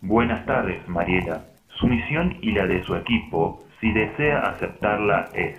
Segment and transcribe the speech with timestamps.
[0.00, 1.42] Buenas tardes, Mariela.
[1.80, 5.58] Su misión y la de su equipo, si desea aceptarla, es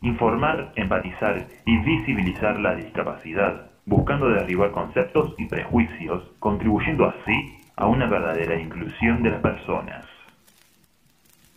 [0.00, 8.06] informar, empatizar y visibilizar la discapacidad, buscando derribar conceptos y prejuicios, contribuyendo así a una
[8.06, 10.06] verdadera inclusión de las personas.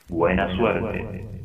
[0.09, 1.36] Buena suerte.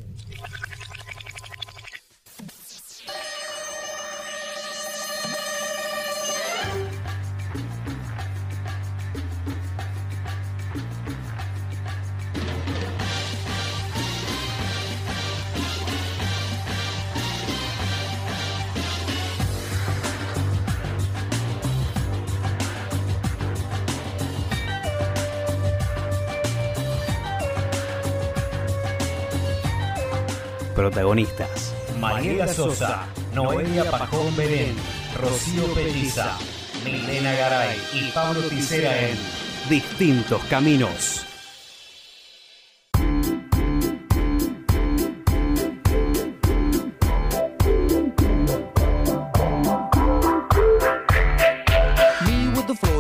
[31.12, 31.75] Protagonistas.
[31.98, 34.75] Mariela Sosa, Noelia Pajón Belén,
[35.20, 36.38] Rocío Pelliza,
[36.84, 39.19] Milena Garay y Pablo Ticera en
[39.69, 41.27] Distintos Caminos.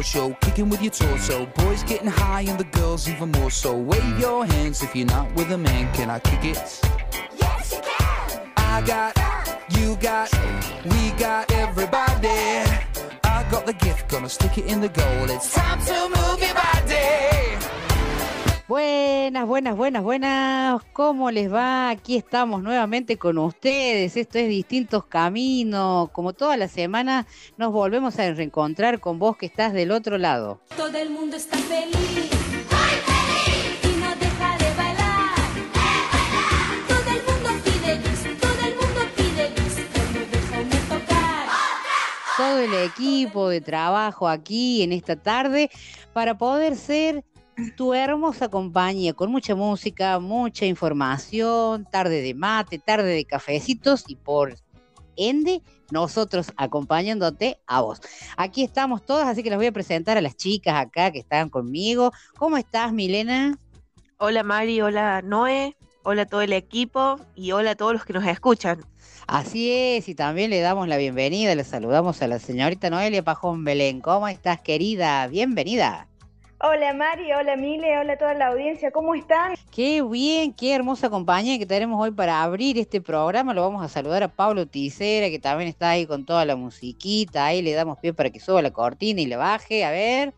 [0.02, 1.46] show, kicking with your torso.
[1.54, 3.74] Boys getting high and the girls even more so.
[3.74, 5.90] Wave your hands if you're not with a man.
[5.94, 7.01] Can I kick it?
[8.72, 9.12] I got,
[9.78, 10.30] you got,
[10.86, 12.64] we got everybody.
[13.22, 15.28] I got the gift, gonna stick it in the goal.
[15.28, 17.58] It's time to move your body.
[18.68, 20.82] Buenas, buenas, buenas, buenas.
[20.94, 21.90] ¿Cómo les va?
[21.90, 24.16] Aquí estamos nuevamente con ustedes.
[24.16, 26.10] Esto es Distintos Caminos.
[26.12, 27.26] Como toda la semana
[27.58, 30.62] nos volvemos a reencontrar con vos que estás del otro lado.
[30.78, 32.41] Todo el mundo está feliz.
[42.42, 45.70] Todo el equipo de trabajo aquí en esta tarde
[46.12, 47.24] para poder ser
[47.76, 54.16] tu hermosa compañía con mucha música, mucha información, tarde de mate, tarde de cafecitos y
[54.16, 54.56] por
[55.14, 58.00] ende nosotros acompañándote a vos.
[58.36, 61.48] Aquí estamos todas, así que les voy a presentar a las chicas acá que están
[61.48, 62.10] conmigo.
[62.36, 63.56] ¿Cómo estás, Milena?
[64.18, 68.26] Hola Mari, hola Noé, hola todo el equipo y hola a todos los que nos
[68.26, 68.80] escuchan.
[69.26, 73.64] Así es, y también le damos la bienvenida, le saludamos a la señorita Noelia Pajón
[73.64, 74.00] Belén.
[74.00, 75.26] ¿Cómo estás, querida?
[75.28, 76.08] Bienvenida.
[76.64, 79.54] Hola Mari, hola Mile, hola a toda la audiencia, ¿cómo están?
[79.72, 83.52] Qué bien, qué hermosa compañía que tenemos hoy para abrir este programa.
[83.52, 87.46] Lo vamos a saludar a Pablo Ticera, que también está ahí con toda la musiquita.
[87.46, 89.84] Ahí le damos pie para que suba la cortina y le baje.
[89.84, 90.34] A ver.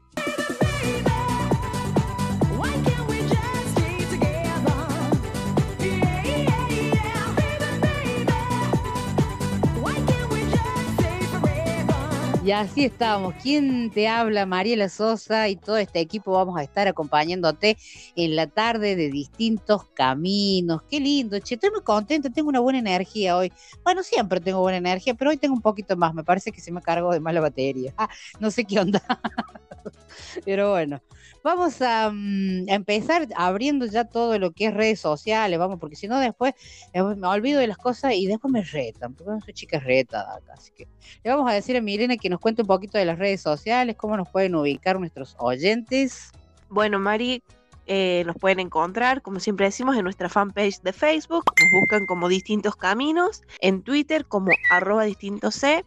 [12.44, 13.34] Y así estamos.
[13.42, 14.44] ¿Quién te habla?
[14.44, 17.78] Mariela Sosa y todo este equipo vamos a estar acompañándote
[18.16, 20.82] en la tarde de distintos caminos.
[20.90, 21.54] Qué lindo, che.
[21.54, 23.50] Estoy muy contenta, tengo una buena energía hoy.
[23.82, 26.12] Bueno, siempre tengo buena energía, pero hoy tengo un poquito más.
[26.12, 27.94] Me parece que se me cargó de más la batería.
[28.04, 28.10] Ah,
[28.40, 29.02] no sé qué onda.
[30.44, 31.00] pero bueno.
[31.44, 36.08] Vamos mm, a, empezar abriendo ya todo lo que es redes sociales, vamos, porque si
[36.08, 36.54] no después
[36.94, 40.54] me olvido de las cosas y después me retan, porque no soy chica retada acá.
[40.54, 40.88] Así que
[41.22, 43.94] le vamos a decir a Mirena que nos cuente un poquito de las redes sociales,
[43.96, 46.32] cómo nos pueden ubicar nuestros oyentes.
[46.70, 47.42] Bueno, Mari,
[47.86, 51.44] eh, nos pueden encontrar, como siempre decimos, en nuestra fanpage de Facebook.
[51.60, 55.84] Nos buscan como distintos caminos, en Twitter como arroba distinto C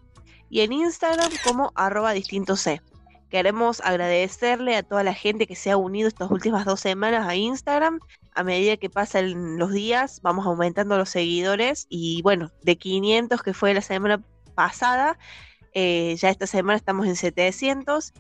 [0.52, 2.80] y en Instagram como arroba distinto C.
[3.30, 7.36] Queremos agradecerle a toda la gente que se ha unido estas últimas dos semanas a
[7.36, 8.00] Instagram.
[8.34, 11.88] A medida que pasan los días, vamos aumentando los seguidores.
[11.90, 14.24] Y bueno, de 500 que fue la semana
[14.56, 15.18] pasada,
[15.74, 18.14] eh, ya esta semana estamos en 700.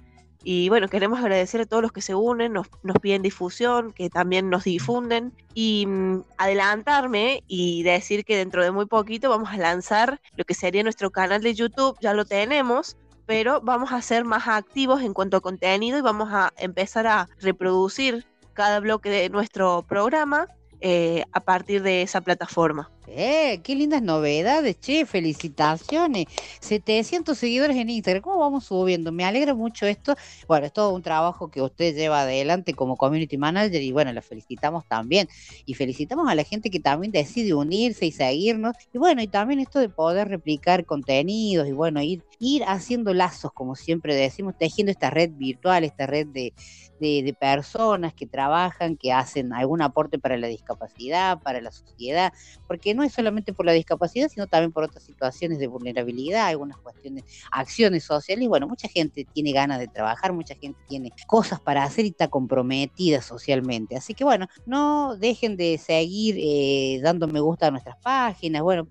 [0.43, 2.67] Y bueno, queremos agradecer a todos los que se unen, nos,
[3.01, 5.33] piden difusión, que también nos difunden.
[5.53, 10.53] Y mm, adelantarme y decir que dentro de muy poquito vamos a lanzar lo que
[10.53, 12.97] sería nuestro canal de YouTube, ya lo tenemos,
[13.27, 17.29] pero vamos a ser más activos en cuanto a contenido y vamos a empezar a
[17.39, 20.47] reproducir cada bloque de nuestro programa
[20.79, 22.89] eh, a partir de esa plataforma.
[23.09, 26.25] Eh, qué lindas novedades, che, felicitaciones.
[26.59, 29.13] 700 seguidores en Instagram, ¿cómo vamos subiendo?
[29.13, 30.15] Me alegra mucho esto.
[30.45, 34.21] Bueno, es todo un trabajo que usted lleva adelante como community manager y bueno, la
[34.21, 35.29] felicitamos también.
[35.65, 38.75] Y felicitamos a la gente que también decide unirse y seguirnos.
[38.93, 43.53] Y bueno, y también esto de poder replicar contenidos y bueno, ir, ir haciendo lazos,
[43.53, 46.53] como siempre decimos, tejiendo esta red virtual, esta red de,
[46.99, 52.33] de, personas que trabajan, que hacen algún aporte para la discapacidad, para la sociedad,
[52.67, 56.77] porque no es solamente por la discapacidad, sino también por otras situaciones de vulnerabilidad, algunas
[56.77, 58.47] cuestiones, acciones sociales.
[58.47, 62.27] Bueno, mucha gente tiene ganas de trabajar, mucha gente tiene cosas para hacer y está
[62.27, 63.95] comprometida socialmente.
[63.95, 68.63] Así que bueno, no dejen de seguir eh, dando me gusta a nuestras páginas.
[68.63, 68.87] Bueno,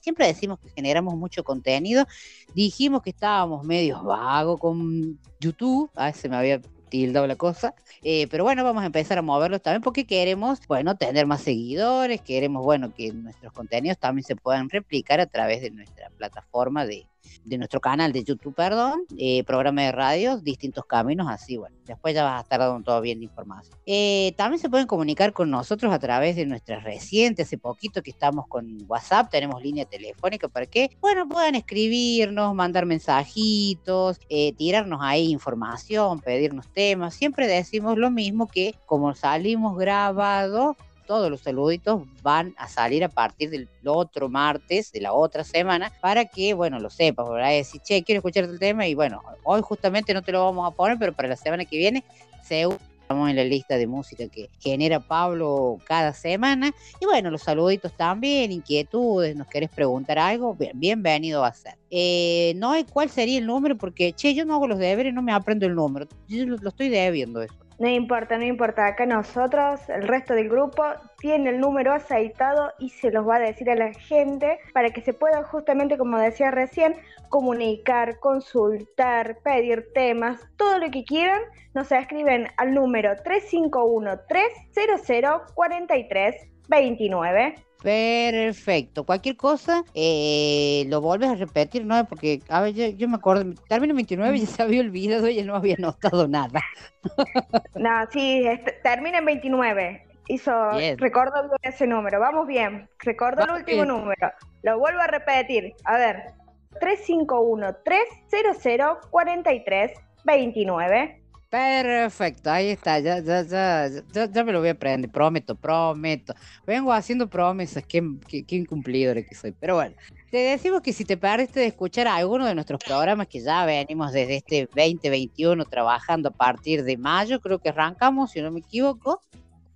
[0.00, 2.06] siempre decimos que generamos mucho contenido.
[2.54, 7.74] Dijimos que estábamos medio vagos con YouTube, a veces me había tildado la cosa.
[8.02, 12.20] Eh, pero bueno, vamos a empezar a moverlos también porque queremos, bueno, tener más seguidores,
[12.20, 17.06] queremos, bueno, que nuestros contenidos también se puedan replicar a través de nuestra plataforma de,
[17.44, 22.14] de nuestro canal de YouTube, perdón, eh, programa de radio, distintos caminos, así, bueno, después
[22.14, 23.76] ya vas a estar dando todo bien la información.
[23.86, 28.10] Eh, también se pueden comunicar con nosotros a través de nuestras recientes, hace poquito que
[28.10, 35.00] estamos con WhatsApp, tenemos línea telefónica para que, bueno, puedan escribirnos, mandar mensajitos, eh, tirarnos
[35.02, 40.76] ahí información, pedirnos temas, siempre decimos lo mismo que como salimos grabados,
[41.10, 45.90] todos los saluditos van a salir a partir del otro martes de la otra semana
[46.00, 49.60] para que, bueno, lo sepas, a decir, che, quiero escuchar el tema y bueno, hoy
[49.60, 52.04] justamente no te lo vamos a poner, pero para la semana que viene,
[52.44, 56.72] seguro estamos en la lista de música que genera Pablo cada semana.
[57.00, 61.74] Y bueno, los saluditos también, inquietudes, nos querés preguntar algo, bienvenido a ser.
[61.90, 65.22] Eh, no hay cuál sería el número, porque, che, yo no hago los deberes, no
[65.22, 66.06] me aprendo el número.
[66.28, 67.59] Yo lo estoy debiendo eso.
[67.80, 68.86] No importa, no importa.
[68.86, 70.84] Acá nosotros, el resto del grupo,
[71.16, 75.00] tiene el número aceitado y se los va a decir a la gente para que
[75.00, 76.94] se pueda justamente, como decía recién,
[77.30, 81.40] comunicar, consultar, pedir temas, todo lo que quieran.
[81.72, 89.04] Nos escriben al número 351 300 4329 Perfecto.
[89.04, 92.04] Cualquier cosa, eh, lo vuelves a repetir, ¿no?
[92.06, 95.76] Porque, a ver, yo, me acuerdo, término 29 ya se había olvidado y no había
[95.78, 96.60] notado nada.
[97.74, 98.44] no, sí,
[98.82, 100.06] termina en 29.
[100.28, 100.52] Hizo,
[100.96, 102.20] recuerdo ese número.
[102.20, 102.88] Vamos bien.
[103.00, 104.30] Recuerdo el último número.
[104.62, 105.74] Lo vuelvo a repetir.
[105.84, 106.34] A ver.
[106.78, 109.92] 351 300 43
[110.24, 111.19] 29
[111.50, 116.32] Perfecto, ahí está, ya, ya, ya, ya, me lo voy a aprender, prometo, prometo.
[116.64, 119.50] Vengo haciendo promesas, qué, qué, qué incumplidor que soy.
[119.58, 119.96] Pero bueno,
[120.30, 124.12] te decimos que si te perdiste de escuchar alguno de nuestros programas que ya venimos
[124.12, 129.20] desde este 2021 trabajando a partir de mayo, creo que arrancamos, si no me equivoco.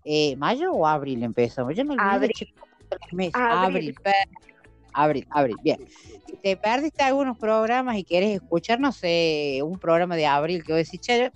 [0.05, 1.75] Eh, ¿Mayo o abril empezamos?
[1.75, 2.55] Yo no olvido abril.
[3.33, 3.33] Abril.
[3.35, 4.54] abril
[4.95, 5.79] abril, abril, bien.
[6.27, 10.79] Si te perdiste algunos programas y quieres escucharnos eh, un programa de abril que voy
[10.81, 11.31] a decir, che,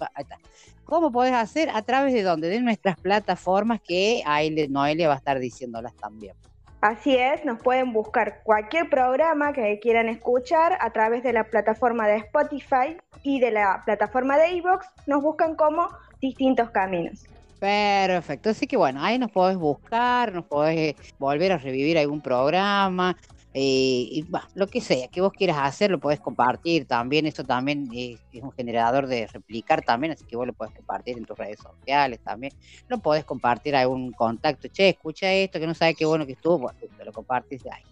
[0.84, 1.69] ¿cómo podés hacer?
[1.70, 2.49] A través de dónde?
[2.49, 6.34] De nuestras plataformas que ahí Noelia va a estar diciéndolas también.
[6.81, 12.06] Así es, nos pueden buscar cualquier programa que quieran escuchar a través de la plataforma
[12.06, 15.88] de Spotify y de la plataforma de Evox, nos buscan como
[16.20, 17.25] distintos caminos.
[17.58, 23.16] Perfecto, así que bueno, ahí nos podés buscar, nos podés volver a revivir algún programa,
[23.60, 24.25] eh, y,
[24.55, 27.26] lo que sea que vos quieras hacer, lo podés compartir también.
[27.26, 31.25] Esto también es, un generador de replicar también, así que vos lo podés compartir en
[31.25, 32.52] tus redes sociales también.
[32.87, 34.69] Lo podés compartir a algún contacto.
[34.69, 36.58] Che, escucha esto, que no sabe qué bueno que estuvo.
[36.58, 37.82] Bueno, te lo compartís ahí.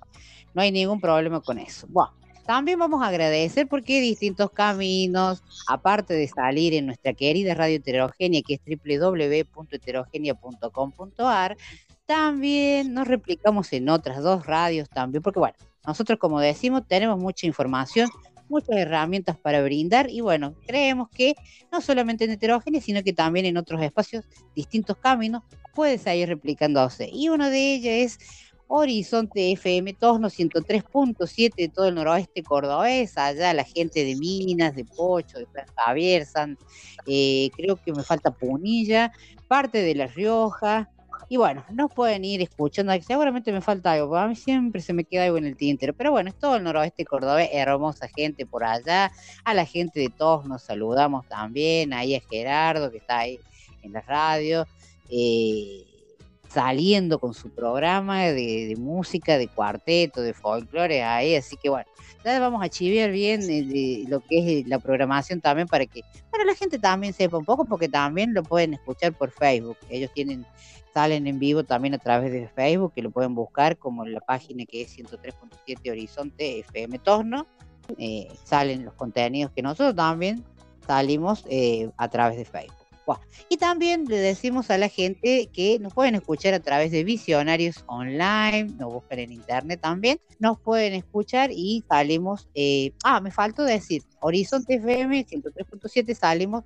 [0.55, 1.89] No hay ningún problema con eso.
[1.91, 2.13] Bueno,
[2.47, 8.41] también vamos a agradecer porque distintos caminos, aparte de salir en nuestra querida radio heterogénea,
[8.47, 11.57] que es www.heterogenia.com.ar,
[12.07, 15.57] también nos replicamos en otras dos radios también, porque bueno,
[15.87, 18.09] nosotros como decimos tenemos mucha información,
[18.49, 21.35] muchas herramientas para brindar y bueno, creemos que
[21.73, 25.43] no solamente en heterogénea, sino que también en otros espacios, distintos caminos,
[25.75, 27.11] puede seguir replicándose.
[27.13, 28.19] Y una de ellas es
[28.69, 34.75] Horizonte FM, todos los 103.7 de todo el noroeste cordobés, allá la gente de Minas,
[34.75, 36.27] de Pocho, de San Javier,
[37.07, 39.13] eh, creo que me falta Punilla,
[39.47, 40.91] parte de La Rioja,
[41.29, 42.93] y bueno, nos pueden ir escuchando.
[43.01, 45.93] Seguramente me falta algo, porque a mí siempre se me queda algo en el tintero.
[45.95, 49.11] Pero bueno, es todo el noroeste cordobés, hermosa gente por allá.
[49.45, 51.93] A la gente de todos nos saludamos también.
[51.93, 53.41] Ahí a Gerardo, que está ahí
[53.83, 54.67] en la radio.
[55.11, 55.96] Eh,
[56.49, 61.89] saliendo con su programa de, música, de cuarteto, de folclore ahí, así que bueno,
[62.25, 66.45] ya vamos a chiviar bien de, lo que es la programación también para que para
[66.45, 70.47] la gente también sepa un poco, porque también lo pueden escuchar por Facebook, ellos tienen
[70.97, 74.65] salen en vivo también a través de Facebook, que lo pueden buscar como la página
[74.65, 77.47] que es 103.7 Horizonte FM Torno.
[77.99, 80.43] Eh, salen los contenidos que nosotros también
[80.87, 82.86] salimos eh, a través de Facebook.
[83.49, 87.85] Y también le decimos a la gente que nos pueden escuchar a través de Visionarios
[87.87, 93.63] Online, nos buscan en internet también, nos pueden escuchar y salimos, eh, ah, me faltó
[93.63, 96.65] decir, Horizonte FM 103.7 salimos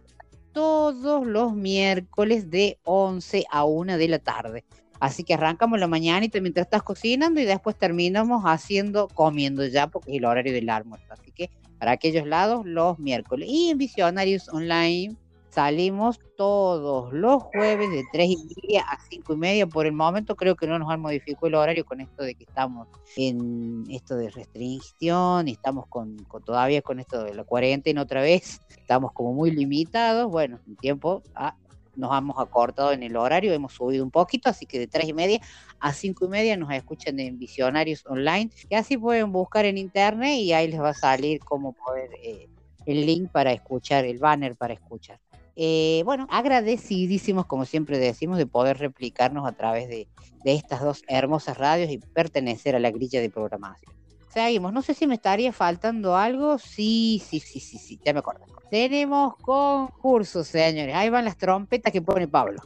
[0.53, 4.65] todos los miércoles de 11 a 1 de la tarde.
[4.99, 10.11] Así que arrancamos la mañanita mientras estás cocinando y después terminamos haciendo, comiendo ya, porque
[10.13, 11.07] es el horario del almuerzo.
[11.11, 13.49] Así que para aquellos lados, los miércoles.
[13.51, 15.17] Y en Visionarios Online
[15.51, 19.67] salimos todos los jueves de 3 y media a 5 y media.
[19.67, 22.45] Por el momento creo que no nos han modificado el horario con esto de que
[22.45, 28.23] estamos en esto de restricción estamos con, con todavía con esto de la cuarentena otra
[28.23, 28.61] vez.
[28.71, 30.31] Estamos como muy limitados.
[30.31, 31.57] Bueno, en tiempo ah,
[31.97, 35.13] nos hemos acortado en el horario, hemos subido un poquito, así que de 3 y
[35.13, 35.41] media
[35.81, 40.39] a 5 y media nos escuchan en Visionarios Online, y así pueden buscar en internet
[40.39, 42.49] y ahí les va a salir cómo poder, eh,
[42.87, 45.21] el link para escuchar, el banner para escuchar.
[45.57, 50.09] Eh, bueno, agradecidísimos, como siempre decimos, de poder replicarnos a través de,
[50.45, 53.93] de estas dos hermosas radios y pertenecer a la grilla de programación.
[54.33, 56.57] Seguimos, no sé si me estaría faltando algo.
[56.59, 58.47] Sí, sí, sí, sí, sí, ya me acuerdo.
[58.71, 60.95] Tenemos concursos, señores.
[60.95, 62.61] Ahí van las trompetas que pone Pablo.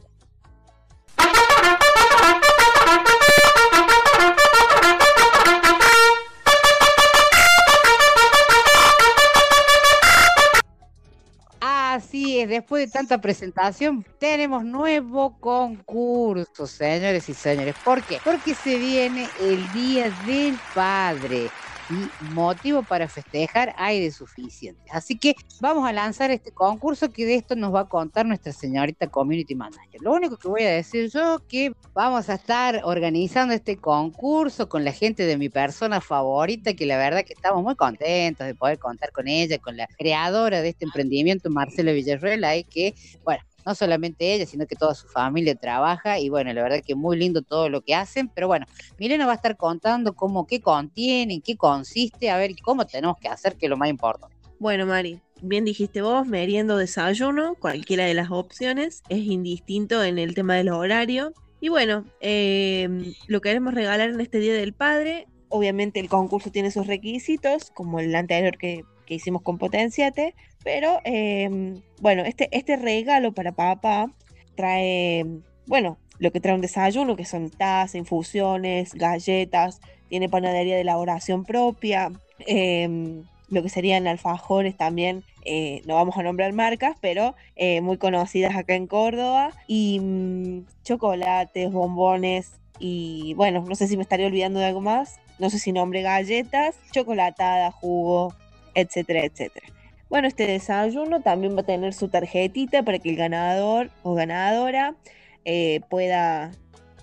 [12.15, 17.75] Así es, después de tanta presentación, tenemos nuevo concurso, señores y señores.
[17.83, 18.19] ¿Por qué?
[18.23, 21.49] Porque se viene el Día del Padre
[21.89, 24.81] y motivo para festejar hay de suficiente.
[24.91, 28.51] Así que vamos a lanzar este concurso que de esto nos va a contar nuestra
[28.51, 30.01] señorita Community Manager.
[30.01, 34.83] Lo único que voy a decir yo que vamos a estar organizando este concurso con
[34.83, 38.79] la gente de mi persona favorita, que la verdad que estamos muy contentos de poder
[38.79, 43.75] contar con ella, con la creadora de este emprendimiento, Marcela Villarruela, y que, bueno, no
[43.75, 47.41] solamente ella, sino que toda su familia trabaja y bueno, la verdad que muy lindo
[47.41, 48.65] todo lo que hacen, pero bueno,
[48.99, 53.27] Milena va a estar contando cómo, qué contiene, qué consiste, a ver cómo tenemos que
[53.27, 54.35] hacer, que es lo más importante.
[54.59, 60.33] Bueno, Mari, bien dijiste vos, meriendo desayuno, cualquiera de las opciones, es indistinto en el
[60.33, 61.33] tema del horario.
[61.59, 65.27] Y bueno, eh, lo queremos regalar en este Día del Padre.
[65.49, 70.99] Obviamente el concurso tiene sus requisitos, como el anterior que, que hicimos con Potenciate, pero
[71.05, 74.11] eh, bueno, este, este regalo para papá
[74.55, 75.23] trae,
[75.67, 79.79] bueno, lo que trae un desayuno, que son tazas, infusiones, galletas,
[80.09, 82.11] tiene panadería de elaboración propia,
[82.47, 87.97] eh, lo que serían alfajores también, eh, no vamos a nombrar marcas, pero eh, muy
[87.97, 94.25] conocidas acá en Córdoba, y mm, chocolates, bombones, y bueno, no sé si me estaría
[94.25, 98.33] olvidando de algo más, no sé si nombre galletas, chocolatada, jugo,
[98.73, 99.74] etcétera, etcétera.
[100.15, 104.95] Bueno, este desayuno también va a tener su tarjetita para que el ganador o ganadora
[105.43, 106.53] eh, pueda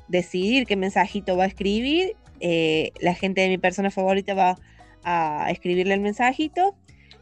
[0.09, 2.17] decidir qué mensajito va a escribir.
[2.41, 4.57] Eh, la gente de mi persona favorita va
[5.05, 6.75] a escribirle el mensajito.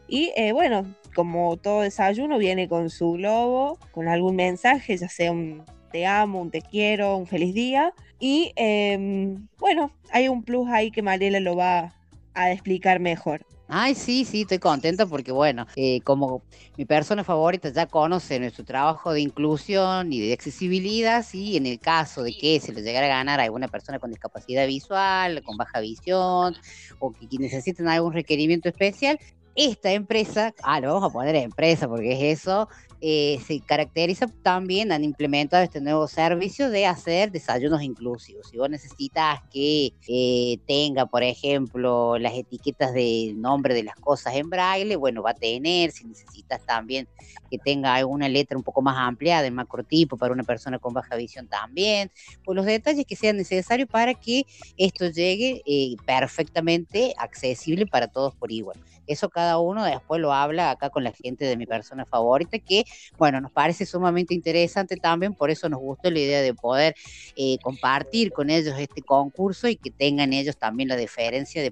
[0.07, 5.33] Y eh, bueno, como todo desayuno, viene con su globo, con algún mensaje, ya sea
[5.33, 7.93] un te amo, un te quiero, un feliz día.
[8.17, 11.93] Y em, bueno, hay un plus ahí que Mariela lo va
[12.33, 13.45] a explicar mejor.
[13.73, 16.43] Ay, sí, sí, estoy contenta porque, bueno, eh, como
[16.75, 21.79] mi persona favorita ya conoce nuestro trabajo de inclusión y de accesibilidad, sí, en el
[21.79, 25.55] caso de que se le llegara a ganar a alguna persona con discapacidad visual, con
[25.55, 26.53] baja visión,
[26.99, 29.17] o que necesiten algún requerimiento especial,
[29.55, 32.67] esta empresa, ah, lo vamos a poner empresa porque es eso,
[33.01, 38.47] eh, se caracteriza también, han implementado este nuevo servicio de hacer desayunos inclusivos.
[38.49, 44.35] Si vos necesitas que eh, tenga, por ejemplo, las etiquetas de nombre de las cosas
[44.35, 45.91] en braille, bueno, va a tener.
[45.91, 47.07] Si necesitas también
[47.49, 51.15] que tenga alguna letra un poco más ampliada, en macrotipo, para una persona con baja
[51.15, 52.11] visión también,
[52.43, 54.45] pues los detalles que sean necesarios para que
[54.77, 58.77] esto llegue eh, perfectamente accesible para todos por igual.
[59.07, 62.85] Eso cada uno después lo habla acá con la gente de mi persona favorita, que
[63.17, 66.95] bueno, nos parece sumamente interesante también, por eso nos gustó la idea de poder
[67.35, 71.71] eh, compartir con ellos este concurso y que tengan ellos también la deferencia de,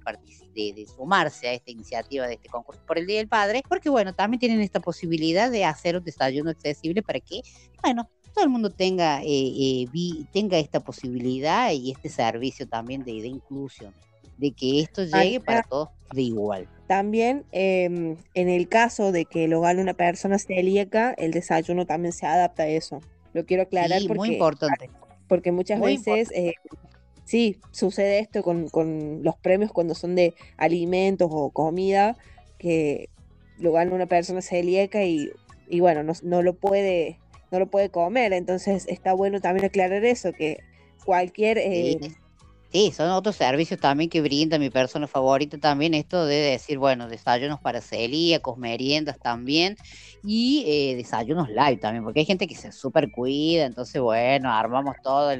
[0.53, 3.89] de, de, sumarse a esta iniciativa de este concurso por el Día del Padre, porque
[3.89, 7.41] bueno, también tienen esta posibilidad de hacer un desayuno accesible para que,
[7.81, 13.11] bueno, todo el mundo tenga, eh, eh, tenga esta posibilidad y este servicio también de
[13.11, 13.93] inclusión,
[14.39, 16.67] de que esto llegue para todos de igual.
[16.87, 22.13] También eh, en el caso de que lo gane una persona celíaca, el desayuno también
[22.13, 23.01] se adapta a eso.
[23.33, 24.89] Lo quiero aclarar sí, porque, muy importante.
[25.27, 26.53] porque muchas Muy veces eh,
[27.25, 32.17] sí sucede esto con, con los premios cuando son de alimentos o comida,
[32.57, 33.09] que
[33.59, 35.29] lo gana una persona celíaca y,
[35.67, 37.19] y bueno, no, no lo puede
[37.51, 38.33] no lo puede comer.
[38.33, 40.59] Entonces está bueno también aclarar eso, que
[41.05, 42.15] cualquier eh, Sí.
[42.71, 47.07] Sí, son otros servicios también que brinda mi persona favorita también, esto de decir, bueno,
[47.07, 49.75] desayunos para celíacos, meriendas también,
[50.23, 54.97] y eh, desayunos live también, porque hay gente que se súper cuida, entonces, bueno, armamos
[55.01, 55.31] todo,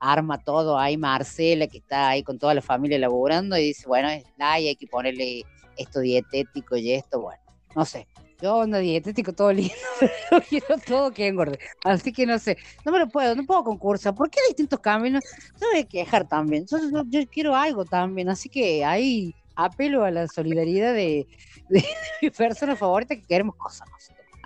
[0.00, 4.10] arma todo, hay Marcela que está ahí con toda la familia laburando y dice, bueno,
[4.10, 5.44] es live, hay que ponerle
[5.78, 7.40] esto dietético y esto, bueno,
[7.74, 8.06] no sé,
[8.40, 9.74] yo ando dietético todo lindo,
[10.30, 11.58] yo quiero todo que engorde.
[11.84, 14.14] Así que no sé, no me lo puedo, no puedo concursar.
[14.14, 15.24] ¿Por qué distintos caminos?
[15.60, 16.66] Yo voy a quejar también.
[16.66, 16.78] Yo,
[17.08, 18.28] yo, quiero algo también.
[18.28, 21.26] Así que ahí apelo a la solidaridad de,
[21.68, 21.84] de,
[22.20, 23.88] mi persona favorita que queremos cosas.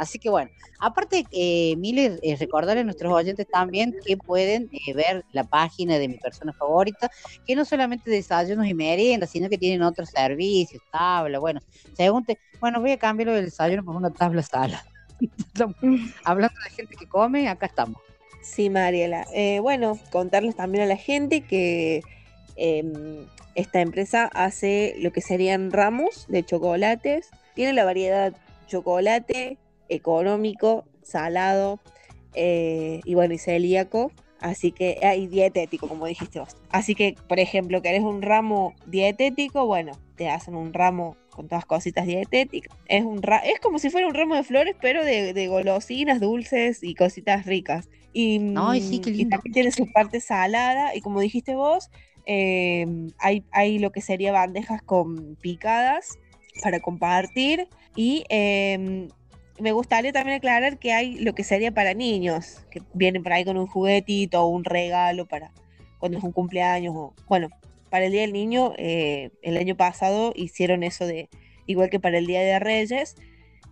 [0.00, 4.94] Así que bueno, aparte, eh, Miller, eh, recordarle a nuestros oyentes también que pueden eh,
[4.94, 7.10] ver la página de mi persona favorita,
[7.46, 11.60] que no solamente desayunos y meriendas, sino que tienen otros servicios, tabla, bueno,
[11.92, 14.82] según te, bueno, voy a cambiarlo del desayuno por una tabla sala.
[16.24, 18.00] Hablando de gente que come, acá estamos.
[18.40, 19.26] Sí, Mariela.
[19.34, 22.00] Eh, bueno, contarles también a la gente que
[22.56, 27.28] em, esta empresa hace lo que serían ramos de chocolates.
[27.54, 28.32] Tiene la variedad
[28.66, 29.58] chocolate,
[29.90, 31.80] económico, salado
[32.34, 34.12] eh, y bueno, y celíaco.
[34.40, 36.56] Así que, hay dietético, como dijiste vos.
[36.70, 41.66] Así que, por ejemplo, querés un ramo dietético, bueno, te hacen un ramo con todas
[41.66, 42.74] cositas dietéticas.
[42.86, 46.94] Es, un es como si fuera un ramo de flores, pero de, golosinas, dulces y
[46.94, 47.90] cositas ricas.
[48.14, 48.38] Y,
[48.80, 50.96] sí, y también tiene su parte salada.
[50.96, 51.90] Y como dijiste vos,
[52.24, 56.18] em, hay, hay lo que sería bandejas con picadas
[56.62, 57.68] para compartir.
[57.94, 59.08] Y eh,
[59.60, 63.44] me gustaría también aclarar que hay lo que sería para niños, que vienen por ahí
[63.44, 65.52] con un juguetito o un regalo para
[65.98, 67.48] cuando es un cumpleaños o, bueno,
[67.90, 71.28] para el Día del Niño, eh, el año pasado hicieron eso de,
[71.66, 73.16] igual que para el Día de Reyes,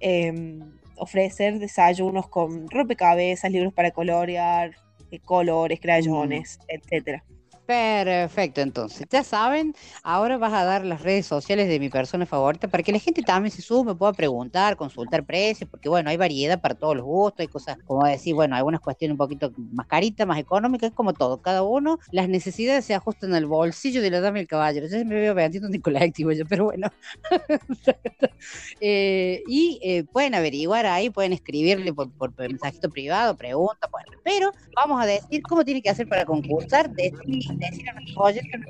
[0.00, 0.61] em,
[0.97, 4.73] ofrecer desayunos con rompecabezas, libros para colorear,
[5.11, 7.25] eh, colores, crayones, etcétera.
[7.69, 12.67] Perfecto, entonces, ya saben, ahora vas a dar las redes sociales de mi persona favorita
[12.69, 16.63] para que la gente también se sume, pueda preguntar, consultar precios, porque bueno, hay variedad
[16.63, 20.27] para todos los gustos, hay cosas, como decir, bueno, algunas cuestiones un poquito más caritas,
[20.27, 24.39] más económicas, como todo, cada uno, las necesidades se ajustan al bolsillo de la dama
[24.39, 24.87] y el caballero.
[24.89, 26.89] Yo me veo vendiendo un colectivo yo, pero bueno.
[28.81, 34.53] eh, y eh, pueden averiguar ahí, pueden escribirle por, por mensajito privado, pregunta, bueno, pero
[34.75, 38.60] vamos a decir cómo tiene que hacer para concursar, decir decir a nuestros oyentes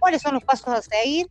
[0.00, 1.28] cuáles son los pasos a seguir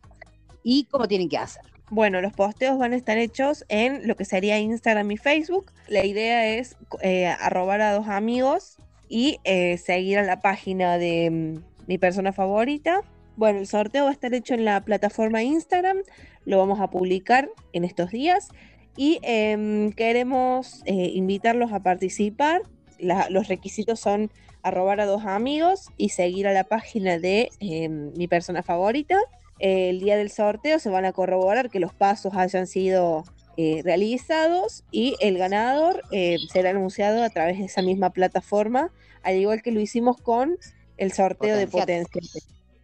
[0.62, 1.62] y cómo tienen que hacer.
[1.90, 5.72] Bueno, los posteos van a estar hechos en lo que sería Instagram y Facebook.
[5.88, 8.76] La idea es eh, arrobar a dos amigos
[9.08, 13.00] y eh, seguir a la página de mm, mi persona favorita.
[13.36, 15.98] Bueno, el sorteo va a estar hecho en la plataforma Instagram.
[16.44, 18.48] Lo vamos a publicar en estos días.
[18.96, 22.62] Y em, queremos eh, invitarlos a participar.
[22.98, 24.30] los requisitos son
[24.62, 29.16] arrobar a dos amigos y seguir a la página de em, mi persona favorita.
[29.60, 33.24] el día del sorteo se van a corroborar que los pasos hayan sido
[33.60, 38.92] eh, realizados y el ganador eh, será anunciado a través de esa misma plataforma,
[39.24, 40.56] al igual que lo hicimos con
[40.96, 42.22] el sorteo de potencia.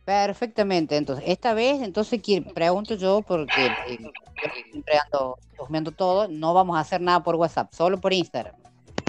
[0.04, 2.20] Perfectamente, entonces, esta vez, entonces,
[2.52, 3.98] pregunto yo, porque eh,
[4.72, 4.94] siempre
[5.70, 8.56] ando todo, no vamos a hacer nada por WhatsApp, solo por Instagram.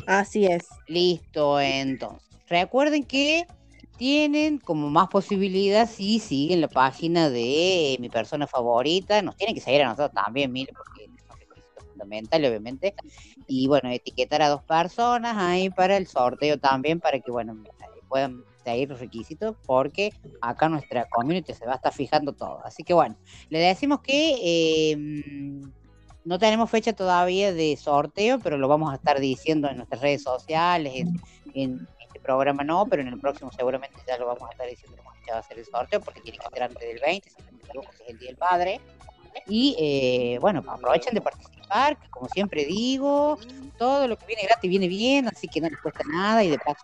[0.06, 0.68] Así es.
[0.88, 2.30] Listo, entonces.
[2.48, 3.46] Recuerden que
[3.98, 9.22] tienen como más posibilidades si siguen la página de mi persona favorita.
[9.22, 12.94] Nos tienen que seguir a nosotros también, mire, porque es fundamental, obviamente.
[13.48, 17.56] Y bueno, etiquetar a dos personas ahí para el sorteo también, para que, bueno,
[18.08, 22.62] puedan seguir los requisitos, porque acá nuestra community se va a estar fijando todo.
[22.66, 23.16] Así que bueno,
[23.50, 25.62] le decimos que em,
[26.24, 30.24] no tenemos fecha todavía de sorteo, pero lo vamos a estar diciendo en nuestras redes
[30.24, 31.08] sociales,
[31.54, 31.88] en
[32.26, 35.40] programa no, pero en el próximo seguramente ya lo vamos a estar diciendo cómo va
[35.40, 38.30] a ser el sorteo, porque tiene que ser antes del 20, si es el Día
[38.30, 38.82] del Padre.
[39.48, 43.38] Y eh, bueno, aprovechen de participar, que como siempre digo,
[43.78, 46.58] todo lo que viene gratis viene bien, así que no les cuesta nada y de
[46.58, 46.82] paso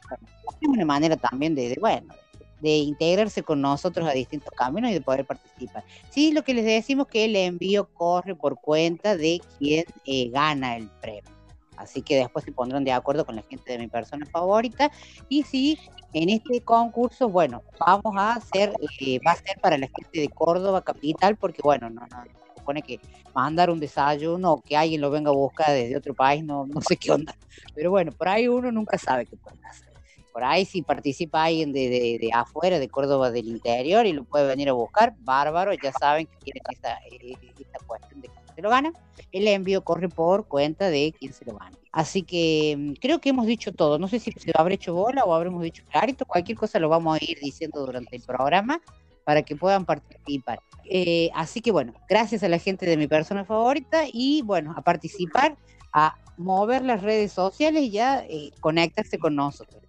[0.62, 2.13] es una manera también de, bueno,
[2.60, 5.84] de integrarse con nosotros a distintos caminos y de poder participar.
[6.10, 10.77] Sí, lo que les decimos que el envío corre por cuenta de quien eh, gana
[10.77, 11.40] el premio.
[11.81, 14.91] Así que después se pondrán de acuerdo con la gente de mi persona favorita.
[15.29, 15.79] Y si
[16.13, 20.29] en este concurso, bueno, vamos a hacer, eh, va a ser para la gente de
[20.29, 22.23] Córdoba capital, porque bueno, no, no,
[22.55, 22.99] supone que
[23.33, 26.81] mandar un desayuno o que alguien lo venga a buscar desde otro país, no, no
[26.81, 27.35] sé qué onda.
[27.73, 29.89] Pero bueno, por ahí uno nunca sabe qué puede hacer.
[30.31, 34.47] Por ahí si participa alguien de, de, afuera, de Córdoba del interior y lo puede
[34.47, 38.69] venir a buscar, bárbaro, ya saben que tienen esa, eh, esa cuestión de se lo
[38.69, 38.91] gana,
[39.31, 41.77] el envío corre por cuenta de quien se lo gana.
[41.91, 43.99] Así que mm, creo que hemos dicho todo.
[43.99, 46.25] No sé si se lo habrá hecho bola o habremos dicho clarito.
[46.25, 48.81] Cualquier cosa lo vamos a ir diciendo durante el programa.
[49.23, 50.59] para que puedan participar.
[50.89, 54.81] Eh, así que bueno, gracias a la gente de mi persona favorita y bueno, a
[54.81, 55.57] participar,
[55.93, 59.83] a mover las redes sociales y ya eh, conectarse con nosotros.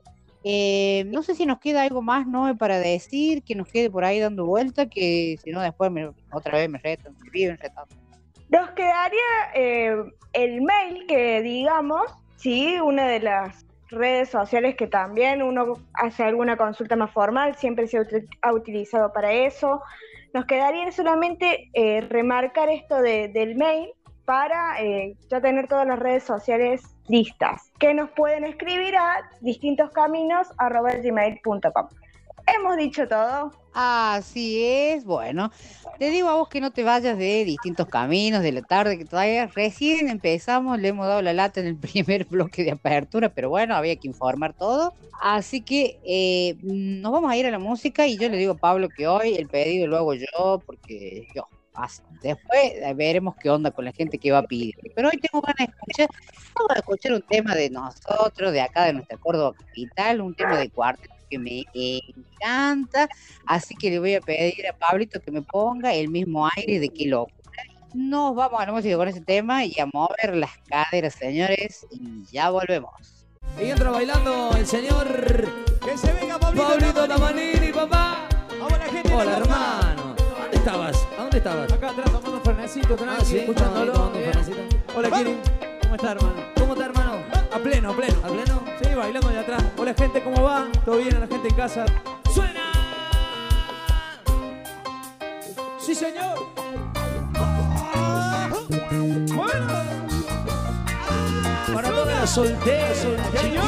[0.45, 2.57] Eh, no sé si nos queda algo más, ¿no?
[2.59, 6.59] Para decir, que nos quede por ahí dando vuelta, que si no después me- otra
[6.59, 7.95] vez me retan, me viven retando.
[8.53, 9.21] Nos quedaría
[9.55, 9.97] eh,
[10.35, 12.03] el mail que digamos,
[12.37, 17.87] sí, una de las redes sociales que también uno hace alguna consulta más formal, siempre
[17.87, 17.99] se
[18.43, 19.83] ha utilizado para eso.
[20.35, 23.89] Nos quedaría solamente eh, remarcar esto de- del mail
[24.27, 31.89] para eh, ya tener todas las redes sociales listas, que nos pueden escribir a distintoscaminos.gmail.com.
[32.47, 33.53] Hemos dicho todo.
[33.75, 35.51] Así es, bueno,
[35.99, 39.07] te digo a vos que no te vayas de distintos caminos de la tarde, que
[39.07, 43.49] todavía recién empezamos, le hemos dado la lata en el primer bloque de apertura, pero
[43.49, 44.93] bueno, había que informar todo.
[45.23, 48.59] Así que eh, nos vamos a ir a la música y yo le digo a
[48.59, 52.03] Pablo que hoy el pedido lo hago yo, porque yo paso.
[52.23, 54.75] Después eh, veremos qué onda con la gente que va a pedir.
[54.95, 56.09] Pero hoy tengo ganas de escuchar,
[56.55, 60.59] vamos a escuchar un tema de nosotros, de acá de nuestra Córdoba capital, un tema
[60.59, 63.09] de cuarteto que me encanta.
[63.47, 66.89] Así que le voy a pedir a Pablito que me ponga el mismo aire de
[66.91, 67.39] qué locura.
[67.95, 72.25] Nos vamos a la música con ese tema y a mover las caderas, señores, y
[72.31, 72.93] ya volvemos.
[73.61, 75.07] Y entra bailando el señor
[75.85, 76.69] Que se venga Pablito.
[76.69, 78.29] Pablito Tamanini, papá.
[78.91, 79.15] Gente.
[79.15, 79.45] Hola, Copa.
[79.45, 80.15] hermano.
[80.43, 81.09] ¿Dónde estabas?
[81.19, 81.73] ¿A dónde estabas?
[81.73, 83.93] Acá atrás tomando un fernecito, tranqui, Ah, sí, escuchándolo.
[83.93, 84.33] tomando un bien.
[84.33, 84.77] fernecito.
[84.97, 85.37] Hola, Kiri.
[85.83, 86.35] ¿Cómo está, hermano?
[86.59, 87.13] ¿Cómo está, hermano?
[87.53, 88.19] A pleno, a pleno.
[88.23, 88.62] ¿A pleno?
[88.83, 89.65] Sí, bailando de atrás.
[89.77, 90.67] Hola, gente, ¿cómo va?
[90.85, 91.17] ¿Todo bien?
[91.17, 91.85] A la gente en casa.
[92.33, 92.73] ¡Suena!
[95.79, 96.39] Sí, señor.
[99.35, 99.67] Bueno.
[101.75, 103.65] Para todas las solteras, Señor.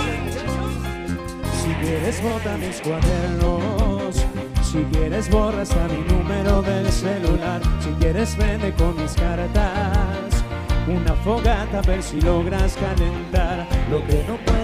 [1.62, 4.26] Si quieres bota mis cuadernos,
[4.62, 10.44] si quieres borra hasta mi número del celular, si quieres vende con mis cartas,
[10.86, 13.66] una fogata a ver si logras calentar.
[13.90, 14.63] Lo que no puedo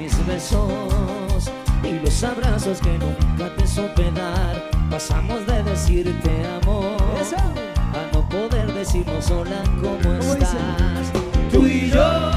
[0.00, 1.50] mis besos
[1.82, 4.70] y los abrazos que nunca te supe dar.
[4.90, 6.30] Pasamos de decirte
[6.62, 6.96] amor
[7.98, 11.12] a no poder decirnos hola, ¿cómo estás?
[11.52, 12.30] Tú y yo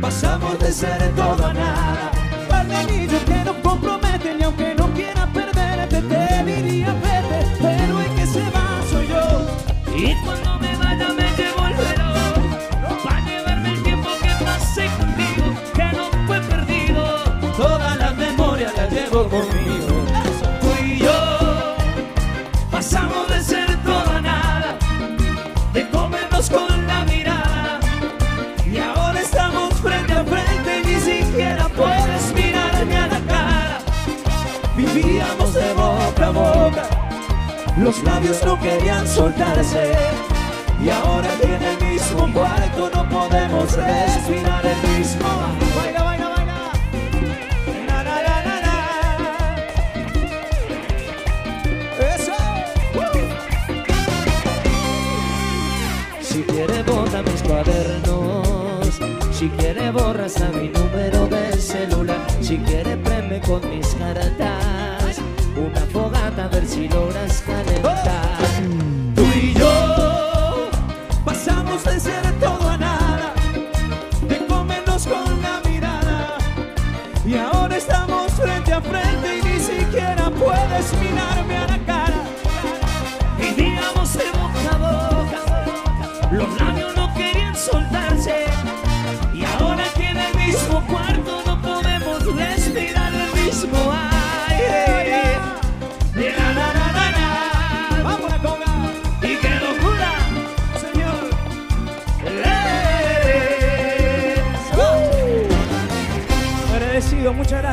[0.00, 2.10] pasamos de ser todo a nada.
[2.48, 8.00] Par de anillos que no comprometen y aunque no quiera perderte te diría vete, pero
[8.00, 9.96] el que se va soy yo.
[9.96, 10.57] Y cuando
[19.26, 20.04] conmigo.
[20.60, 21.76] Tú y yo
[22.70, 24.78] pasamos de ser todo a nada,
[25.72, 27.80] de comernos con la mirada.
[28.64, 33.78] Y ahora estamos frente a frente y ni siquiera puedes mirarme a la cara.
[34.76, 36.84] Vivíamos de boca a boca,
[37.76, 39.94] los labios no querían soltarse.
[40.80, 45.26] Y ahora que en el mismo cuarto no podemos respirar el mismo.
[45.76, 46.17] Baila, baila,
[59.38, 65.20] si quiere borras a mi número de celular, si quiere prende con mis cartas,
[65.56, 68.02] una fogata a ver si logras calentar.
[69.14, 70.68] Tú y yo
[71.24, 73.32] pasamos de ser todo a nada,
[74.28, 76.38] de comernos con la mirada.
[77.24, 81.67] Y ahora estamos frente a frente y ni siquiera puedes mirarme a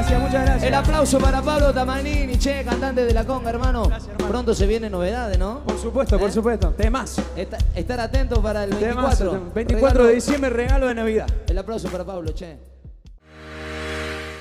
[0.06, 0.64] gracias, muchas gracias.
[0.64, 3.86] El aplauso para Pablo Tamanini, che, cantante de la conga, hermano.
[3.88, 4.30] Gracias, hermano.
[4.30, 5.60] Pronto se vienen novedades, ¿no?
[5.66, 6.34] Por supuesto, por ¿Eh?
[6.34, 6.70] supuesto.
[6.78, 7.20] Temas.
[7.36, 9.32] Esta- estar atentos para el 24.
[9.32, 9.54] Temas.
[9.54, 11.28] 24 de diciembre, regalo de Navidad.
[11.48, 12.75] El aplauso para Pablo, che.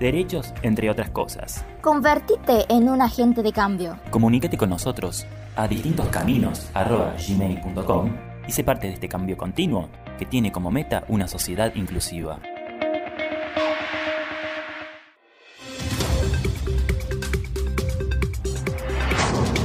[0.00, 1.64] derechos, entre otras cosas.
[1.80, 4.00] Convertite en un agente de cambio.
[4.10, 8.10] Comunícate con nosotros a distintoscaminos.gmail.com
[8.48, 12.40] y sé parte de este cambio continuo que tiene como meta una sociedad inclusiva.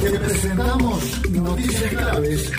[0.01, 2.51] Te presentamos noticias claves,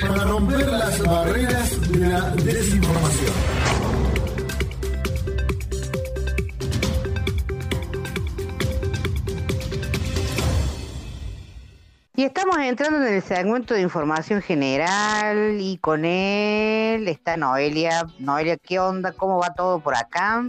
[0.00, 3.79] para romper las barreras de la desinformación.
[12.20, 18.06] Y estamos entrando en el segmento de información general y con él está Noelia.
[18.18, 19.12] Noelia, ¿qué onda?
[19.12, 20.46] ¿Cómo va todo por acá?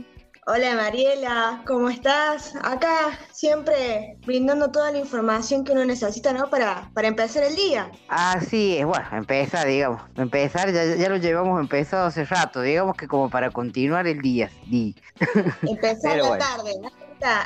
[0.47, 2.55] Hola Mariela, ¿cómo estás?
[2.61, 6.49] Acá siempre brindando toda la información que uno necesita, ¿no?
[6.49, 7.89] Para, para empezar el día.
[8.09, 10.01] Así es, bueno, empezar, digamos.
[10.17, 14.51] Empezar, ya, ya lo llevamos empezado hace rato, digamos que como para continuar el día.
[14.69, 14.93] sí.
[15.61, 16.45] Empezar la bueno.
[16.45, 16.89] tarde, ¿no?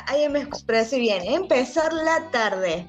[0.08, 2.88] Ahí me expresé bien, empezar la tarde.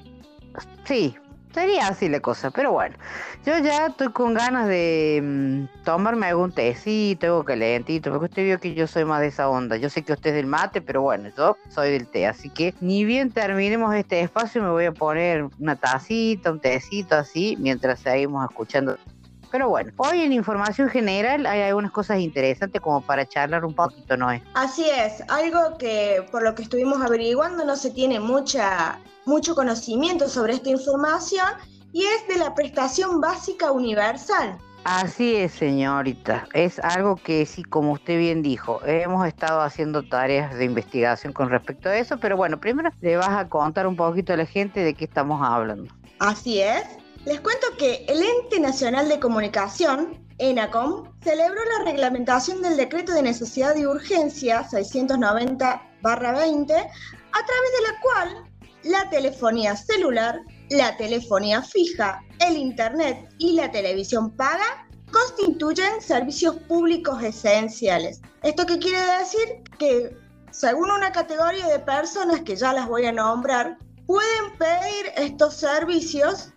[0.84, 1.16] Sí,
[1.58, 2.96] sería así la cosa, pero bueno.
[3.44, 8.60] Yo ya estoy con ganas de mm, tomarme algún tecito, algo calentito, porque usted vio
[8.60, 9.76] que yo soy más de esa onda.
[9.76, 12.74] Yo sé que usted es del mate, pero bueno, yo soy del té, así que
[12.80, 18.00] ni bien terminemos este espacio me voy a poner una tacita, un tecito así, mientras
[18.00, 18.96] seguimos escuchando.
[19.50, 24.16] Pero bueno, hoy en información general hay algunas cosas interesantes como para charlar un poquito,
[24.16, 24.42] ¿no es?
[24.54, 30.28] Así es, algo que por lo que estuvimos averiguando no se tiene mucha, mucho conocimiento
[30.28, 31.46] sobre esta información
[31.92, 34.58] y es de la prestación básica universal.
[34.84, 36.48] Así es, señorita.
[36.54, 41.50] Es algo que sí, como usted bien dijo, hemos estado haciendo tareas de investigación con
[41.50, 44.80] respecto a eso, pero bueno, primero le vas a contar un poquito a la gente
[44.80, 45.92] de qué estamos hablando.
[46.20, 46.84] Así es.
[47.26, 53.22] Les cuento que el Ente Nacional de Comunicación, ENACOM, celebró la reglamentación del decreto de
[53.22, 56.18] necesidad y urgencia 690-20, a
[57.44, 58.47] través de la cual
[58.84, 67.22] la telefonía celular, la telefonía fija, el Internet y la televisión paga constituyen servicios públicos
[67.22, 68.20] esenciales.
[68.42, 69.62] ¿Esto qué quiere decir?
[69.78, 70.16] Que
[70.50, 76.52] según una categoría de personas que ya las voy a nombrar, pueden pedir estos servicios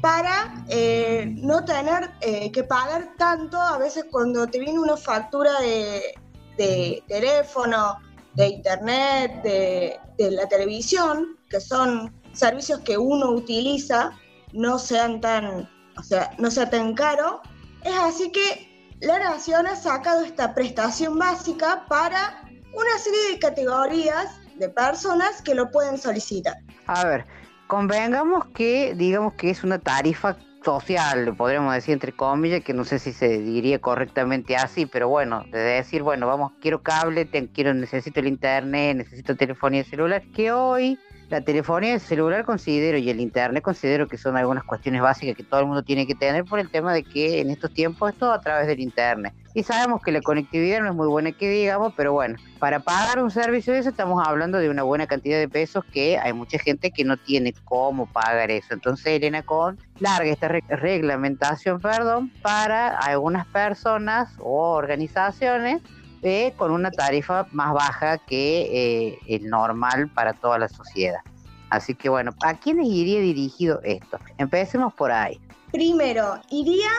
[0.00, 5.60] para eh, no tener eh, que pagar tanto a veces cuando te viene una factura
[5.60, 6.14] de,
[6.56, 7.98] de teléfono,
[8.34, 14.12] de internet, de, de la televisión, que son servicios que uno utiliza,
[14.52, 17.42] no sean tan, o sea, no sea tan caro.
[17.84, 22.42] Es así que la Nación ha sacado esta prestación básica para
[22.74, 26.56] una serie de categorías de personas que lo pueden solicitar.
[26.86, 27.26] A ver,
[27.66, 32.98] convengamos que, digamos que es una tarifa social, podríamos decir entre comillas, que no sé
[32.98, 37.74] si se diría correctamente así, pero bueno, de decir, bueno, vamos, quiero cable, te- quiero,
[37.74, 40.98] necesito el internet, necesito telefonía celular, que hoy
[41.32, 45.60] la telefonía celular considero y el internet considero que son algunas cuestiones básicas que todo
[45.60, 48.32] el mundo tiene que tener por el tema de que en estos tiempos es todo
[48.32, 49.32] a través del internet.
[49.54, 53.22] Y sabemos que la conectividad no es muy buena que digamos, pero bueno, para pagar
[53.22, 56.58] un servicio de eso estamos hablando de una buena cantidad de pesos que hay mucha
[56.58, 58.74] gente que no tiene cómo pagar eso.
[58.74, 65.80] Entonces Elena con larga esta re- reglamentación, perdón, para algunas personas o organizaciones
[66.22, 71.20] eh, con una tarifa más baja que eh, el normal para toda la sociedad.
[71.70, 74.18] Así que bueno, ¿a quiénes iría dirigido esto?
[74.38, 75.40] Empecemos por ahí.
[75.72, 76.90] Primero, iría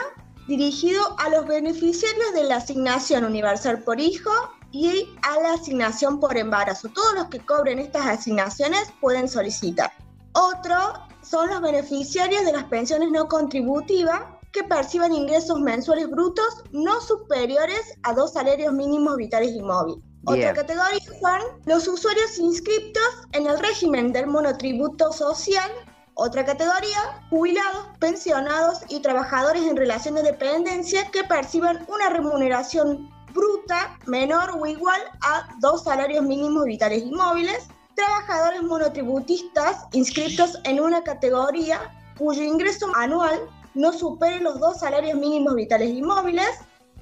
[0.46, 4.30] dirigido a los beneficiarios de la asignación universal por hijo
[4.72, 6.88] y a la asignación por embarazo.
[6.88, 9.92] Todos los que cobren estas asignaciones pueden solicitar.
[10.32, 10.76] Otro
[11.22, 14.20] son los beneficiarios de las pensiones no contributivas
[14.54, 20.02] que perciban ingresos mensuales brutos no superiores a dos salarios mínimos vitales y móviles.
[20.22, 20.48] Bien.
[20.48, 25.70] Otra categoría son los usuarios inscriptos en el régimen del monotributo social
[26.16, 33.98] otra categoría, jubilados, pensionados y trabajadores en relación de dependencia que perciban una remuneración bruta
[34.06, 41.02] menor o igual a dos salarios mínimos vitales y móviles, trabajadores monotributistas inscritos en una
[41.02, 41.80] categoría
[42.16, 43.40] cuyo ingreso anual
[43.74, 46.48] no supere los dos salarios mínimos vitales y móviles,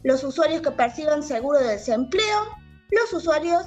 [0.03, 2.39] los usuarios que perciban seguro de desempleo,
[2.91, 3.65] los usuarios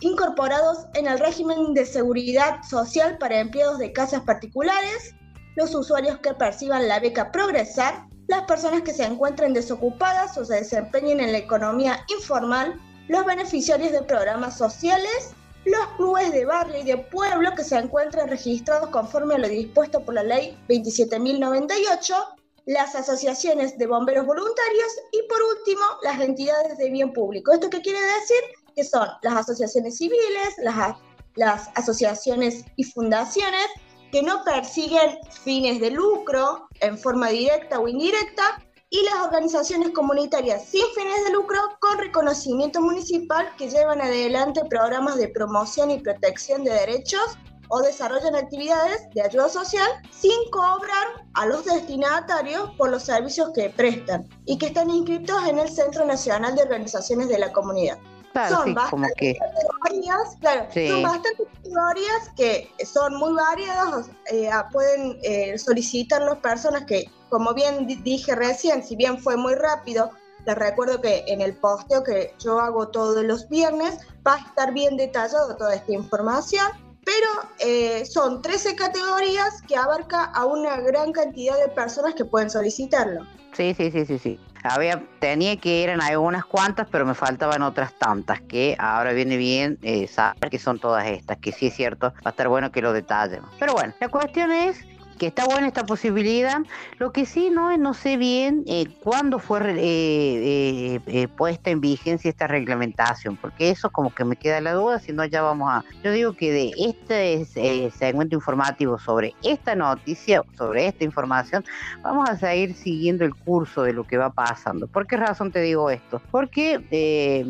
[0.00, 5.14] incorporados en el régimen de seguridad social para empleados de casas particulares,
[5.56, 10.54] los usuarios que perciban la beca Progresar, las personas que se encuentren desocupadas o se
[10.54, 15.34] desempeñen en la economía informal, los beneficiarios de programas sociales,
[15.64, 20.04] los clubes de barrio y de pueblo que se encuentren registrados conforme a lo dispuesto
[20.04, 26.90] por la ley 27.098, las asociaciones de bomberos voluntarios y por último las entidades de
[26.90, 27.52] bien público.
[27.52, 28.38] ¿Esto qué quiere decir?
[28.74, 30.96] Que son las asociaciones civiles, las,
[31.36, 33.66] las asociaciones y fundaciones
[34.12, 40.66] que no persiguen fines de lucro en forma directa o indirecta y las organizaciones comunitarias
[40.66, 46.62] sin fines de lucro con reconocimiento municipal que llevan adelante programas de promoción y protección
[46.62, 47.38] de derechos
[47.74, 53.70] o desarrollan actividades de ayuda social sin cobrar a los destinatarios por los servicios que
[53.70, 57.96] prestan y que están inscritos en el Centro Nacional de Organizaciones de la Comunidad.
[58.34, 60.88] Claro, son sí, como bastantes que- categorías, claro, Sí.
[60.88, 67.04] son bastantes categorías que son muy variadas, eh, ah, pueden eh, solicitar las personas que,
[67.30, 70.10] como bien di- dije recién, si bien fue muy rápido,
[70.44, 74.72] les recuerdo que en el posteo que yo hago todos los viernes va a estar
[74.74, 76.66] bien detallado toda esta información,
[77.04, 82.50] pero eh, son 13 categorías que abarca a una gran cantidad de personas que pueden
[82.50, 83.26] solicitarlo.
[83.52, 84.40] Sí, sí, sí, sí, sí.
[84.64, 89.78] Había, tenía que eran algunas cuantas, pero me faltaban otras tantas, que ahora viene bien
[89.82, 92.80] eh, saber que son todas estas, que sí es cierto, va a estar bueno que
[92.80, 93.50] lo detallemos.
[93.58, 94.78] Pero bueno, la cuestión es
[95.18, 96.60] que está buena esta posibilidad.
[96.98, 101.80] Lo que sí no, no sé bien eh, cuándo fue eh, eh, eh, puesta en
[101.80, 105.70] vigencia esta reglamentación, porque eso como que me queda la duda, si no ya vamos
[105.70, 105.84] a...
[106.02, 111.64] Yo digo que de este eh, segmento informativo sobre esta noticia, sobre esta información,
[112.02, 114.86] vamos a seguir siguiendo el curso de lo que va pasando.
[114.86, 116.20] ¿Por qué razón te digo esto?
[116.30, 117.46] Porque eh,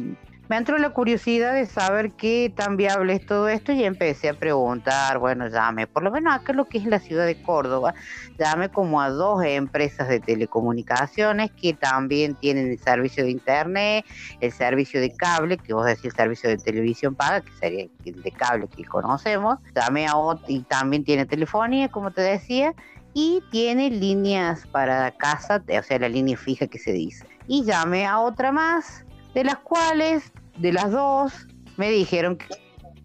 [0.53, 4.35] me entró la curiosidad de saber qué tan viable es todo esto y empecé a
[4.35, 7.95] preguntar, bueno, llamé, por lo menos acá lo que es la ciudad de Córdoba,
[8.39, 14.05] llamé como a dos empresas de telecomunicaciones que también tienen el servicio de internet,
[14.43, 18.23] el servicio de cable, que vos decís el servicio de televisión paga, que sería el
[18.23, 22.75] de cable que conocemos, llamé a otro y también tiene telefonía, como te decía,
[23.15, 27.27] y tiene líneas para casa, o sea, la línea fija que se dice.
[27.47, 31.33] Y llamé a otra más, de las cuales, de las dos,
[31.77, 32.47] me dijeron que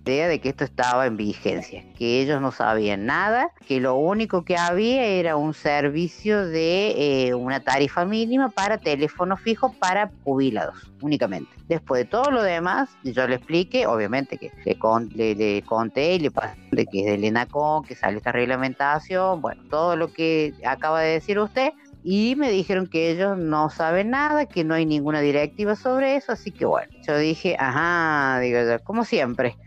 [0.07, 4.55] de que esto estaba en vigencia, que ellos no sabían nada, que lo único que
[4.55, 11.51] había era un servicio de eh, una tarifa mínima para teléfono fijo para jubilados, únicamente.
[11.67, 16.19] Después de todo lo demás, yo le expliqué, obviamente que le, con- le conté y
[16.19, 20.53] le pasé de que es del ENACON, que sale esta reglamentación, bueno, todo lo que
[20.65, 24.85] acaba de decir usted, y me dijeron que ellos no saben nada, que no hay
[24.85, 29.57] ninguna directiva sobre eso, así que bueno, yo dije, ajá, digo yo, como siempre,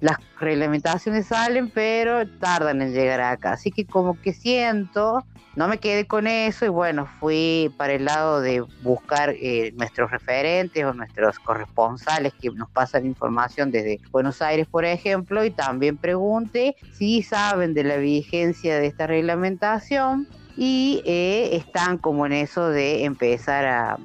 [0.00, 5.24] las reglamentaciones salen, pero tardan en llegar acá, así que como que siento,
[5.56, 10.10] no me quedé con eso y bueno, fui para el lado de buscar eh, nuestros
[10.10, 15.96] referentes o nuestros corresponsales que nos pasan información desde Buenos Aires, por ejemplo, y también
[15.96, 22.68] pregunté si saben de la vigencia de esta reglamentación y eh, están como en eso
[22.68, 23.98] de empezar a,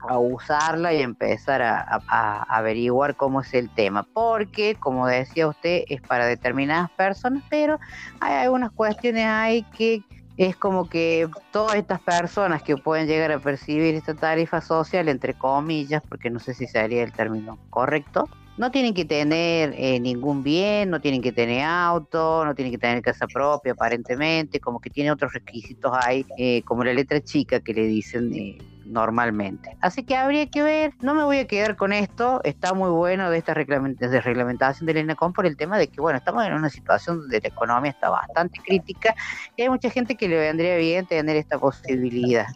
[0.00, 5.48] a usarla y empezar a, a- a averiguar cómo es el tema, porque como decía
[5.48, 7.78] usted es para determinadas personas, pero
[8.20, 10.02] hay algunas cuestiones ahí que
[10.36, 15.32] es como que todas estas personas que pueden llegar a percibir esta tarifa social, entre
[15.32, 20.42] comillas, porque no sé si sería el término correcto, no tienen que tener eh, ningún
[20.42, 24.90] bien, no tienen que tener auto, no tienen que tener casa propia aparentemente, como que
[24.90, 29.76] tiene otros requisitos ahí, eh, como la letra chica que le dicen eh, normalmente.
[29.80, 33.30] Así que habría que ver, no me voy a quedar con esto, está muy bueno
[33.30, 36.54] de esta reglament- de reglamentación del ENACOM por el tema de que, bueno, estamos en
[36.54, 39.14] una situación donde la economía está bastante crítica
[39.56, 42.46] y hay mucha gente que le vendría bien tener esta posibilidad.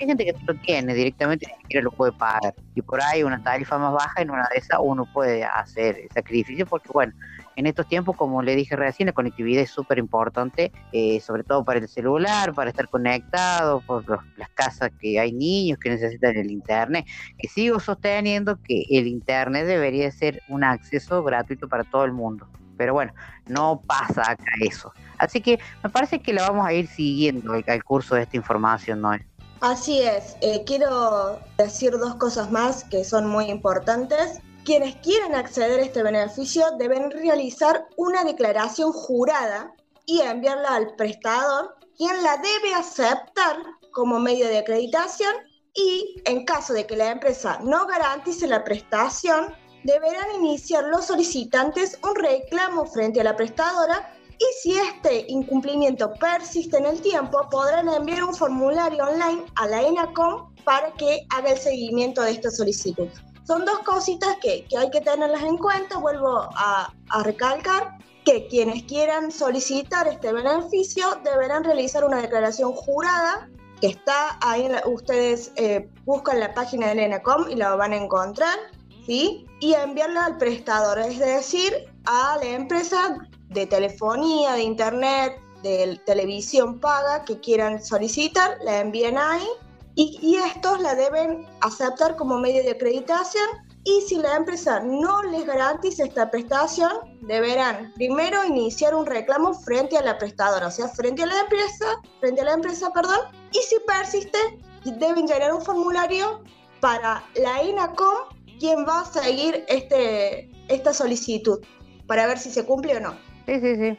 [0.00, 2.54] Hay gente que lo tiene directamente ni siquiera lo puede pagar.
[2.74, 6.10] Y por ahí una tarifa más baja, en una de esas uno puede hacer el
[6.10, 7.12] sacrificio porque, bueno,
[7.56, 11.64] en estos tiempos, como le dije recién, la conectividad es súper importante, eh, sobre todo
[11.64, 14.04] para el celular, para estar conectado, por
[14.36, 17.06] las casas que hay niños que necesitan el internet,
[17.38, 22.48] que sigo sosteniendo que el internet debería ser un acceso gratuito para todo el mundo.
[22.76, 23.12] Pero bueno,
[23.46, 24.92] no pasa acá eso.
[25.18, 29.00] Así que me parece que la vamos a ir siguiendo el curso de esta información,
[29.00, 29.24] Noel.
[29.64, 34.38] Así es, eh, quiero decir dos cosas más que son muy importantes.
[34.62, 39.72] Quienes quieren acceder a este beneficio deben realizar una declaración jurada
[40.04, 43.56] y enviarla al prestador, quien la debe aceptar
[43.90, 45.34] como medio de acreditación
[45.72, 51.98] y en caso de que la empresa no garantice la prestación, deberán iniciar los solicitantes
[52.02, 57.88] un reclamo frente a la prestadora y si este incumplimiento persiste en el tiempo, podrán
[57.88, 63.08] enviar un formulario online a la ENACOM para que haga el seguimiento de esta solicitud.
[63.46, 65.98] Son dos cositas que, que hay que tenerlas en cuenta.
[65.98, 73.50] Vuelvo a, a recalcar que quienes quieran solicitar este beneficio deberán realizar una declaración jurada
[73.82, 77.96] que está ahí, la- ustedes eh, buscan la página del ENACOM y la van a
[77.96, 78.56] encontrar,
[79.04, 79.44] ¿sí?
[79.60, 81.74] Y enviarla al prestador, es decir,
[82.06, 83.18] a la empresa
[83.48, 89.46] de telefonía, de internet, de televisión paga que quieran solicitar, la envían ahí
[89.94, 93.46] y, y estos la deben aceptar como medio de acreditación
[93.84, 96.90] y si la empresa no les garantiza esta prestación,
[97.20, 102.00] deberán primero iniciar un reclamo frente a la prestadora, o sea, frente a la empresa,
[102.18, 103.20] frente a la empresa, perdón,
[103.52, 104.38] y si persiste,
[104.84, 106.42] deben llenar un formulario
[106.80, 108.14] para la INACOM,
[108.58, 111.60] quien va a seguir este, esta solicitud,
[112.06, 113.14] para ver si se cumple o no.
[113.46, 113.98] Sí, sí, sí.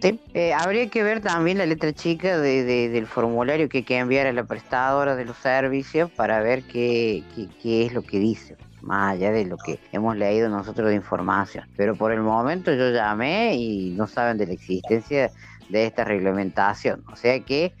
[0.00, 0.20] sí.
[0.34, 3.98] Eh, habría que ver también la letra chica de, de- del formulario que hay que
[3.98, 8.18] enviar a la prestadora de los servicios para ver qué, qué, qué es lo que
[8.20, 11.64] dice, más allá de lo que hemos leído nosotros de información.
[11.76, 15.32] Pero por el momento yo llamé y no saben de la existencia
[15.68, 17.02] de esta reglamentación.
[17.12, 17.74] O sea que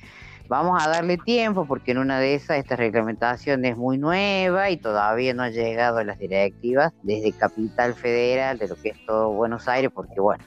[0.48, 4.78] vamos a darle tiempo porque en una de esas esta reglamentación es muy nueva y
[4.78, 9.30] todavía no ha llegado a las directivas desde Capital Federal, de lo que es todo
[9.30, 10.44] Buenos Aires, porque bueno,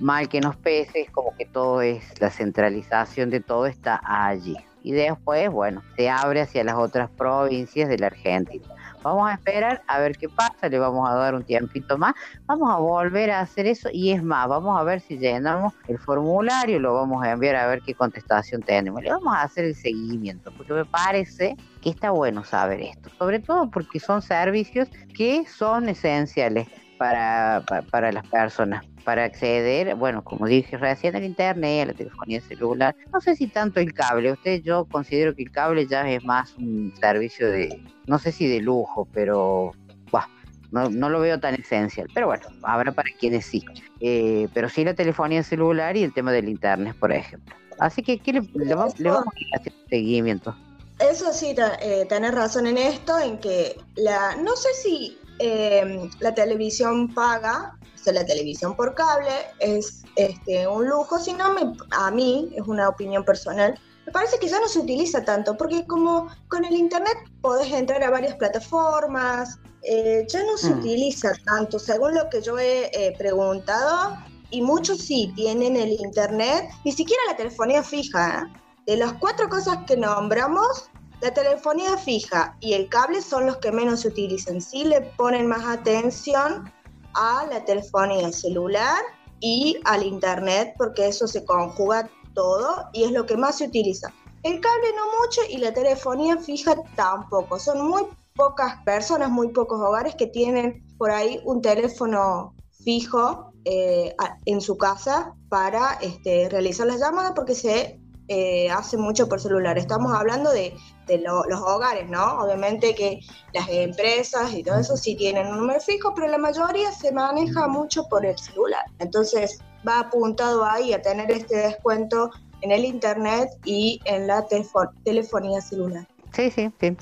[0.00, 4.56] mal que nos pese, es como que todo es, la centralización de todo está allí.
[4.82, 8.66] Y después, bueno, se abre hacia las otras provincias de la Argentina.
[9.02, 12.14] Vamos a esperar a ver qué pasa, le vamos a dar un tiempito más,
[12.46, 15.98] vamos a volver a hacer eso y es más, vamos a ver si llenamos el
[15.98, 19.74] formulario, lo vamos a enviar a ver qué contestación tenemos, le vamos a hacer el
[19.74, 25.44] seguimiento, porque me parece que está bueno saber esto, sobre todo porque son servicios que
[25.46, 26.66] son esenciales
[26.98, 31.92] para, pa- para las personas para acceder, bueno, como dije recién, al internet, a la
[31.92, 32.96] telefonía celular.
[33.12, 34.32] No sé si tanto el cable.
[34.32, 38.46] Usted, yo considero que el cable ya es más un servicio de, no sé si
[38.48, 39.72] de lujo, pero
[40.10, 40.24] buah,
[40.70, 42.08] no, no lo veo tan esencial.
[42.14, 43.62] Pero bueno, habrá para quienes sí.
[44.00, 47.54] Eh, pero sí la telefonía celular y el tema del internet, por ejemplo.
[47.78, 50.56] Así que, ¿qué le, le va- le vamos a ir haciendo seguimiento?
[50.98, 56.34] Eso sí, eh, tenés razón en esto, en que la, no sé si eh, la
[56.34, 62.10] televisión paga, o sea, la televisión por cable es este, un lujo, sino me, a
[62.10, 66.28] mí, es una opinión personal, me parece que ya no se utiliza tanto, porque como
[66.48, 70.78] con el internet podés entrar a varias plataformas, eh, ya no se Mm.
[70.78, 74.16] utiliza tanto, según lo que yo he eh, preguntado,
[74.50, 78.42] y muchos sí tienen el internet, ni siquiera la telefonía fija.
[78.42, 78.60] ¿eh?
[78.86, 80.90] De las cuatro cosas que nombramos,
[81.20, 84.60] la telefonía fija y el cable son los que menos se utilizan.
[84.60, 86.70] Sí le ponen más atención
[87.14, 89.02] a la telefonía celular
[89.40, 94.12] y al internet porque eso se conjuga todo y es lo que más se utiliza.
[94.42, 97.58] El cable no mucho y la telefonía fija tampoco.
[97.58, 98.02] Son muy
[98.34, 102.54] pocas personas, muy pocos hogares que tienen por ahí un teléfono
[102.84, 107.98] fijo eh, en su casa para este, realizar las llamadas porque se
[108.28, 109.78] eh, hace mucho por celular.
[109.78, 110.76] Estamos hablando de,
[111.06, 112.38] de lo- los hogares, ¿no?
[112.40, 113.20] Obviamente que
[113.52, 117.66] las empresas y todo eso sí tienen un número fijo, pero la mayoría se maneja
[117.68, 118.84] mucho por el celular.
[118.98, 122.30] Entonces va apuntado ahí a tener este descuento
[122.62, 126.06] en el internet y en la telefo- telefonía celular.
[126.32, 126.96] Sí, sí, sí.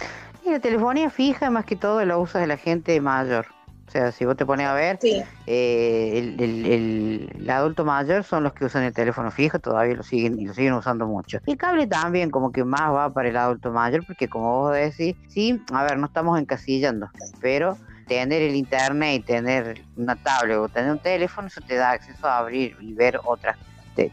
[0.44, 3.46] Y la telefonía fija más que todo la usa de la gente mayor.
[3.92, 4.98] O sea, si vos te pones a ver,
[5.46, 9.94] eh, el, el- el- el adulto mayor son los que usan el teléfono fijo, todavía
[9.96, 11.40] lo siguen y lo siguen usando mucho.
[11.44, 15.14] El cable también como que más va para el adulto mayor, porque como vos decís,
[15.28, 17.10] sí, a ver, no estamos encasillando,
[17.42, 17.76] pero
[18.08, 22.26] tener el internet y tener una tablet o tener un teléfono, eso te da acceso
[22.26, 23.58] a abrir y ver otras,
[23.94, 24.10] te-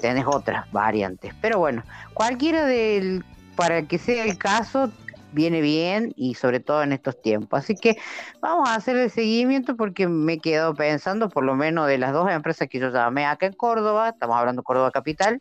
[0.00, 1.34] tenés otras variantes.
[1.40, 1.82] Pero bueno,
[2.14, 3.24] cualquiera del,
[3.56, 4.92] para que sea el caso,
[5.32, 7.60] viene bien y sobre todo en estos tiempos.
[7.60, 7.96] Así que
[8.40, 12.12] vamos a hacer el seguimiento porque me he quedado pensando, por lo menos de las
[12.12, 15.40] dos empresas que yo llamé acá en Córdoba, estamos hablando de Córdoba Capital,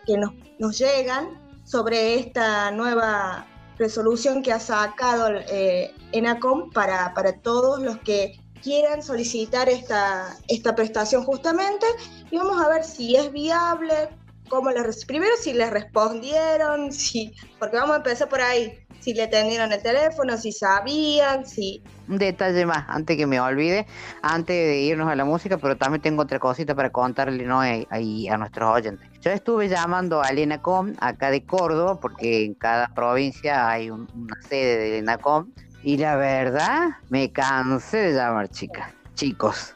[0.59, 7.97] nos llegan sobre esta nueva resolución que ha sacado eh, ENACOM para, para todos los
[7.99, 11.85] que quieran solicitar esta, esta prestación justamente.
[12.29, 14.09] Y vamos a ver si es viable,
[14.49, 19.23] cómo les primero si les respondieron, si, porque vamos a empezar por ahí, si le
[19.23, 21.81] atendieron el teléfono, si sabían, si...
[22.07, 23.87] Un detalle más, antes que me olvide,
[24.21, 27.59] antes de irnos a la música, pero también tengo otra cosita para contarle ¿no?
[27.59, 29.09] ahí a nuestros oyentes.
[29.21, 34.07] Yo estuve llamando a Lenacom acá de Córdoba, porque en cada provincia hay una
[34.47, 35.47] sede de Lenacom,
[35.81, 39.73] y la verdad, me cansé de llamar chicas, chicos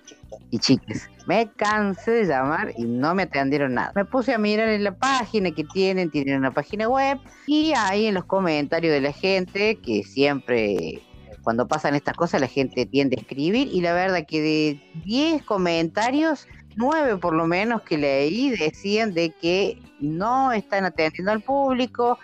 [0.52, 1.10] y chiques.
[1.26, 3.94] Me cansé de llamar y no me atendieron nada.
[3.96, 7.18] Me puse a mirar en la página que tienen, tienen una página web
[7.48, 11.02] y ahí en los comentarios de la gente, que siempre
[11.44, 15.44] cuando pasan estas cosas la gente tiende a escribir y la verdad que de 10
[15.44, 22.18] comentarios, 9 por lo menos que leí decían de que no están atendiendo al público,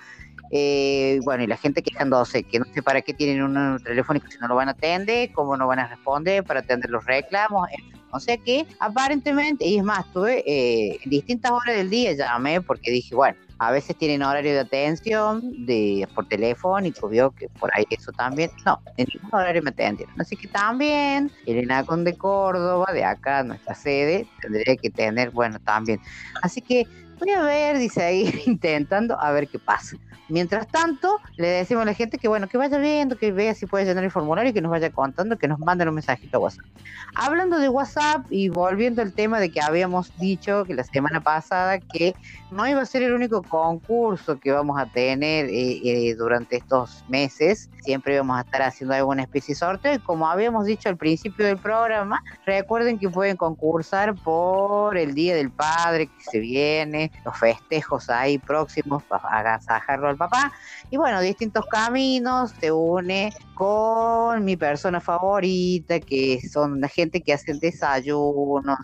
[0.52, 4.39] eh, bueno, y la gente quejándose que no sé para qué tienen un telefónico si
[4.39, 7.68] no lo van a atender, cómo no van a responder para atender los reclamos.
[8.12, 12.91] O sea que aparentemente, y es más, tuve eh, distintas horas del día llamé porque
[12.91, 17.84] dije, bueno, a veces tienen horario de atención de por telefónico, vio que por ahí
[17.89, 18.49] eso también.
[18.66, 20.16] No, en ningún horario me atendieron.
[20.20, 25.60] Así que también el ENACON de Córdoba, de acá, nuestra sede, tendría que tener, bueno,
[25.60, 25.99] también.
[26.41, 26.88] Así que
[27.20, 29.98] voy a ver, dice ahí, intentando a ver qué pasa.
[30.30, 33.66] Mientras tanto, le decimos a la gente que bueno, que vaya viendo, que vea si
[33.66, 36.42] puede llenar el formulario y que nos vaya contando, que nos manden un mensajito a
[36.42, 36.66] WhatsApp.
[37.16, 41.80] Hablando de WhatsApp y volviendo al tema de que habíamos dicho que la semana pasada
[41.80, 42.16] que
[42.52, 47.04] no iba a ser el único concurso que vamos a tener eh, eh, durante estos
[47.10, 50.98] meses, siempre íbamos a estar haciendo alguna especie de sorteo y como habíamos dicho al
[50.98, 57.12] principio del programa, recuerden que pueden concursar por el Día del Padre que se viene,
[57.26, 60.52] los festejos ahí próximos para agasajarlo al papá.
[60.90, 67.34] Y bueno, distintos caminos se une con mi persona favorita, que son la gente que
[67.34, 68.78] hace desayunos,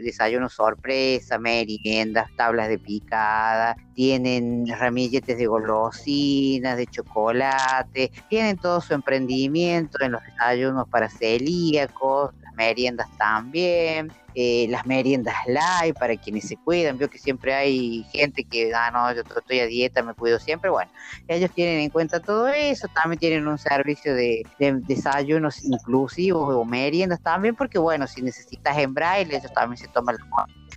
[0.00, 8.94] desayunos sorpresa, meriendas, tablas de picada, tienen ramilletes de golosinas, de chocolate, tienen todo su
[8.94, 16.48] emprendimiento en los desayunos para celíacos, las meriendas también, eh, las meriendas live para quienes
[16.48, 16.98] se cuidan.
[16.98, 20.70] Veo que siempre hay gente que, ah, no, yo estoy a dieta, me cuido siempre.
[20.70, 20.90] Bueno,
[21.28, 22.86] ellos tienen en cuenta todo eso.
[22.94, 28.94] También tienen un servicio de, desayunos inclusivos o meriendas también, porque, bueno, si necesitas en
[28.94, 30.30] braille, ellos también se toman la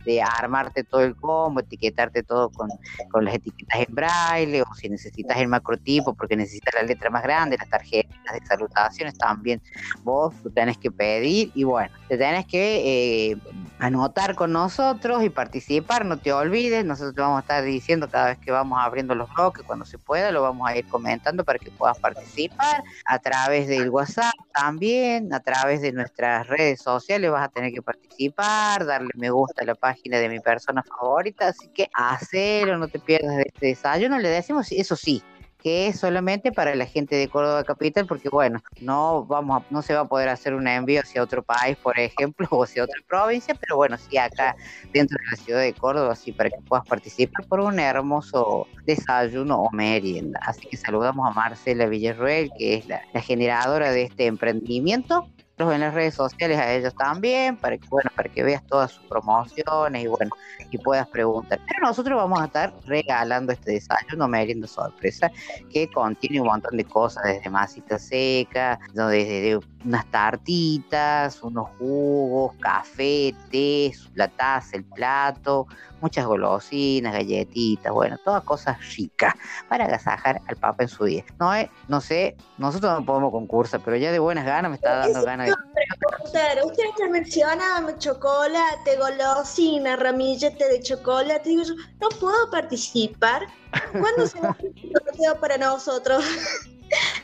[0.05, 2.69] de armarte todo el combo, etiquetarte todo con,
[3.11, 7.23] con, las etiquetas en braille, o si necesitas el macrotipo porque necesitas la letra más
[7.23, 9.61] grande, las tarjetas de salutaciones también
[10.03, 13.37] vos tenés que pedir y bueno, te tenés que eh,
[13.80, 18.28] anotar con nosotros y participar, no te olvides, nosotros te vamos a estar diciendo cada
[18.28, 21.59] vez que vamos abriendo los bloques, cuando se pueda, lo vamos a ir comentando para
[21.59, 27.45] que puedas participar a través del WhatsApp también, a través de nuestras redes sociales vas
[27.45, 31.67] a tener que participar, darle me gusta a la página de mi persona favorita, así
[31.69, 34.19] que hacelo, no te pierdas de este desayuno.
[34.19, 35.24] Le decimos, eso sí,
[35.64, 39.93] que es solamente para la gente de Córdoba Capital, porque bueno, no vamos no se
[39.93, 43.55] va a poder hacer un envío hacia otro país, por ejemplo, o hacia otra provincia,
[43.55, 44.55] pero bueno, sí acá
[44.91, 49.61] dentro de la ciudad de Córdoba, sí, para que puedas participar por un hermoso desayuno
[49.61, 50.39] o merienda.
[50.43, 55.93] Así que saludamos a Marcela Villarruel, que es la generadora de este emprendimiento en las
[55.93, 60.07] redes sociales a ellos también, para que, bueno, para que veas todas sus promociones y
[60.07, 60.31] bueno,
[60.71, 61.59] y puedas preguntar.
[61.67, 65.31] Pero nosotros vamos a estar regalando este desayuno merienda sorpresa
[65.71, 73.35] que contiene un montón de cosas, desde masita seca, desde unas tartitas, unos jugos, café,
[73.51, 75.67] té, la taza, el plato,
[76.01, 79.33] muchas golosinas, galletitas, bueno, todas cosas ricas
[79.69, 81.23] para agasajar al papa en su día.
[81.39, 81.51] No,
[81.87, 85.42] no sé, nosotros no podemos concursar, pero ya de buenas ganas me está dando ganas
[85.45, 86.63] de...
[86.63, 93.47] Ustedes que mencionan chocolate, golosina, ramillete de chocolate, digo yo, no puedo participar.
[93.91, 96.23] ¿Cuándo se va a sorteo para nosotros?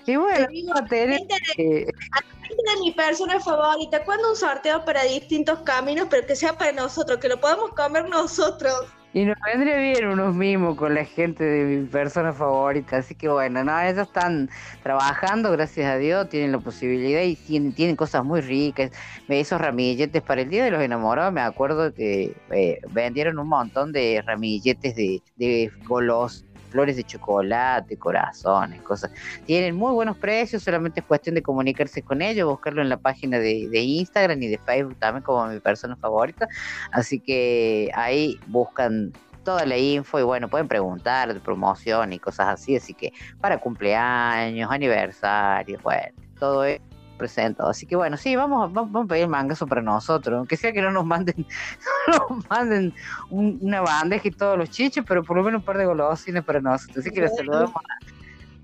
[0.05, 4.03] Y bueno, digo, tener, de mi persona favorita.
[4.03, 8.09] ¿Cuándo un sorteo para distintos caminos, pero que sea para nosotros, que lo podamos comer
[8.09, 8.85] nosotros?
[9.11, 12.97] Y nos vendría bien unos mimos con la gente de mi persona favorita.
[12.97, 14.49] Así que bueno, no, ellos están
[14.83, 18.91] trabajando, gracias a Dios, tienen la posibilidad y tienen, tienen cosas muy ricas.
[19.27, 23.91] Esos ramilletes para el Día de los Enamorados, me acuerdo que eh, vendieron un montón
[23.91, 29.11] de ramilletes de, de golos, flores de chocolate, corazones, cosas.
[29.45, 33.39] Tienen muy buenos precios, solamente es cuestión de comunicarse con ellos, buscarlo en la página
[33.39, 36.47] de, Instagram y de Facebook también como mi persona favorita.
[36.91, 39.13] Así que ahí buscan
[39.43, 42.75] toda la info y bueno, pueden preguntar de promoción y cosas así.
[42.75, 46.88] Así que para cumpleaños, aniversarios, bueno, todo eso
[47.19, 47.69] presentado.
[47.69, 50.73] Así que bueno, sí, vamos, a- vamos, vamos a pedir mangazo para nosotros, aunque sea
[50.73, 51.35] que no nos manden,
[52.07, 52.93] no nos manden
[53.29, 56.43] un- una bandeja y todos los chiches, pero por lo menos un par de golosinas
[56.43, 56.97] para nosotros.
[56.97, 58.18] Así que le saludamos a,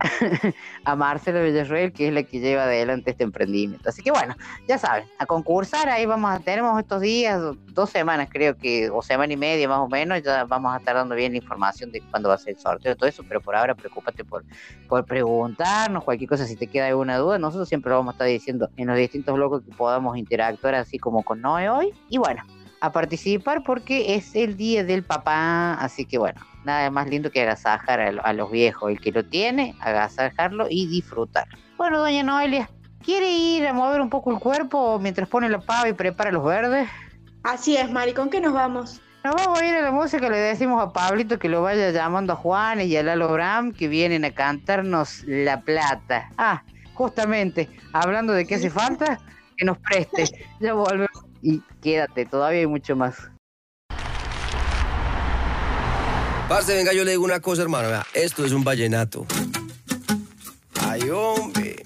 [0.85, 3.89] a Marcela Villarreal, que es la que lleva adelante este emprendimiento.
[3.89, 4.35] Así que bueno,
[4.67, 8.89] ya saben, a concursar, ahí vamos a, tenemos estos días, do- dos semanas creo que,
[8.89, 11.91] o semana y media más o menos, ya vamos a estar dando bien la información
[11.91, 14.43] de cuándo va a ser el sorteo y todo eso, pero por ahora preocúpate por,
[14.87, 18.27] por preguntarnos, cualquier cosa, si te queda alguna duda, nosotros siempre lo vamos a estar
[18.27, 21.91] diciendo en los distintos bloques que podamos interactuar así como con Noé hoy.
[22.09, 22.43] Y bueno,
[22.81, 27.41] a participar porque es el día del papá, así que bueno, nada más lindo que
[27.41, 31.47] agasajar a, a los viejos, el que lo tiene, agasajarlo y disfrutar.
[31.77, 32.69] Bueno, doña Noelia,
[33.03, 36.43] ¿quiere ir a mover un poco el cuerpo mientras pone la pava y prepara los
[36.43, 36.89] verdes?
[37.43, 39.01] Así es, Mari, ¿con qué nos vamos?
[39.23, 42.33] Nos vamos a ir a la música, le decimos a Pablito que lo vaya llamando
[42.33, 46.29] a Juan y a Lalo Bram que vienen a cantarnos La Plata.
[46.37, 46.63] Ah,
[46.93, 49.19] justamente, hablando de qué hace falta,
[49.57, 50.25] que nos preste.
[50.59, 53.31] Ya volvemos y quédate, todavía hay mucho más.
[56.47, 57.89] Parce, venga, yo le digo una cosa, hermano.
[57.89, 59.25] vea, esto es un vallenato.
[60.81, 61.83] Ay, hombre.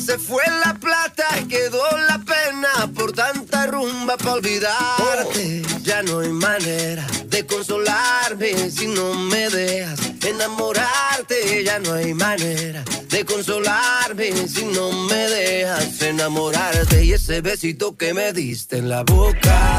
[0.00, 5.62] Se fue la plata y quedó la pena por tanta rumba para olvidarte.
[5.82, 11.62] Ya no hay manera de consolarme si no me dejas enamorarte.
[11.64, 17.04] Ya no hay manera de consolarme si no me dejas enamorarte.
[17.04, 19.78] Y ese besito que me diste en la boca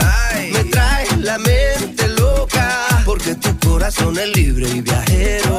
[0.54, 2.91] me trae la mente loca.
[3.06, 5.58] Porque tu corazón es libre y viajero.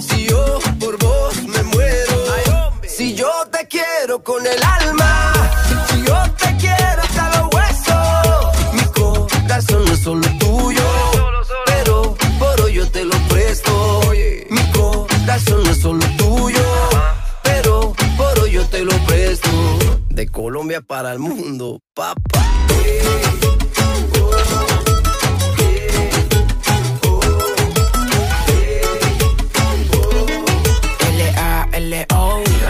[0.00, 2.72] Si yo por vos me muero.
[2.86, 5.32] Si yo te quiero con el alma.
[5.90, 8.74] Si yo te quiero hasta los huesos.
[8.74, 10.82] Mi corazón no es solo tuyo.
[11.66, 14.00] Pero por hoy yo te lo presto.
[14.50, 16.64] Mi corazón no es solo tuyo.
[17.42, 19.50] Pero por hoy yo te lo presto.
[20.10, 22.38] De Colombia para el mundo, papá.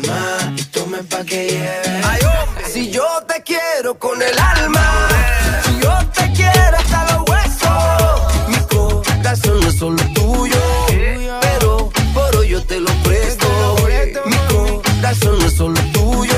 [0.00, 2.02] más Y tome pa' que lleve.
[2.72, 5.08] Si yo te quiero con el alma,
[5.64, 10.60] si yo te quiero hasta los huesos, mi corazón no es solo tuyo,
[11.40, 13.46] pero por hoy yo te lo presto.
[14.26, 16.34] Mi corazón no es solo tuyo,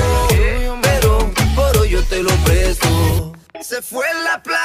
[0.81, 3.33] pero por hoy yo te lo presto.
[3.61, 4.58] Se fue la plata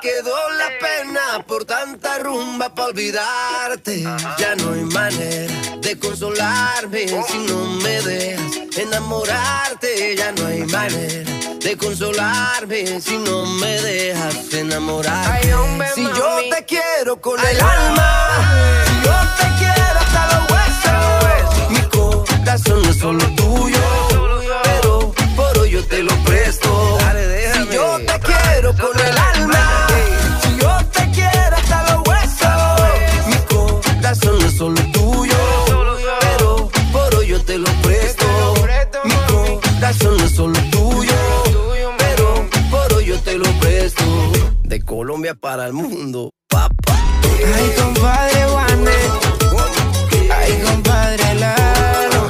[0.00, 4.02] quedó la pena por tanta rumba para olvidarte.
[4.38, 10.16] Ya no hay manera de consolarme si no me dejas enamorarte.
[10.16, 11.30] Ya no hay manera
[11.60, 15.52] de consolarme si no me dejas enamorarte.
[15.94, 21.82] Si yo te quiero con el alma, si yo te quiero hasta los huesos, mi
[21.88, 23.78] corazón no es solo tuyo,
[24.62, 26.98] pero por hoy yo te lo presto.
[27.54, 29.37] Si yo te quiero con el alma,
[40.38, 41.16] solo tuyo,
[41.98, 44.04] pero por hoy yo te lo presto.
[44.62, 46.96] De Colombia para el mundo, papá.
[47.56, 49.10] Ay, compadre Juanes.
[50.32, 52.26] Ay, compadre Laro.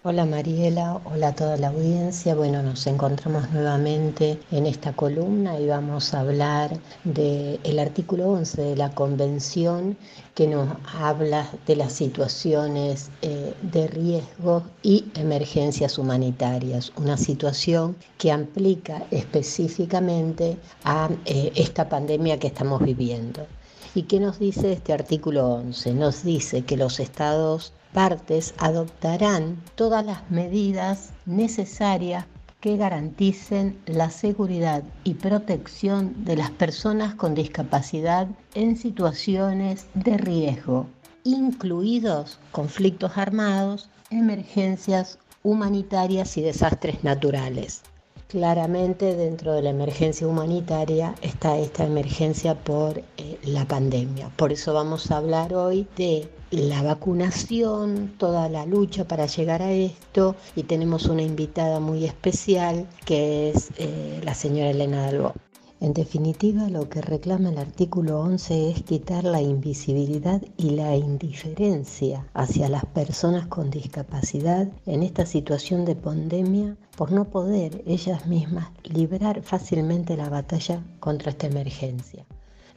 [0.10, 2.34] Hola Mariela, hola a toda la audiencia.
[2.34, 8.76] Bueno, nos encontramos nuevamente en esta columna y vamos a hablar del artículo 11 de
[8.78, 9.98] la Convención
[10.34, 18.32] que nos habla de las situaciones eh, de riesgo y emergencias humanitarias, una situación que
[18.32, 23.46] aplica específicamente a eh, esta pandemia que estamos viviendo.
[23.94, 25.96] ¿Y qué nos dice este artículo 11?
[25.96, 32.26] Nos dice que los estados partes adoptarán todas las medidas necesarias
[32.60, 40.88] que garanticen la seguridad y protección de las personas con discapacidad en situaciones de riesgo,
[41.24, 47.84] incluidos conflictos armados, emergencias humanitarias y desastres naturales.
[48.28, 54.30] Claramente dentro de la emergencia humanitaria está esta emergencia por eh, la pandemia.
[54.36, 59.72] Por eso vamos a hablar hoy de la vacunación, toda la lucha para llegar a
[59.72, 65.34] esto y tenemos una invitada muy especial que es eh, la señora Elena Dalbo.
[65.80, 72.26] En definitiva, lo que reclama el artículo 11 es quitar la invisibilidad y la indiferencia
[72.34, 78.70] hacia las personas con discapacidad en esta situación de pandemia por no poder ellas mismas
[78.86, 82.26] librar fácilmente la batalla contra esta emergencia.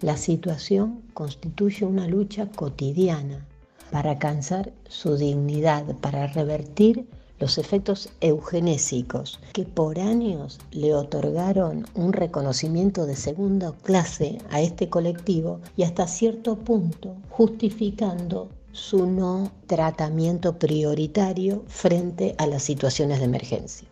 [0.02, 3.46] La situación constituye una lucha cotidiana
[3.90, 7.08] para alcanzar su dignidad, para revertir
[7.40, 14.88] los efectos eugenésicos que por años le otorgaron un reconocimiento de segunda clase a este
[14.88, 23.24] colectivo y hasta cierto punto justificando su no tratamiento prioritario frente a las situaciones de
[23.24, 23.88] emergencia.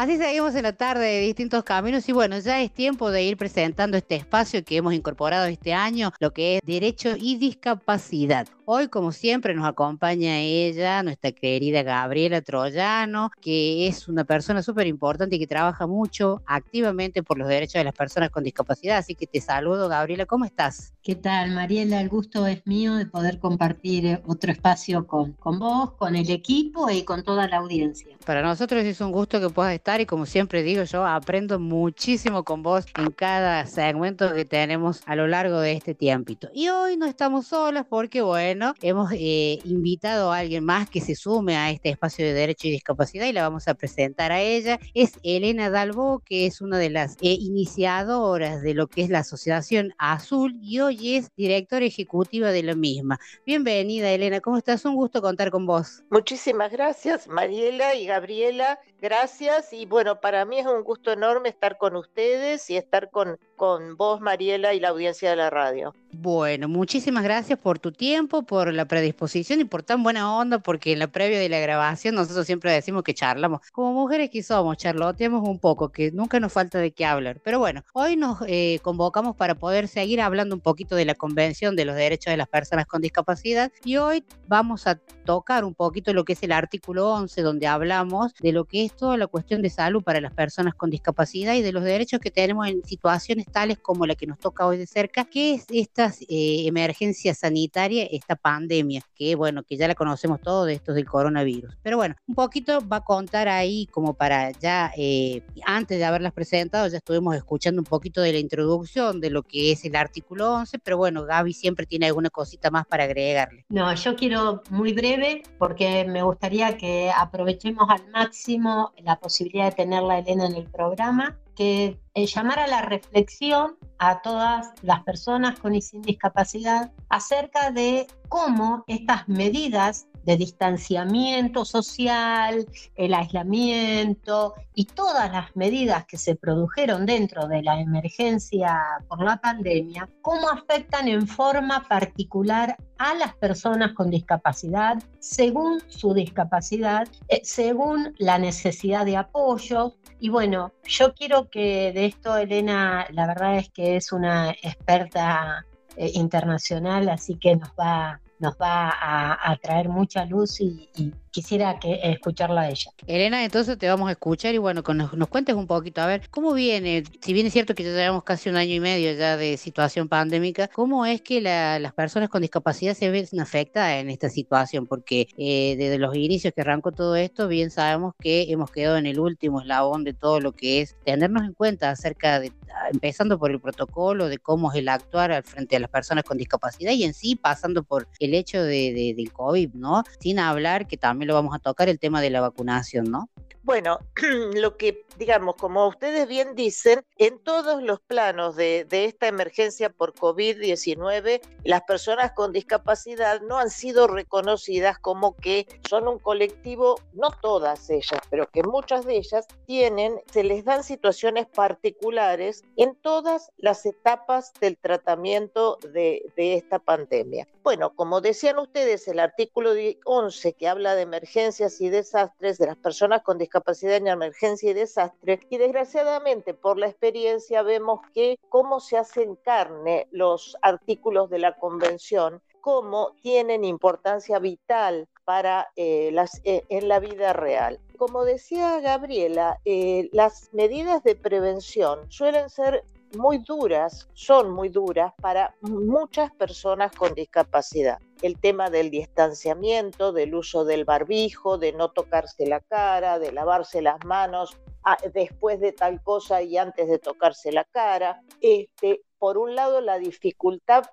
[0.00, 3.36] Así seguimos en la tarde de distintos caminos y bueno, ya es tiempo de ir
[3.36, 8.48] presentando este espacio que hemos incorporado este año, lo que es derecho y discapacidad.
[8.64, 14.86] Hoy, como siempre, nos acompaña ella, nuestra querida Gabriela Troyano, que es una persona súper
[14.86, 18.98] importante y que trabaja mucho activamente por los derechos de las personas con discapacidad.
[18.98, 20.94] Así que te saludo, Gabriela, ¿cómo estás?
[21.02, 22.00] ¿Qué tal, Mariela?
[22.00, 26.88] El gusto es mío de poder compartir otro espacio con, con vos, con el equipo
[26.90, 28.16] y con toda la audiencia.
[28.24, 32.44] Para nosotros es un gusto que puedas estar y como siempre digo, yo aprendo muchísimo
[32.44, 36.48] con vos en cada segmento que tenemos a lo largo de este tiempito.
[36.52, 41.16] Y hoy no estamos solas porque, bueno, hemos eh, invitado a alguien más que se
[41.16, 44.78] sume a este espacio de derecho y discapacidad y la vamos a presentar a ella.
[44.94, 49.20] Es Elena Dalbo, que es una de las eh, iniciadoras de lo que es la
[49.20, 53.18] Asociación Azul y hoy es directora ejecutiva de la misma.
[53.46, 54.84] Bienvenida, Elena, ¿cómo estás?
[54.84, 56.04] Un gusto contar con vos.
[56.10, 58.78] Muchísimas gracias, Mariela y Gabriela.
[59.00, 63.38] Gracias y bueno, para mí es un gusto enorme estar con ustedes y estar con,
[63.60, 65.94] con vos, Mariela, y la audiencia de la radio.
[66.12, 70.92] Bueno, muchísimas gracias por tu tiempo, por la predisposición y por tan buena onda, porque
[70.92, 73.60] en la previa de la grabación nosotros siempre decimos que charlamos.
[73.70, 77.38] Como mujeres que somos, charloteamos un poco, que nunca nos falta de qué hablar.
[77.44, 81.76] Pero bueno, hoy nos eh, convocamos para poder seguir hablando un poquito de la Convención
[81.76, 86.14] de los Derechos de las Personas con Discapacidad y hoy vamos a tocar un poquito
[86.14, 89.60] lo que es el artículo 11, donde hablamos de lo que es toda la cuestión
[89.60, 93.46] de salud para las personas con discapacidad y de los derechos que tenemos en situaciones
[93.50, 98.06] tales como la que nos toca hoy de cerca, que es esta eh, emergencia sanitaria,
[98.10, 101.76] esta pandemia, que bueno, que ya la conocemos todos de estos del coronavirus.
[101.82, 106.32] Pero bueno, un poquito va a contar ahí como para ya, eh, antes de haberlas
[106.32, 110.52] presentado, ya estuvimos escuchando un poquito de la introducción de lo que es el artículo
[110.54, 113.64] 11, pero bueno, Gaby siempre tiene alguna cosita más para agregarle.
[113.68, 119.72] No, yo quiero muy breve porque me gustaría que aprovechemos al máximo la posibilidad de
[119.72, 125.58] tenerla Elena en el programa que eh, llamar a la reflexión a todas las personas
[125.60, 134.84] con y sin discapacidad acerca de cómo estas medidas de distanciamiento social, el aislamiento y
[134.84, 141.08] todas las medidas que se produjeron dentro de la emergencia por la pandemia, cómo afectan
[141.08, 149.06] en forma particular a las personas con discapacidad según su discapacidad, eh, según la necesidad
[149.06, 149.96] de apoyo.
[150.18, 155.64] Y bueno, yo quiero que esto Elena, la verdad es que es una experta
[155.96, 160.88] eh, internacional, así que nos va nos va a, traer mucha luz y,
[161.30, 162.90] quisiera que escucharla a ella.
[163.06, 166.28] Elena, entonces te vamos a escuchar y bueno, que nos, cuentes un poquito, a ver,
[166.30, 167.04] ¿cómo viene?
[167.20, 170.08] Si bien es cierto que ya llevamos casi un año y medio ya de situación
[170.08, 174.86] pandémica, ¿cómo es que las personas con discapacidad se ven afectadas en esta situación?
[174.86, 179.06] Porque eh, desde los inicios que arrancó todo esto, bien sabemos que hemos quedado en
[179.06, 182.52] el último eslabón de todo lo que es tenernos en cuenta acerca de,
[182.92, 186.38] empezando por el protocolo, de cómo es el actuar al frente a las personas con
[186.38, 190.02] discapacidad y en sí pasando por el hecho de, del COVID, ¿no?
[190.18, 193.28] Sin hablar que también también lo vamos a tocar, el tema de la vacunación, ¿no?
[193.70, 194.00] Bueno,
[194.54, 200.12] lo que, digamos, como ustedes bien dicen, en todos los planos de, esta emergencia por
[200.12, 207.30] COVID-19, las personas con discapacidad no han sido reconocidas como que son un colectivo, no
[207.30, 213.52] todas ellas, pero que muchas de ellas tienen, se les dan situaciones particulares en todas
[213.56, 217.46] las etapas del tratamiento de esta pandemia.
[217.62, 219.74] Bueno, como decían ustedes, el artículo
[220.06, 224.74] 11 que habla de emergencias y desastres de las personas con discapacidad en emergencia y
[224.74, 231.38] desastre, y desgraciadamente por la experiencia vemos que cómo se hacen carne los artículos de
[231.38, 237.80] la convención, cómo tienen importancia vital para eh, las, eh, en la vida real.
[237.96, 242.84] Como decía Gabriela, eh, las medidas de prevención suelen ser
[243.16, 247.98] muy duras, son muy duras para muchas personas con discapacidad.
[248.22, 253.82] El tema del distanciamiento, del uso del barbijo, de no tocarse la cara, de lavarse
[253.82, 258.20] las manos ah, después de tal cosa y antes de tocarse la cara.
[258.40, 260.84] Este, por un lado, la dificultad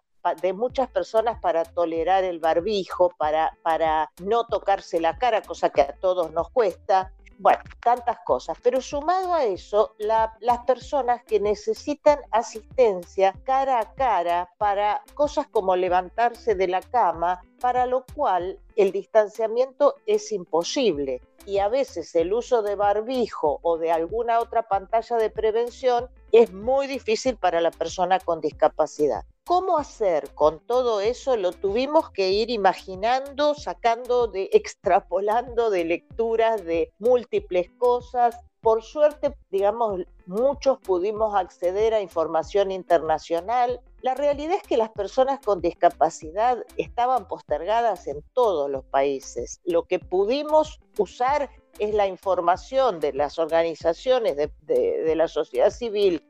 [0.41, 5.81] de muchas personas para tolerar el barbijo, para, para no tocarse la cara, cosa que
[5.81, 8.57] a todos nos cuesta, bueno, tantas cosas.
[8.61, 15.75] Pero sumado a eso, las personas que necesitan asistencia cara a cara para cosas como
[15.75, 21.21] levantarse de la cama, para lo cual el distanciamiento es imposible.
[21.45, 26.51] Y a veces el uso de barbijo o de alguna otra pantalla de prevención es
[26.51, 29.23] muy difícil para la persona con discapacidad.
[29.47, 31.37] ¿Cómo hacer con todo eso?
[31.37, 38.35] Lo tuvimos que ir imaginando, sacando de, extrapolando de lecturas de múltiples cosas.
[38.59, 43.79] Por suerte, digamos, muchos pudimos acceder a información internacional.
[44.01, 49.61] La realidad es que las personas con discapacidad estaban postergadas en todos los países.
[49.63, 56.23] Lo que pudimos usar es la información de las organizaciones de, la sociedad civil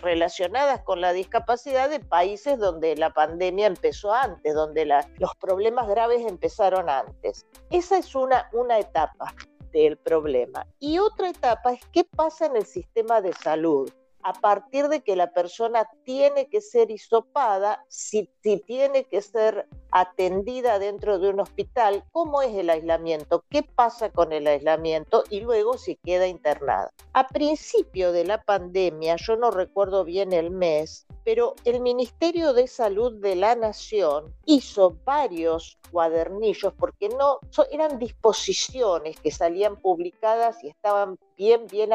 [0.00, 6.22] relacionadas con la discapacidad de países donde la pandemia empezó antes, donde los problemas graves
[6.26, 7.46] empezaron antes.
[7.70, 9.34] Esa es una, una etapa
[9.72, 10.66] del problema.
[10.78, 13.90] Y otra etapa es qué pasa en el sistema de salud
[14.22, 18.30] a partir de que la persona tiene que ser hisopada, si,
[18.66, 24.32] tiene que ser atendida dentro de un hospital, cómo es el aislamiento, qué pasa con
[24.32, 26.90] el aislamiento y luego si queda internada.
[27.12, 32.66] A principio de la pandemia, yo no recuerdo bien el mes, pero el Ministerio de
[32.66, 37.38] Salud de la Nación hizo varios cuadernillos porque no
[37.70, 41.90] eran disposiciones que salían publicadas y estaban bien bien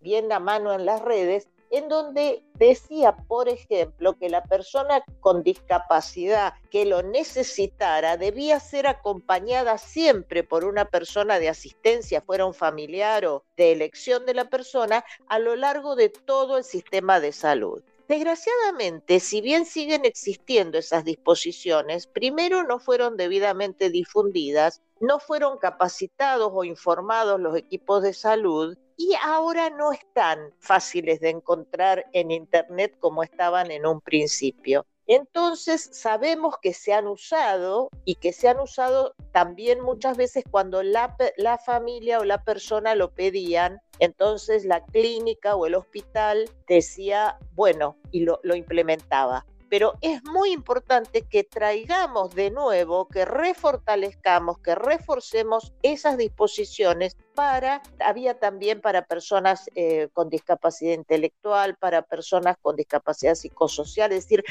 [0.00, 5.42] bien a mano en las redes en donde decía, por ejemplo, que la persona con
[5.42, 12.54] discapacidad que lo necesitara debía ser acompañada siempre por una persona de asistencia, fuera un
[12.54, 17.32] familiar o de elección de la persona, a lo largo de todo el sistema de
[17.32, 17.82] salud.
[18.08, 26.52] Desgraciadamente, si bien siguen existiendo esas disposiciones, primero no fueron debidamente difundidas, no fueron capacitados
[26.54, 32.96] o informados los equipos de salud y ahora no están fáciles de encontrar en Internet
[32.98, 34.86] como estaban en un principio.
[35.08, 40.82] Entonces sabemos que se han usado y que se han usado también muchas veces cuando
[40.82, 41.14] la,
[41.64, 48.24] familia o la persona lo pedían, entonces la clínica o el hospital decía, bueno, y
[48.24, 56.16] lo implementaba pero es muy importante que traigamos de nuevo, que refortalezcamos, que reforcemos esas
[56.16, 64.12] disposiciones para, había también para personas eh, con discapacidad intelectual, para personas con discapacidad psicosocial,
[64.12, 64.44] es decir,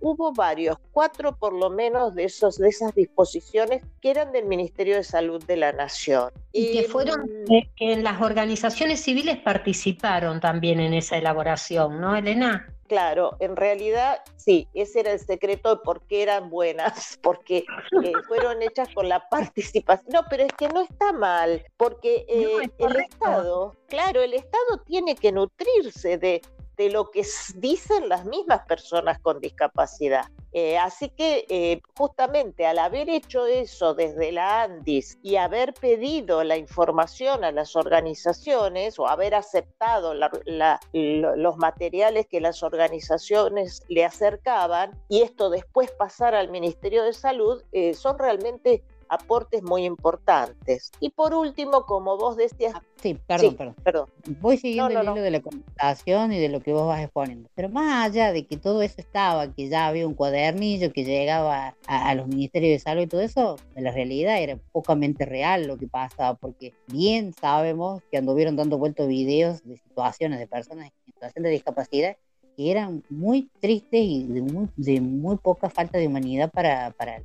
[0.00, 4.96] hubo varios, cuatro por lo menos de, esos, de esas disposiciones que eran del Ministerio
[4.96, 6.30] de Salud de la Nación.
[6.52, 12.77] Y que fueron, eh, que las organizaciones civiles participaron también en esa elaboración, ¿no, Elena?
[12.88, 17.64] Claro, en realidad sí, ese era el secreto de por qué eran buenas, porque
[18.02, 20.10] eh, fueron hechas con la participación.
[20.12, 25.16] No, pero es que no está mal, porque eh, el Estado, claro, el Estado tiene
[25.16, 26.40] que nutrirse de,
[26.78, 27.26] de lo que
[27.56, 30.26] dicen las mismas personas con discapacidad.
[30.52, 36.42] Eh, así que eh, justamente al haber hecho eso desde la ANDIS y haber pedido
[36.44, 44.98] la información a las organizaciones o haber aceptado los materiales que las organizaciones le acercaban
[45.08, 47.62] y esto después pasar al Ministerio de Salud,
[47.92, 50.90] son realmente aportes muy importantes.
[51.00, 52.74] Y por último, como vos decías...
[53.00, 53.76] Sí, perdón, perdón.
[53.84, 54.08] perdón.
[54.40, 55.12] Voy siguiendo No, no, el no.
[55.12, 57.48] hilo de la conversación y de lo que vos vas exponiendo.
[57.54, 61.76] Pero más allá de que todo eso estaba, que ya había un cuadernillo que llegaba
[61.86, 65.76] a, a los ministerios de salud y todo eso, la realidad era pocamente real lo
[65.78, 71.12] que pasaba, porque bien sabemos que anduvieron dando vueltos videos de situaciones de personas en
[71.12, 72.16] situación de discapacidad
[72.56, 77.22] que eran muy tristes y de muy, de muy poca falta de humanidad para, para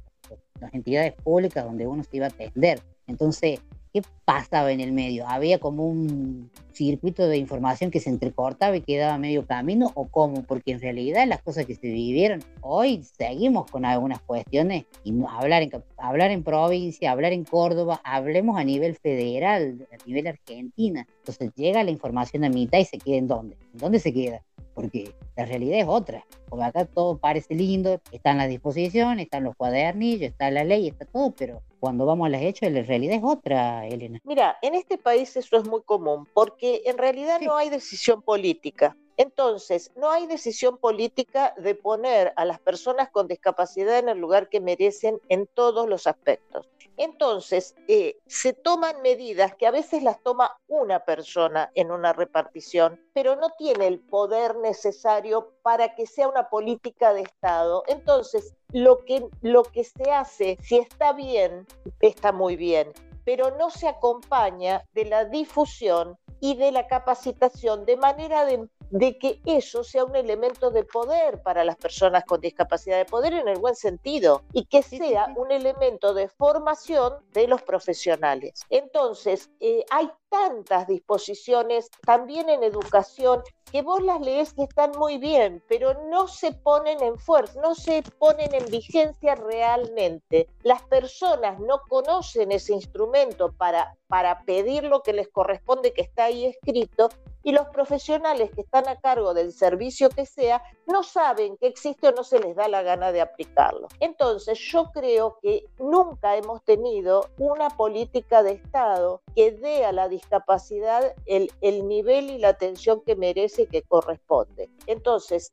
[0.63, 2.81] las entidades públicas donde uno se iba a atender.
[3.07, 3.59] Entonces,
[3.93, 5.27] ¿qué pasaba en el medio?
[5.27, 10.43] ¿Había como un circuito de información que se entrecortaba y quedaba medio camino o cómo?
[10.43, 15.61] Porque en realidad las cosas que se vivieron, hoy seguimos con algunas cuestiones y hablar
[15.61, 21.05] en, hablar en provincia, hablar en Córdoba, hablemos a nivel federal, a nivel Argentina.
[21.19, 23.57] Entonces llega la información a mitad y se queda en dónde?
[23.73, 24.41] ¿En dónde se queda?
[24.73, 26.25] Porque la realidad es otra.
[26.49, 31.05] Porque acá todo parece lindo, están las disposiciones, están los cuadernillos, está la ley, está
[31.05, 34.19] todo, pero cuando vamos a los hechos, la realidad es otra, Elena.
[34.23, 38.95] Mira, en este país eso es muy común, porque en realidad no hay decisión política.
[39.17, 44.49] Entonces, no hay decisión política de poner a las personas con discapacidad en el lugar
[44.49, 46.67] que merecen en todos los aspectos.
[46.97, 52.99] Entonces, eh, se toman medidas que a veces las toma una persona en una repartición,
[53.13, 57.83] pero no tiene el poder necesario para que sea una política de Estado.
[57.87, 61.65] Entonces, lo que, lo que se hace, si está bien,
[61.99, 62.91] está muy bien,
[63.25, 69.17] pero no se acompaña de la difusión y de la capacitación de manera de, de
[69.17, 73.47] que eso sea un elemento de poder para las personas con discapacidad, de poder en
[73.47, 78.61] el buen sentido, y que sea un elemento de formación de los profesionales.
[78.69, 85.17] Entonces, eh, hay tantas disposiciones también en educación que vos las lees que están muy
[85.17, 90.47] bien, pero no se ponen en fuerza, no se ponen en vigencia realmente.
[90.63, 96.25] Las personas no conocen ese instrumento para, para pedir lo que les corresponde que está
[96.25, 97.09] ahí escrito
[97.43, 102.07] y los profesionales que están a cargo del servicio que sea no saben que existe
[102.07, 103.87] o no se les da la gana de aplicarlo.
[103.99, 110.07] Entonces yo creo que nunca hemos tenido una política de Estado que dé a la
[110.23, 114.69] discapacidad el, el nivel y la atención que merece y que corresponde.
[114.87, 115.51] Entonces,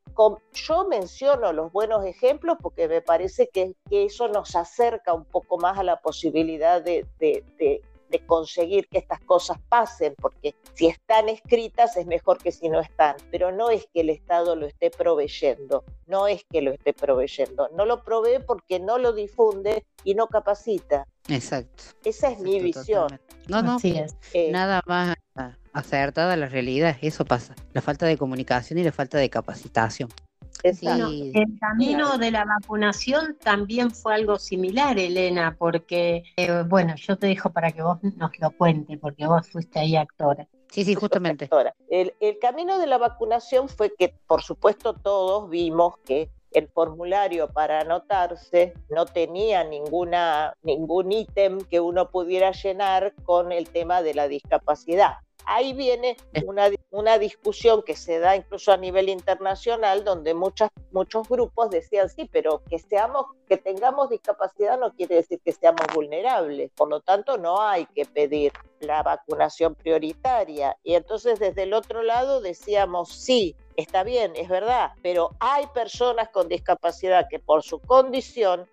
[0.52, 5.58] yo menciono los buenos ejemplos porque me parece que, que eso nos acerca un poco
[5.58, 7.44] más a la posibilidad de- de-
[8.10, 12.80] de conseguir que estas cosas pasen, porque si están escritas es mejor que si no
[12.80, 16.92] están, pero no es que el Estado lo esté proveyendo, no es que lo esté
[16.92, 21.06] proveyendo, no lo provee porque no lo difunde y no capacita.
[21.28, 21.84] Exacto.
[22.04, 23.20] Esa es mi visión.
[23.48, 24.16] No, no, Así es.
[24.50, 25.16] nada más
[25.72, 27.54] acertada a la realidad, eso pasa.
[27.72, 30.08] La falta de comunicación y la falta de capacitación.
[30.82, 37.16] Bueno, el camino de la vacunación también fue algo similar, Elena, porque, eh, bueno, yo
[37.16, 40.46] te dejo para que vos nos lo cuentes, porque vos fuiste ahí actora.
[40.70, 41.48] Sí, sí, justamente.
[41.88, 47.48] El, el camino de la vacunación fue que, por supuesto, todos vimos que el formulario
[47.48, 54.14] para anotarse no tenía ninguna, ningún ítem que uno pudiera llenar con el tema de
[54.14, 55.14] la discapacidad.
[55.46, 61.28] Ahí viene una, una discusión que se da incluso a nivel internacional, donde muchas, muchos
[61.28, 66.70] grupos decían, sí, pero que, seamos, que tengamos discapacidad no quiere decir que seamos vulnerables,
[66.72, 70.76] por lo tanto no hay que pedir la vacunación prioritaria.
[70.82, 76.28] Y entonces desde el otro lado decíamos, sí, está bien, es verdad, pero hay personas
[76.28, 78.68] con discapacidad que por su condición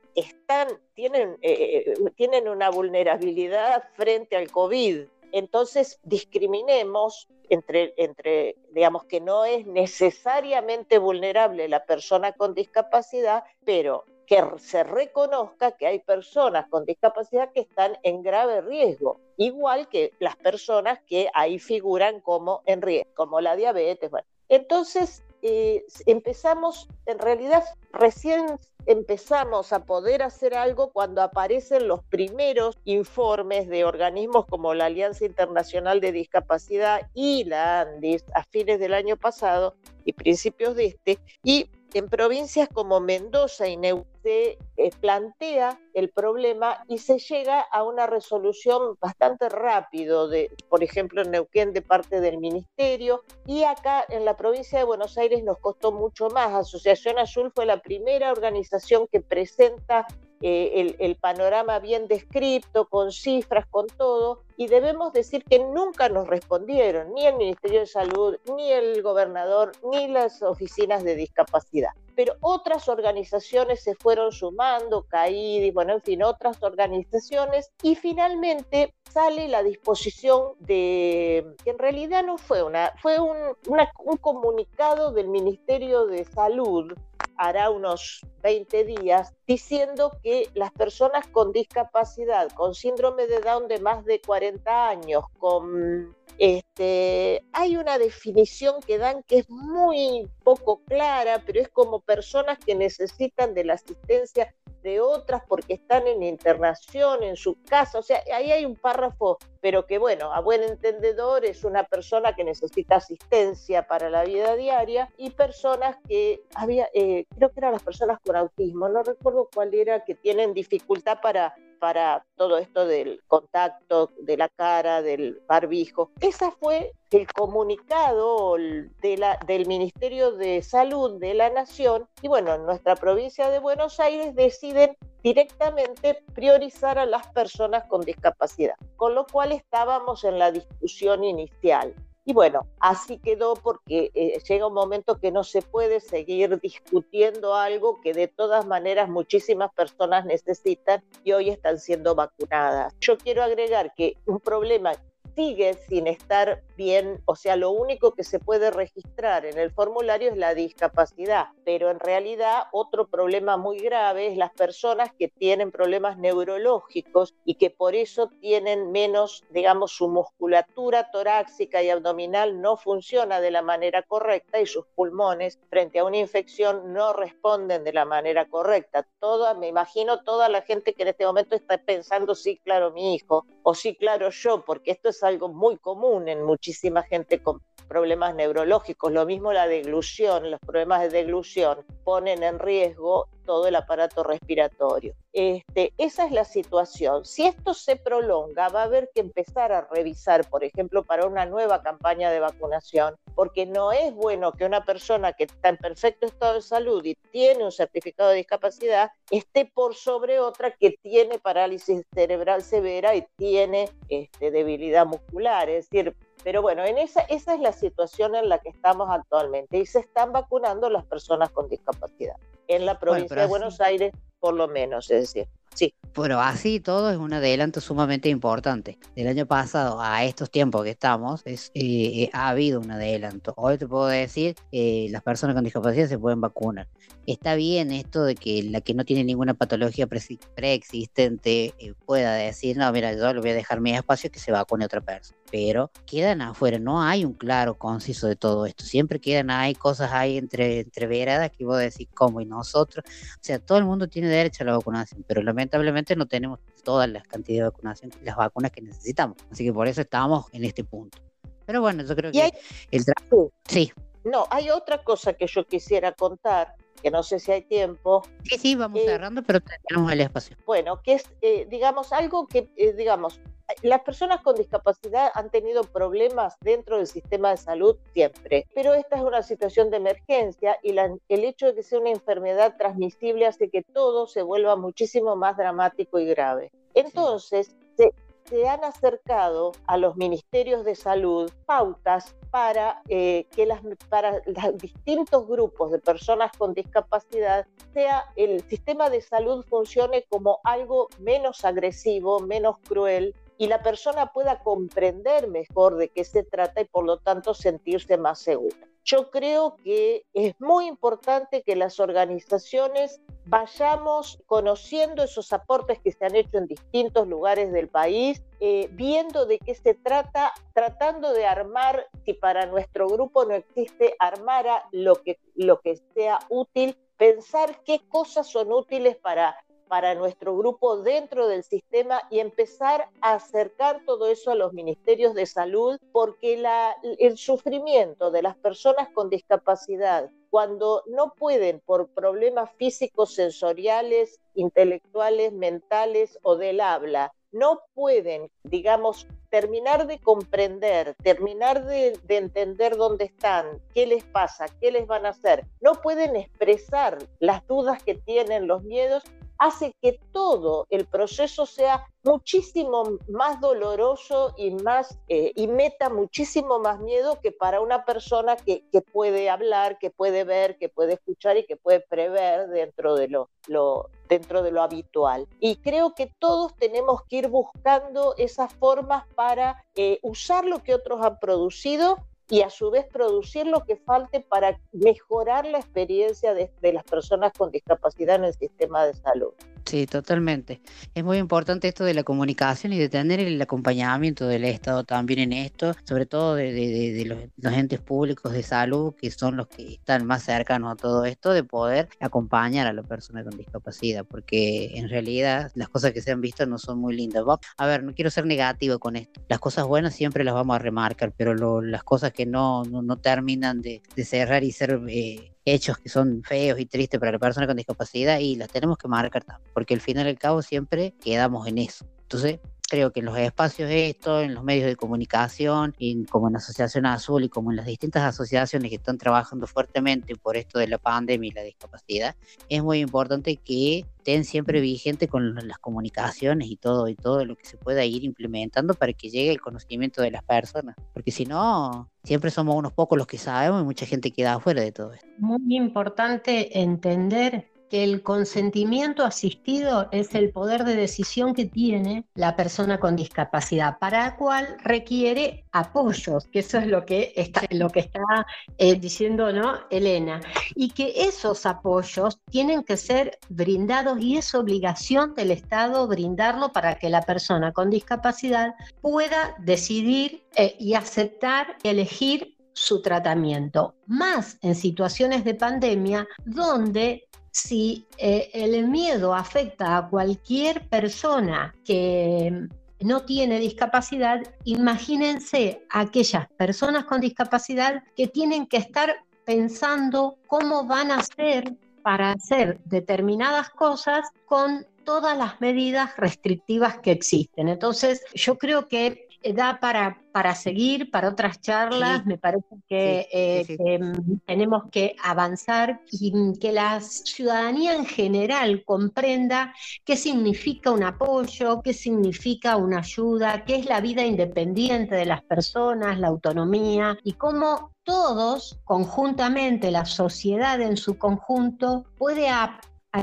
[0.93, 5.05] tienen, eh, tienen una vulnerabilidad frente al COVID.
[5.31, 14.05] Entonces discriminemos entre, entre, digamos que no es necesariamente vulnerable la persona con discapacidad, pero
[14.25, 20.11] que se reconozca que hay personas con discapacidad que están en grave riesgo, igual que
[20.19, 24.11] las personas que ahí figuran como en riesgo, como la diabetes.
[24.11, 24.27] Bueno.
[24.49, 32.77] Entonces, eh, empezamos, en realidad, recién empezamos a poder hacer algo cuando aparecen los primeros
[32.85, 38.93] informes de organismos como la Alianza Internacional de Discapacidad y la ANDIS a fines del
[38.93, 39.75] año pasado
[40.05, 46.09] y principios de este, y en provincias como Mendoza y Neuquén se eh, plantea el
[46.09, 51.81] problema y se llega a una resolución bastante rápido, de, por ejemplo en Neuquén de
[51.81, 56.53] parte del ministerio y acá en la provincia de Buenos Aires nos costó mucho más.
[56.53, 60.05] Asociación Azul fue la primera organización que presenta
[60.41, 66.27] eh, el, panorama bien descrito, con cifras, con todo, y debemos decir que nunca nos
[66.27, 71.89] respondieron, ni el Ministerio de Salud, ni el gobernador, ni las oficinas de discapacidad.
[72.15, 79.47] Pero otras organizaciones se fueron sumando, CAIDI, bueno, en fin, otras organizaciones, y finalmente sale
[79.47, 86.25] la disposición de, que en realidad no fue una, fue un comunicado del Ministerio de
[86.25, 86.93] Salud
[87.37, 93.79] hará unos 20 días, diciendo que las personas con discapacidad, con síndrome de Down de
[93.79, 100.83] más de 40 años, con este, hay una definición que dan que es muy poco
[100.83, 104.53] clara, pero es como personas que necesitan de la asistencia
[104.87, 107.99] de otras porque están en internación en su casa.
[107.99, 112.33] O sea, ahí hay un párrafo, pero que bueno, a buen entendedor es una persona
[112.33, 117.73] que necesita asistencia para la vida diaria y personas que había, eh, creo que eran
[117.73, 122.85] las personas con autismo, no recuerdo cuál era, que tienen dificultad para para todo esto
[122.85, 126.11] del contacto de la cara, del barbijo.
[126.21, 132.55] Esa fue el comunicado de la, del Ministerio de Salud de la Nación y bueno,
[132.55, 139.15] en nuestra provincia de Buenos Aires deciden directamente priorizar a las personas con discapacidad, con
[139.15, 141.93] lo cual estábamos en la discusión inicial.
[142.29, 147.55] Y bueno, así quedó porque eh, llega un momento que no se puede seguir discutiendo
[147.55, 152.93] algo que de todas maneras muchísimas personas necesitan y hoy están siendo vacunadas.
[152.99, 154.91] Yo quiero agregar que un problema
[155.37, 160.31] sigue sin estar bien, o sea, lo único que se puede registrar en el formulario
[160.31, 165.71] es la discapacidad, pero en realidad otro problema muy grave es las personas que tienen
[165.71, 172.75] problemas neurológicos y que por eso tienen menos, digamos, su musculatura torácica y abdominal no
[172.75, 177.93] funciona de la manera correcta y sus pulmones frente a una infección no responden de
[177.93, 179.05] la manera correcta.
[179.19, 183.13] Toda, me imagino toda la gente que en este momento está pensando, sí, claro, mi
[183.13, 187.61] hijo, o sí, claro, yo, porque esto es algo muy común en muchísima gente con
[187.87, 189.11] problemas neurológicos.
[189.11, 195.15] Lo mismo la deglución, los problemas de deglución ponen en riesgo todo el aparato respiratorio.
[195.31, 197.25] Este, esa es la situación.
[197.25, 201.45] Si esto se prolonga, va a haber que empezar a revisar, por ejemplo, para una
[201.45, 206.25] nueva campaña de vacunación, porque no es bueno que una persona que está en perfecto
[206.25, 211.39] estado de salud y tiene un certificado de discapacidad esté por sobre otra que tiene
[211.39, 215.69] parálisis cerebral severa y tiene este, debilidad muscular.
[215.69, 216.15] Es decir,
[216.47, 219.99] pero bueno, en esa, esa es la situación en la que estamos actualmente y se
[219.99, 222.37] están vacunando las personas con discapacidad.
[222.67, 225.93] En la provincia de así- Buenos Aires, por lo menos, es decir, sí.
[226.13, 228.97] Pero así todo es un adelanto sumamente importante.
[229.15, 233.53] Del año pasado a estos tiempos que estamos, es, eh, eh, ha habido un adelanto.
[233.55, 236.87] Hoy te puedo decir, eh, las personas con discapacidad se pueden vacunar.
[237.27, 242.77] Está bien esto de que la que no tiene ninguna patología preexistente eh, pueda decir,
[242.77, 245.37] no, mira, yo le voy a dejar mi espacio que se vacune otra persona.
[245.51, 248.83] Pero quedan afuera, no hay un claro, conciso de todo esto.
[248.83, 252.41] Siempre quedan, hay cosas ahí entre, entre veradas que vos decís, ¿cómo?
[252.41, 253.05] Y nosotros.
[253.07, 257.09] O sea, todo el mundo tiene derecho a la vacunación, pero lamentablemente no tenemos todas
[257.09, 259.37] las cantidades de vacunación, las vacunas que necesitamos.
[259.51, 261.17] Así que por eso estamos en este punto.
[261.65, 262.51] Pero bueno, yo creo que hay-
[262.91, 263.51] el trabajo...
[263.67, 263.91] Sí.
[264.23, 268.23] No, hay otra cosa que yo quisiera contar, que no sé si hay tiempo.
[268.43, 270.57] Sí, sí, vamos cerrando, pero tenemos el espacio.
[270.65, 273.39] Bueno, que es, eh, digamos, algo que, eh, digamos,
[273.83, 279.17] las personas con discapacidad han tenido problemas dentro del sistema de salud siempre, pero esta
[279.17, 283.45] es una situación de emergencia y la- el hecho de que sea una enfermedad transmisible
[283.45, 286.71] hace que todo se vuelva muchísimo más dramático y grave.
[286.93, 288.13] Entonces, se,
[288.45, 294.77] se han acercado a los ministerios de salud pautas para eh, que las, para los
[294.77, 301.65] distintos grupos de personas con discapacidad sea el sistema de salud funcione como algo menos
[301.65, 307.05] agresivo, menos cruel y la persona pueda comprender mejor de qué se trata y por
[307.05, 308.77] lo tanto sentirse más segura.
[309.03, 316.25] Yo creo que es muy importante que las organizaciones vayamos conociendo esos aportes que se
[316.25, 321.45] han hecho en distintos lugares del país, eh, viendo de qué se trata, tratando de
[321.45, 326.97] armar, si para nuestro grupo no existe, armar a lo que, lo que sea útil,
[327.15, 329.55] pensar qué cosas son útiles para
[329.87, 335.33] para nuestro grupo dentro del sistema y empezar a acercar todo eso a los ministerios
[335.33, 342.07] de salud, porque la, el sufrimiento de las personas con discapacidad, cuando no pueden por
[342.09, 351.85] problemas físicos, sensoriales, intelectuales, mentales o del habla, no pueden, digamos, terminar de comprender, terminar
[351.85, 356.35] de, de, entender dónde están, qué les pasa, qué les van a hacer, no pueden
[356.35, 359.23] expresar las dudas que tienen, los miedos,
[359.59, 366.79] hace que todo el proceso sea muchísimo más doloroso y más eh, y meta muchísimo
[366.79, 371.57] más miedo que para una persona que, puede hablar, que puede ver, que puede escuchar
[371.57, 375.47] y que puede prever dentro de lo, lo, dentro de lo habitual.
[375.59, 380.93] Y creo que todos tenemos que ir buscando esas formas para eh, usar lo que
[380.93, 382.17] otros han producido
[382.49, 387.03] y a su vez producir lo que falte para mejorar la experiencia de, de, las
[387.03, 389.53] personas con discapacidad en el sistema de salud.
[389.87, 390.81] Sí, totalmente.
[391.15, 395.39] Es muy importante esto de la comunicación y de tener el acompañamiento del Estado también
[395.39, 399.55] en esto, sobre todo de, de, de los, los, entes públicos de salud, que son
[399.55, 403.55] los que están más cercanos a todo esto, de poder acompañar a la persona con
[403.57, 407.45] discapacidad, porque en realidad las cosas que se han visto no son muy lindas.
[407.77, 409.41] A ver, no quiero ser negativo con esto.
[409.47, 413.01] Las cosas buenas siempre las vamos a remarcar, pero lo, las cosas que no, no,
[413.01, 415.01] no terminan de, cerrar y ser...
[415.09, 418.97] Eh, hechos que son feos y tristes para la persona con discapacidad y las tenemos
[418.97, 422.07] que marcar también, porque al final al cabo siempre quedamos en eso.
[422.21, 426.55] Entonces, creo que en los espacios estos, en los medios de comunicación, en, como en
[426.55, 430.87] Asociación Azul y como en las distintas asociaciones que están trabajando fuertemente por esto de
[430.87, 432.35] la pandemia y la discapacidad,
[432.69, 437.55] es muy importante que estén siempre vigentes con las comunicaciones y todo y todo lo
[437.55, 441.45] que se pueda ir implementando para que llegue el conocimiento de las personas, porque si
[441.45, 445.13] no, siempre somos unos pocos los que sabemos y mucha gente queda afuera de todo
[445.13, 445.27] esto.
[445.39, 452.55] Muy importante entender que el consentimiento asistido es el poder de decisión que tiene la
[452.55, 457.89] persona con discapacidad, para la cual requiere apoyos, que eso es lo que está, lo
[457.89, 458.45] que está
[458.77, 459.79] eh, diciendo ¿no?
[459.89, 460.41] Elena,
[460.75, 466.95] y que esos apoyos tienen que ser brindados y es obligación del Estado brindarlo para
[466.95, 474.75] que la persona con discapacidad pueda decidir eh, y aceptar elegir su tratamiento, más en
[474.75, 477.26] situaciones de pandemia donde
[477.57, 482.67] si eh, el miedo afecta a cualquier persona que
[482.99, 489.15] no tiene discapacidad, imagínense aquellas personas con discapacidad que tienen que estar
[489.45, 497.11] pensando cómo van a hacer para hacer determinadas cosas con todas las medidas restrictivas que
[497.11, 497.69] existen.
[497.69, 502.25] Entonces, yo creo que da para, para seguir, para otras charlas.
[502.25, 508.83] Me parece que, eh, que, mm, tenemos que avanzar y que la ciudadanía en general
[508.85, 509.73] comprenda
[510.05, 515.43] qué significa un apoyo, qué significa una ayuda, qué es la vida independiente de las
[515.43, 522.49] personas, la autonomía y cómo todos conjuntamente, la sociedad en su conjunto, puede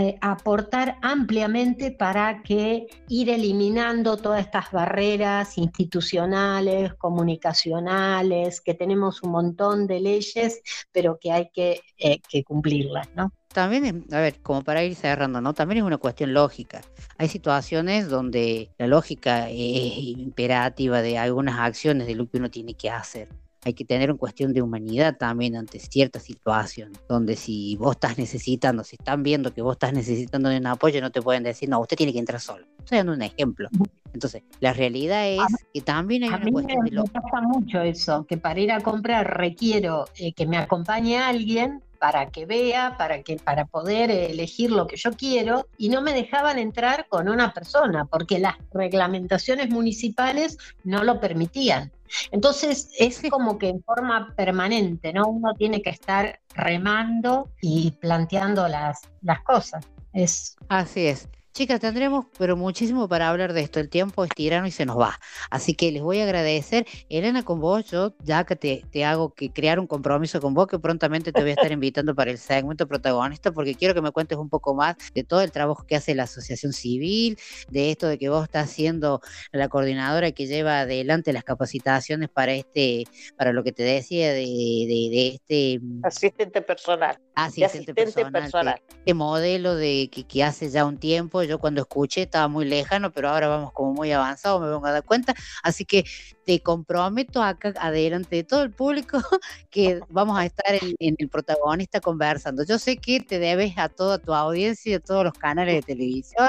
[0.01, 9.31] eh, aportar ampliamente para que ir eliminando todas estas barreras institucionales, comunicacionales, que tenemos un
[9.33, 10.61] montón de leyes,
[10.93, 13.33] pero que hay que, eh, que cumplirlas, ¿no?
[13.49, 15.55] También, a ver, como para ir cerrando, ¿no?
[15.55, 16.81] También es una cuestión lógica.
[17.19, 22.75] Hay situaciones donde la lógica es imperativa de algunas acciones de lo que uno tiene
[22.75, 23.29] que hacer
[23.65, 28.19] hay que tener en cuestión de humanidad también ante ciertas situaciones, donde si vos estás
[28.19, 31.69] necesitando, si están viendo que vos estás necesitando de un apoyo, no te pueden decir,
[31.69, 32.67] no, usted tiene que entrar solo.
[32.79, 33.69] Estoy dando un ejemplo.
[34.13, 35.41] Entonces, la realidad es
[35.73, 37.03] que también hay a una mí cuestión me, de lo...
[37.05, 41.83] me pasa mucho eso, que para ir a comprar requiero eh, que me acompañe alguien
[42.05, 46.13] para que vea, para que para poder elegir lo que yo quiero y no me
[46.13, 51.93] dejaban entrar con una persona porque las reglamentaciones municipales no lo permitían.
[52.31, 55.29] Entonces es como que en forma permanente, ¿no?
[55.29, 59.89] Uno tiene que estar remando y planteando las, las cosas.
[60.13, 60.57] Es...
[60.69, 61.27] Así es.
[61.55, 63.79] Chicas, tendremos pero muchísimo para hablar de esto.
[63.79, 65.21] El tiempo es tirano y se nos va.
[65.51, 66.85] Así que les voy a agradecer.
[67.09, 70.67] Elena, con vos, yo ya que te, te hago que crear un compromiso con vos,
[70.67, 74.11] que prontamente te voy a estar invitando para el segmento protagonista, porque quiero que me
[74.11, 77.39] cuentes un poco más de todo el trabajo que hace la asociación civil,
[77.71, 79.21] de esto de que vos estás siendo
[79.53, 83.05] la coordinadora que lleva adelante las capacitaciones para este,
[83.37, 87.17] para lo que te decía de, de, de este asistente personal.
[87.35, 88.33] Asistente, asistente personal.
[88.33, 88.83] personal.
[88.89, 93.11] Este modelo de que, que hace ya un tiempo, yo cuando escuché estaba muy lejano,
[93.13, 95.35] pero ahora vamos como muy avanzado, me vengo a dar cuenta.
[95.63, 96.05] Así que
[96.45, 99.19] te comprometo acá adelante de todo el público
[99.71, 102.65] que vamos a estar en, en el protagonista conversando.
[102.65, 105.83] Yo sé que te debes a toda tu audiencia y a todos los canales de
[105.83, 106.49] televisión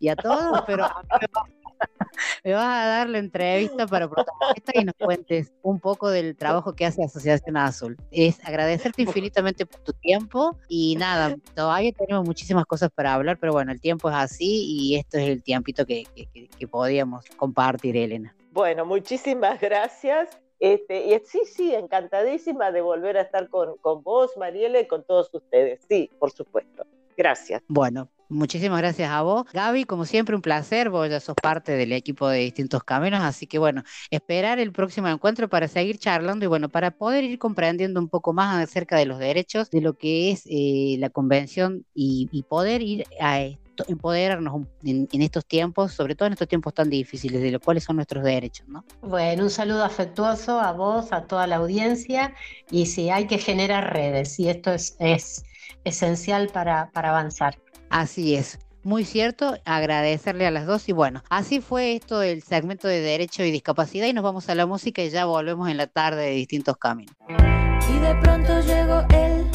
[0.00, 1.48] y a todos, pero a mí me vas-
[2.44, 6.74] me vas a dar la entrevista para protagonista y nos cuentes un poco del trabajo
[6.74, 7.96] que hace Asociación Azul.
[8.10, 13.52] Es agradecerte infinitamente por tu tiempo y nada, todavía tenemos muchísimas cosas para hablar, pero
[13.52, 17.96] bueno, el tiempo es así y esto es el tiempito que, que, que- podíamos compartir,
[17.96, 18.34] Elena.
[18.50, 20.28] Bueno, muchísimas gracias.
[20.58, 25.04] Este, y sí, sí, encantadísima de volver a estar con, con vos, Mariela, y con
[25.04, 25.80] todos ustedes.
[25.88, 26.86] Sí, por supuesto.
[27.16, 27.62] Gracias.
[27.68, 29.44] Bueno, Muchísimas gracias a vos.
[29.52, 30.90] Gaby, como siempre, un placer.
[30.90, 35.08] Vos ya sos parte del equipo de distintos caminos, así que bueno, esperar el próximo
[35.08, 39.06] encuentro para seguir charlando y bueno, para poder ir comprendiendo un poco más acerca de
[39.06, 44.66] los derechos, de lo que es eh, la convención y, poder ir a esto- empoderarnos
[44.84, 48.22] en, estos tiempos, sobre todo en estos tiempos tan difíciles, de los cuáles son nuestros
[48.22, 48.84] derechos, ¿no?
[49.02, 52.34] Bueno, un saludo afectuoso a vos, a toda la audiencia.
[52.70, 55.42] Y sí, hay que generar redes y esto es, es
[55.84, 57.58] esencial para, para avanzar.
[57.90, 58.58] Así es.
[58.84, 63.42] Muy cierto, agradecerle a las dos y bueno, así fue esto el segmento de derecho
[63.42, 66.32] y discapacidad y nos vamos a la música y ya volvemos en la tarde de
[66.32, 67.14] distintos caminos.
[67.30, 69.46] Y de pronto llegó él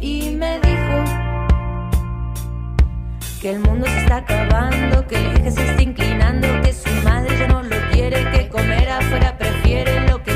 [0.00, 1.04] y me dijo
[3.40, 7.38] que el mundo se está acabando, que el eje se está inclinando, que su madre
[7.38, 10.35] ya no lo quiere, que comer afuera prefiere lo que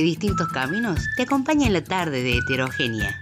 [0.00, 3.14] que distintos caminos te acompañan en la tarde de heterogénea.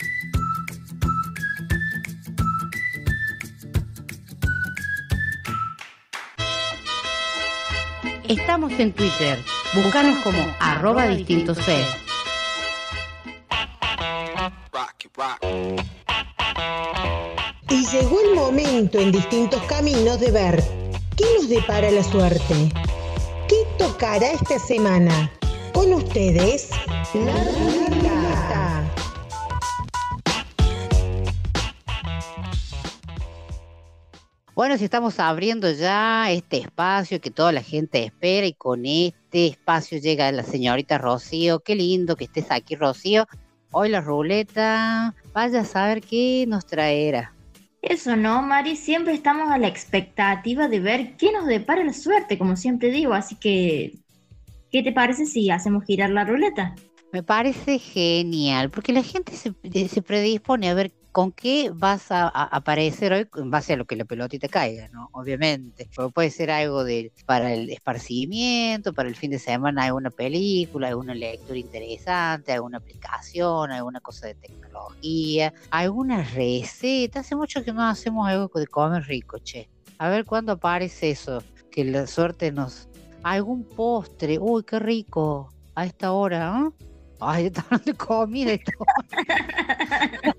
[8.28, 9.42] Estamos en Twitter.
[9.74, 11.84] Búscanos como arroba distinto C.
[17.70, 20.62] Y llegó el momento en distintos caminos de ver
[21.16, 22.70] qué nos depara la suerte.
[23.48, 25.32] ¿Qué tocará esta semana?
[25.78, 26.67] Con ustedes,
[27.14, 27.58] la.
[34.54, 39.46] Bueno, si estamos abriendo ya este espacio que toda la gente espera y con este
[39.46, 41.60] espacio llega la señorita Rocío.
[41.60, 43.26] Qué lindo que estés aquí, Rocío.
[43.70, 47.32] Hoy la ruleta, vaya a saber qué nos traerá.
[47.82, 52.36] Eso no, Mari, siempre estamos a la expectativa de ver qué nos depara la suerte,
[52.36, 53.92] como siempre digo, así que,
[54.72, 56.74] ¿qué te parece si hacemos girar la ruleta?
[57.12, 59.54] Me parece genial, porque la gente se,
[59.88, 63.96] se predispone a ver ¿con qué vas a, aparecer hoy en base a lo que
[63.96, 65.08] la pelotita caiga, ¿no?
[65.12, 65.88] Obviamente.
[65.96, 70.86] Pero puede ser algo de, para el esparcimiento, para el fin de semana, alguna película,
[70.86, 77.18] alguna lectura interesante, alguna aplicación, alguna cosa de tecnología, alguna receta.
[77.18, 79.68] Hace mucho que no hacemos algo de comer rico, che.
[79.98, 82.88] A ver cuándo aparece eso, que la suerte nos...
[83.24, 86.74] Algún postre, uy, qué rico, a esta hora, ¿no?
[87.20, 88.86] Ay, está hablando de comida y todo.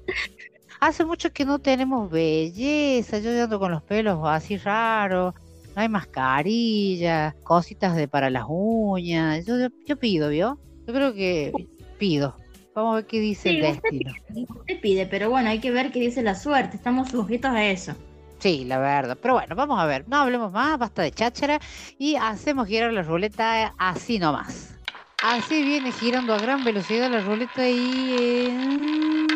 [0.80, 5.34] Hace mucho que no tenemos belleza, yo ando con los pelos así raros,
[5.76, 10.58] no hay mascarilla, cositas de para las uñas, yo, yo, yo pido, ¿vio?
[10.88, 11.52] Yo creo que
[11.98, 12.36] pido.
[12.74, 14.14] Vamos a ver qué dice Sí, el usted destino.
[14.30, 16.78] pide, usted pide, pero bueno, hay que ver qué dice la suerte.
[16.78, 17.94] Estamos sujetos a eso.
[18.38, 19.18] Sí, la verdad.
[19.22, 20.08] Pero bueno, vamos a ver.
[20.08, 21.60] No hablemos más, basta de cháchara
[21.98, 24.79] y hacemos girar la ruleta así nomás.
[25.22, 28.16] Así viene girando a gran velocidad la ruleta y...
[28.18, 29.28] eh,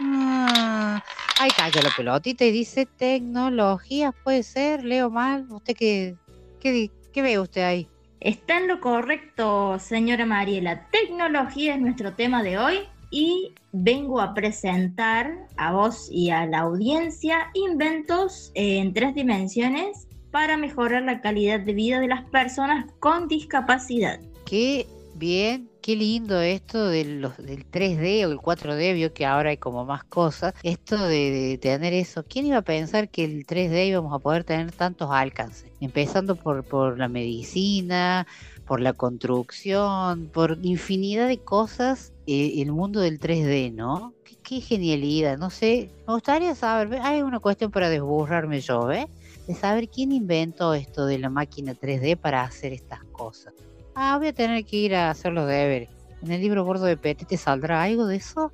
[0.00, 1.00] ah,
[1.38, 5.46] ahí cayó la pelotita y dice tecnología, puede ser, leo mal.
[5.48, 6.16] ¿Usted qué,
[6.58, 7.88] qué, qué ve usted ahí?
[8.18, 10.88] Está en lo correcto, señora Mariela.
[10.90, 12.80] Tecnología es nuestro tema de hoy
[13.12, 20.56] y vengo a presentar a vos y a la audiencia inventos en tres dimensiones para
[20.56, 24.18] mejorar la calidad de vida de las personas con discapacidad.
[24.44, 24.86] Qué
[25.18, 30.04] bien, qué lindo esto del 3D o el 4D, vio que ahora hay como más
[30.04, 30.54] cosas.
[30.62, 34.72] Esto de, tener eso, ¿quién iba a pensar que el 3D íbamos a poder tener
[34.72, 35.70] tantos alcances?
[35.80, 38.26] Empezando por, por la medicina,
[38.66, 44.12] por la construcción, por infinidad de cosas, eh, el mundo del 3D, ¿no?
[44.24, 49.06] Qué, qué genialidad, no sé, me gustaría saber, hay una cuestión para desburrarme yo, ¿eh?
[49.46, 53.54] De saber quién inventó esto de la máquina 3D para hacer estas cosas.
[53.98, 55.88] Ah, voy a tener que ir a hacer los deberes.
[56.22, 58.52] ¿En el libro gordo de Petit te saldrá algo de eso?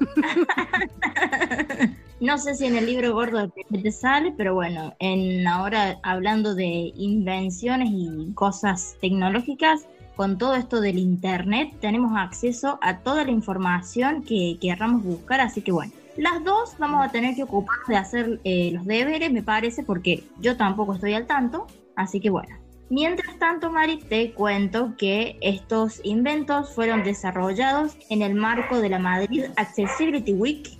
[2.20, 6.00] No sé si en el libro gordo de Pepe te sale, pero bueno, en ahora
[6.02, 9.86] hablando de invenciones y cosas tecnológicas,
[10.16, 15.62] con todo esto del internet tenemos acceso a toda la información que querramos buscar, así
[15.62, 19.44] que bueno, las dos vamos a tener que ocuparnos de hacer eh, los deberes, me
[19.44, 22.67] parece, porque yo tampoco estoy al tanto, así que bueno.
[22.90, 28.98] Mientras tanto, Mari, te cuento que estos inventos fueron desarrollados en el marco de la
[28.98, 30.70] Madrid Accessibility Week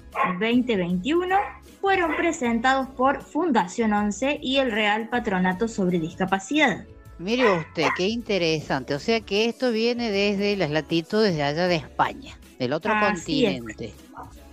[0.41, 1.37] 2021.
[1.81, 6.87] Fueron presentados por Fundación 11 y el Real Patronato sobre Discapacidad.
[7.19, 8.95] Mire usted, qué interesante.
[8.95, 13.45] O sea que esto viene desde las latitudes de allá de España, del otro Así
[13.45, 13.63] es.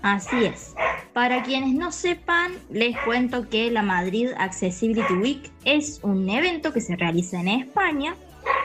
[0.06, 0.76] Así es.
[1.14, 6.80] Para quienes no sepan, les cuento que la Madrid Accessibility Week es un evento que
[6.80, 8.16] se realiza en España.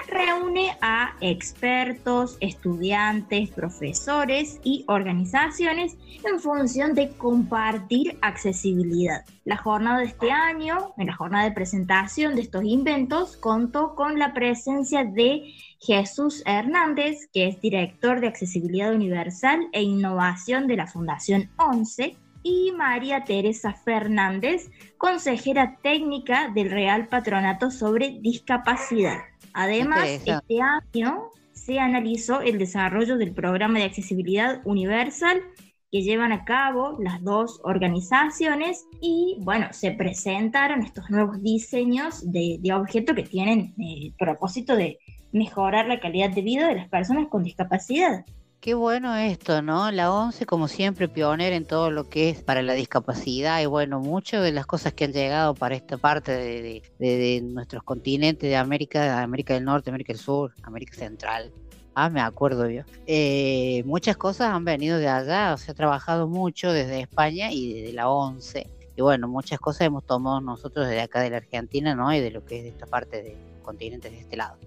[0.06, 5.96] Reúne a expertos, estudiantes, profesores y organizaciones
[6.30, 9.24] en función de compartir accesibilidad.
[9.46, 14.18] La jornada de este año, en la jornada de presentación de estos inventos, contó con
[14.18, 20.86] la presencia de Jesús Hernández, que es director de Accesibilidad Universal e Innovación de la
[20.86, 29.18] Fundación 11, y María Teresa Fernández, consejera técnica del Real Patronato sobre Discapacidad.
[29.52, 35.42] Además, este año se analizó el desarrollo del programa de accesibilidad universal
[35.90, 42.58] que llevan a cabo las dos organizaciones y bueno, se presentaron estos nuevos diseños de,
[42.60, 44.98] de objetos que tienen eh, el propósito de
[45.32, 48.24] mejorar la calidad de vida de las personas con discapacidad.
[48.60, 49.90] Qué bueno esto, ¿no?
[49.90, 54.00] La ONCE, como siempre, pionera en todo lo que es para la discapacidad y bueno,
[54.00, 57.82] muchas de las cosas que han llegado para esta parte de, de- de- de nuestros
[57.84, 61.50] continentes de América, América del Norte, América del Sur, América Central.
[61.94, 62.82] Ah, me acuerdo yo.
[63.06, 67.94] Eh, muchas cosas han venido de allá, o ha trabajado mucho desde España y desde
[67.94, 68.68] la ONCE.
[68.94, 72.12] Y bueno, muchas cosas hemos tomado nosotros desde acá de la Argentina, ¿no?
[72.14, 74.58] Y de lo que es de esta parte del continente de este lado.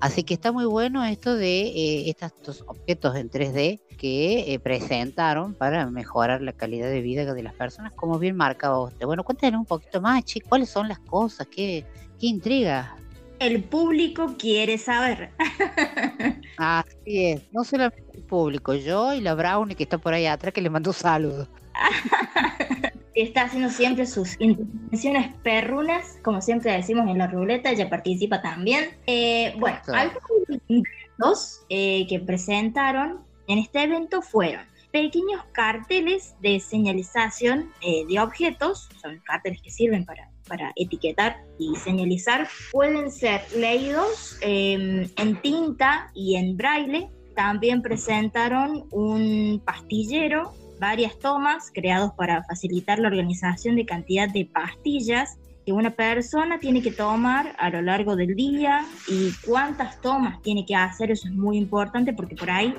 [0.00, 5.54] Así que está muy bueno esto de eh, estos objetos en 3D que eh, presentaron
[5.54, 9.06] para mejorar la calidad de vida de las personas, como bien marcaba usted.
[9.06, 11.84] Bueno, cuéntenos un poquito más, Chi, cuáles son las cosas, qué,
[12.18, 12.96] qué intriga.
[13.40, 15.30] El público quiere saber.
[16.56, 20.52] Así es, no solamente el público, yo y la Brownie que está por ahí atrás
[20.54, 21.48] que le mandó saludos.
[23.18, 28.90] Está haciendo siempre sus intervenciones perrunas, como siempre decimos en la ruleta, ella participa también.
[29.08, 37.72] Eh, bueno, algunos inventos eh, que presentaron en este evento fueron pequeños carteles de señalización
[37.80, 44.38] eh, de objetos, son carteles que sirven para, para etiquetar y señalizar, pueden ser leídos
[44.42, 47.10] eh, en tinta y en braille.
[47.34, 55.38] También presentaron un pastillero varias tomas creados para facilitar la organización de cantidad de pastillas
[55.64, 60.64] que una persona tiene que tomar a lo largo del día y cuántas tomas tiene
[60.64, 62.74] que hacer, eso es muy importante porque por ahí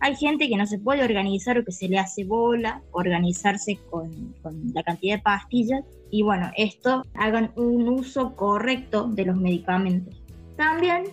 [0.00, 4.34] hay gente que no se puede organizar o que se le hace bola organizarse con,
[4.42, 10.22] con la cantidad de pastillas y bueno, esto hagan un uso correcto de los medicamentos.
[10.56, 11.04] También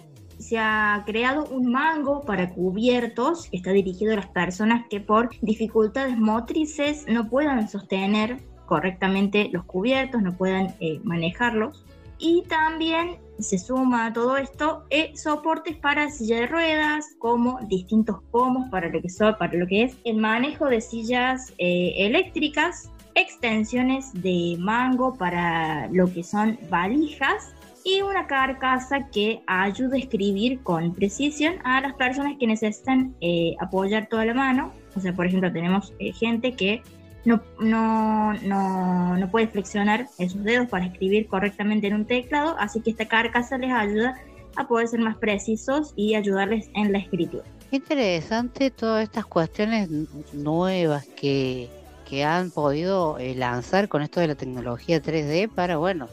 [0.42, 5.30] se ha creado un mango para cubiertos que está dirigido a las personas que por
[5.42, 11.86] dificultades motrices no puedan sostener correctamente los cubiertos, no puedan eh, manejarlos.
[12.18, 18.18] Y también se suma a todo esto eh, soportes para silla de ruedas, como distintos
[18.32, 22.92] pomos para lo que, son, para lo que es el manejo de sillas eh, eléctricas,
[23.16, 30.62] extensiones de mango para lo que son valijas y una carcasa que ayude a escribir
[30.62, 34.72] con precisión a las personas que necesitan eh, apoyar toda la mano.
[34.96, 36.82] O sea, por ejemplo, tenemos eh, gente que
[37.26, 42.82] no, no, no, no puede flexionar esos dedos para escribir correctamente en un teclado, así
[42.82, 44.16] que esta carcasa les ayuda
[44.56, 47.44] a poder ser más precisos y ayudarles en la escritura.
[47.72, 49.90] Interesante todas estas cuestiones
[50.34, 51.70] nuevas que,
[52.10, 56.10] que han podido eh, lanzar con esto de la tecnología 3D para, bueno,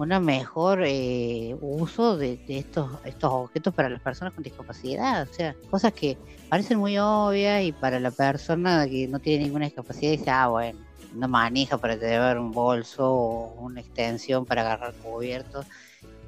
[0.00, 5.28] un mejor eh, uso de, estos, estos objetos para las personas con discapacidad.
[5.28, 6.16] O sea, cosas que
[6.48, 10.78] parecen muy obvias y para la persona que no tiene ninguna discapacidad dice, ah, bueno,
[11.14, 15.66] una manija para llevar un bolso o una extensión para agarrar cubiertos.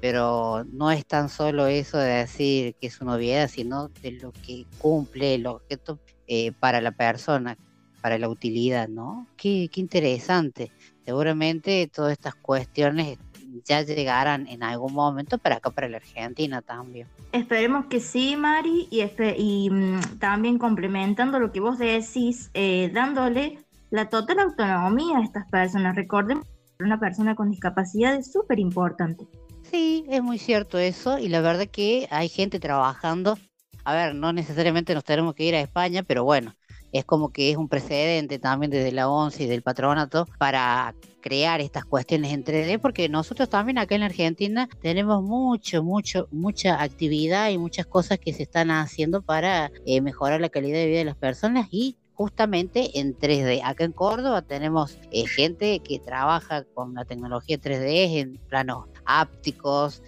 [0.03, 4.33] Pero no es tan solo eso de decir que es una obviedad, sino de lo
[4.33, 7.57] que cumple el objeto eh, para la persona,
[8.03, 9.29] para la utilidad, ¿no?
[9.37, 10.73] Qué, qué interesante.
[11.07, 13.19] Seguramente todas estas cuestiones
[13.65, 17.07] ya llegarán en algún momento para acá, para la Argentina también.
[17.33, 19.03] Esperemos que sí, Mari, y,
[19.37, 23.59] y mm, también complementando lo que vos decís, eh, dándole
[23.91, 25.95] la total autonomía a estas personas.
[25.95, 26.45] Recordemos
[26.79, 29.27] que una persona con discapacidad es súper importante.
[29.71, 33.39] Sí, es muy cierto eso, y la verdad que hay gente trabajando.
[33.85, 36.55] A ver, no necesariamente nos tenemos que ir a España, pero bueno,
[36.93, 41.61] es como que es un precedente también desde la ONCE y del patronato para crear
[41.61, 47.51] estas cuestiones en 3D, porque nosotros también acá en Argentina tenemos mucho, mucho, mucha actividad
[47.51, 51.05] y muchas cosas que se están haciendo para eh, mejorar la calidad de vida de
[51.05, 53.63] las personas y justamente en 3D.
[53.65, 60.03] Acá en Córdoba tenemos eh, gente que trabaja con la tecnología 3D en planos ápticos,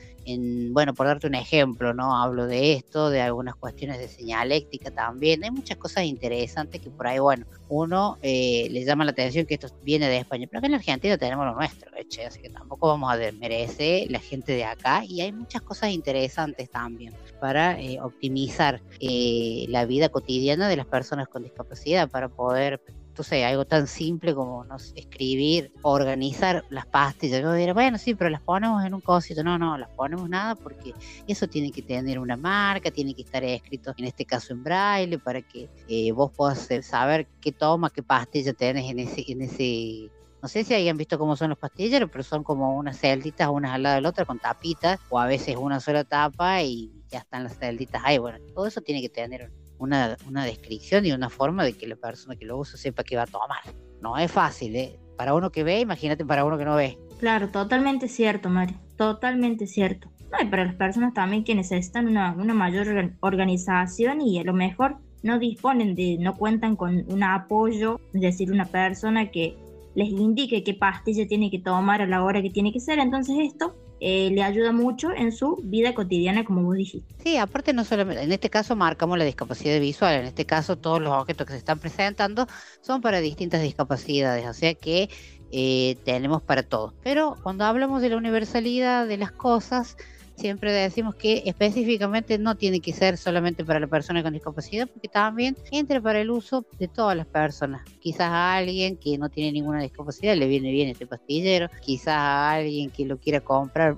[0.72, 2.16] bueno, por darte un ejemplo, ¿no?
[2.16, 5.44] Hablo de esto, de algunas cuestiones de señaléctica también.
[5.44, 9.54] Hay muchas cosas interesantes que por ahí, bueno, uno eh, le llama la atención que
[9.54, 12.24] esto viene de España, pero acá en Argentina tenemos lo nuestro, ¿eche?
[12.24, 16.70] así que tampoco vamos a desmerecer la gente de acá y hay muchas cosas interesantes
[16.70, 22.80] también para eh, optimizar eh, la vida cotidiana de las personas con discapacidad, para poder
[23.14, 27.42] entonces, algo tan simple como no escribir, organizar las pastillas.
[27.42, 29.44] Yo diría, bueno, sí, pero las ponemos en un cosito.
[29.44, 30.92] No, no, las ponemos nada porque
[31.28, 35.20] eso tiene que tener una marca, tiene que estar escrito, en este caso en braille,
[35.20, 40.10] para que eh, vos puedas saber qué toma, qué pastilla tenés en ese, en ese
[40.42, 43.72] no sé si hayan visto cómo son los pastilleros, pero son como unas celditas unas
[43.72, 47.20] al lado de la otra con tapitas, o a veces una sola tapa y ya
[47.20, 48.18] están las celditas ahí.
[48.18, 49.52] Bueno, todo eso tiene que tener
[49.84, 53.16] una, una descripción y una forma de que la persona que lo usa sepa que
[53.16, 53.62] va a tomar.
[54.02, 54.98] No es fácil, ¿eh?
[55.16, 56.98] Para uno que ve, imagínate para uno que no ve.
[57.20, 58.76] Claro, totalmente cierto, Mario.
[58.96, 60.10] Totalmente cierto.
[60.32, 64.52] No, y para las personas también que necesitan una, una mayor organización y a lo
[64.52, 69.56] mejor no disponen de, no cuentan con un apoyo, es decir, una persona que
[69.94, 72.98] les indique qué pastilla tiene que tomar a la hora que tiene que ser.
[72.98, 77.14] Entonces esto eh, le ayuda mucho en su vida cotidiana, como vos dijiste.
[77.22, 81.00] Sí, aparte no solamente, en este caso marcamos la discapacidad visual, en este caso todos
[81.00, 82.46] los objetos que se están presentando
[82.80, 85.08] son para distintas discapacidades, o sea que
[85.52, 86.94] eh, tenemos para todos.
[87.02, 89.96] Pero cuando hablamos de la universalidad de las cosas,
[90.36, 95.08] siempre decimos que específicamente no tiene que ser solamente para la persona con discapacidad, porque
[95.08, 97.82] también entra para el uso de todas las personas.
[98.00, 102.52] Quizás a alguien que no tiene ninguna discapacidad le viene bien este pastillero, quizás a
[102.52, 103.96] alguien que lo quiera comprar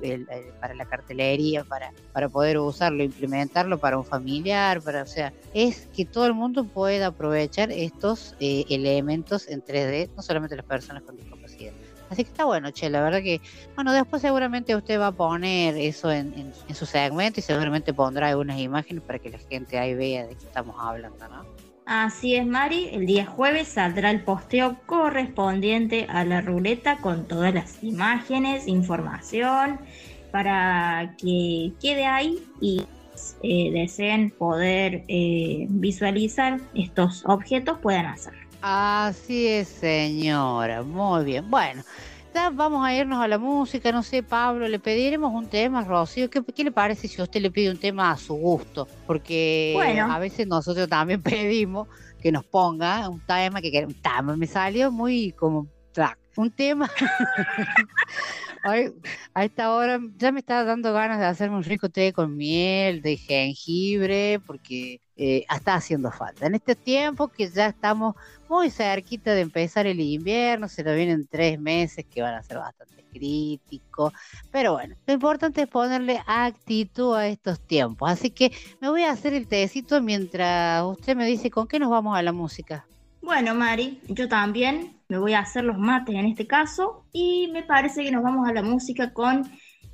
[0.61, 5.89] para la cartelería, para, para poder usarlo, implementarlo para un familiar, para, o sea, es
[5.95, 11.03] que todo el mundo pueda aprovechar estos eh, elementos en 3D, no solamente las personas
[11.03, 11.46] con discapacidad.
[12.11, 13.41] Así que está bueno, che, la verdad que,
[13.75, 18.59] bueno, después seguramente usted va a poner eso en, su segmento y seguramente pondrá algunas
[18.59, 21.45] imágenes para que la gente ahí vea de qué estamos hablando, ¿no?
[21.87, 22.89] Así es, Mari.
[22.93, 29.79] El día jueves saldrá el posteo correspondiente a la ruleta con todas las imágenes, información,
[30.33, 32.85] para que quede ahí y
[33.43, 38.46] eh, deseen poder eh, visualizar estos objetos, puedan hacerlo.
[38.69, 40.83] Así es, señora.
[40.83, 41.49] Muy bien.
[41.49, 41.85] Bueno,
[42.35, 43.93] ya vamos a irnos a la música.
[43.93, 46.29] No sé, Pablo, le pediremos un tema, Rocío.
[46.29, 48.89] ¿Qué, qué le parece si usted le pide un tema a su gusto?
[49.07, 50.13] Porque Bueno.
[50.13, 51.87] a veces nosotros también pedimos
[52.21, 53.95] que nos ponga un tema que queremos.
[54.03, 56.19] Tema, me salió muy como track.
[56.37, 56.91] Un tema.
[59.35, 63.01] A esta hora ya me está dando ganas de hacerme un rico té con miel,
[63.03, 66.47] de jengibre, porque eh, está haciendo falta.
[66.47, 68.17] En este tiempo que ya estamos
[68.49, 72.59] muy cerquita de empezar el invierno, se nos vienen tres meses que van a ser
[72.59, 74.13] bastante críticos,
[74.51, 78.11] pero bueno, lo importante es ponerle actitud a estos tiempos.
[78.11, 81.91] Así que me voy a hacer el tecito mientras usted me dice con qué nos
[81.91, 82.87] vamos a la música.
[83.23, 87.63] Bueno, Mari, yo también me voy a hacer los mates en este caso y me
[87.63, 89.45] parece que nos vamos a la música con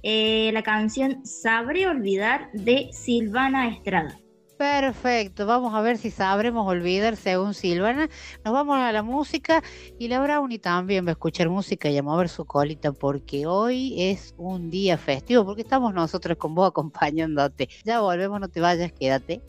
[0.02, 4.18] eh, la canción Sabré Olvidar de Silvana Estrada.
[4.58, 8.08] Perfecto, vamos a ver si sabremos olvidar según Silvana.
[8.44, 9.60] Nos vamos a la música
[9.98, 14.00] y la Brownie también va a escuchar música y a mover su colita porque hoy
[14.00, 17.68] es un día festivo, porque estamos nosotros con vos acompañándote.
[17.84, 19.42] Ya volvemos, no te vayas, quédate.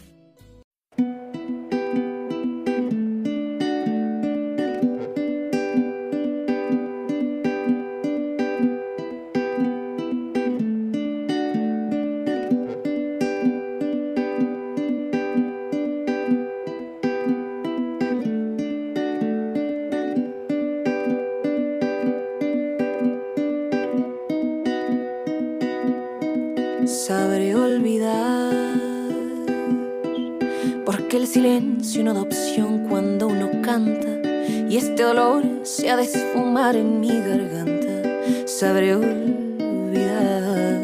[36.04, 38.12] De esfumar en mi garganta.
[38.46, 40.82] Sabré olvidar,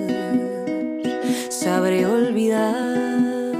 [1.50, 3.54] sabré olvidar,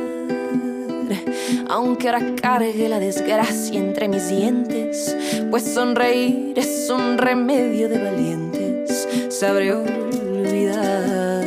[1.68, 5.16] aunque ahora cargue la desgracia entre mis dientes,
[5.50, 9.08] pues sonreír es un remedio de valientes.
[9.30, 11.44] Sabré olvidar,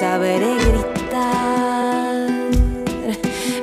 [0.00, 2.28] sabré gritar,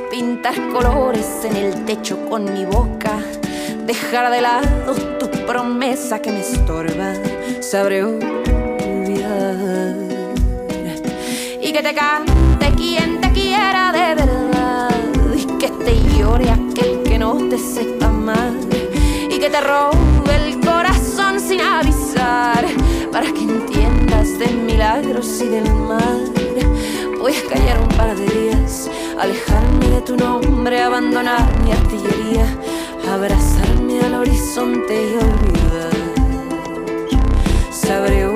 [0.10, 3.03] pintar colores en el techo con mi boca,
[3.94, 7.14] dejar de lado tu promesa que me estorba.
[7.62, 9.96] Sabré olvidar.
[11.62, 14.90] Y que te cante quien te quiera de verdad.
[15.36, 18.54] Y que te llore aquel que no te sepa amar.
[19.30, 22.66] Y que te robe el corazón sin avisar.
[23.12, 26.18] Para que entiendas de milagros y del mar.
[27.20, 32.46] Voy a callar un par de días, alejarme de tu nombre, abandonar mi artillería,
[33.10, 33.73] abrazarme
[34.04, 35.94] al horizonte y olvidar.
[37.72, 38.33] Sabré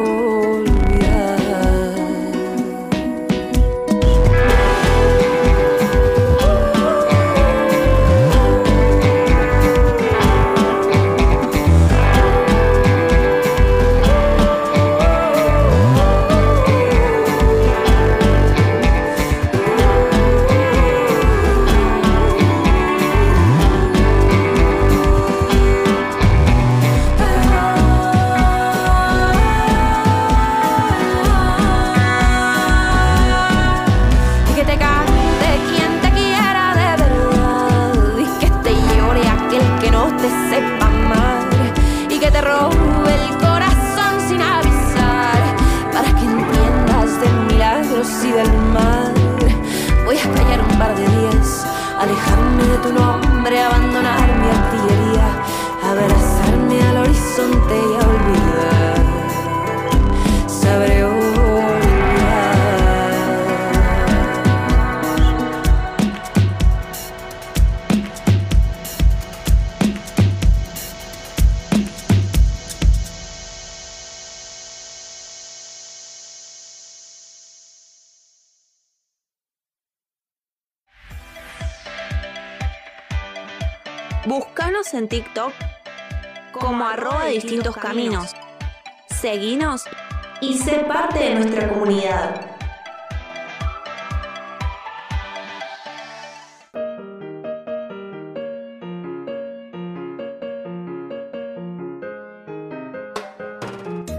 [87.77, 88.33] caminos.
[89.09, 89.83] Seguinos
[90.41, 92.41] y sé parte de nuestra comunidad.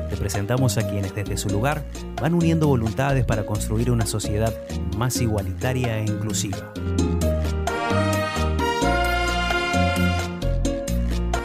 [0.08, 1.84] Te presentamos a quienes desde su lugar
[2.20, 4.52] van uniendo voluntades para construir una sociedad
[4.96, 6.72] más igualitaria e inclusiva.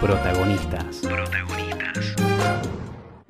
[0.02, 1.02] Protagonistas.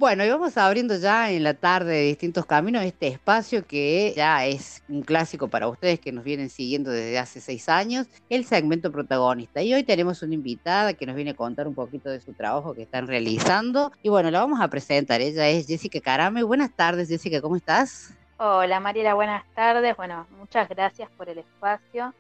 [0.04, 4.46] Bueno, y vamos abriendo ya en la tarde de distintos caminos este espacio que ya
[4.46, 8.92] es un clásico para ustedes que nos vienen siguiendo desde hace seis años, el segmento
[8.92, 9.62] protagonista.
[9.62, 12.74] Y hoy tenemos una invitada que nos viene a contar un poquito de su trabajo
[12.74, 13.94] que están realizando.
[14.04, 15.22] Y bueno, la vamos a presentar.
[15.22, 16.44] Ella es Jessica Carame.
[16.44, 18.14] Buenas tardes, Jessica, ¿cómo estás?
[18.36, 19.96] Hola Mariela, buenas tardes.
[19.96, 22.14] Bueno, muchas gracias por el espacio.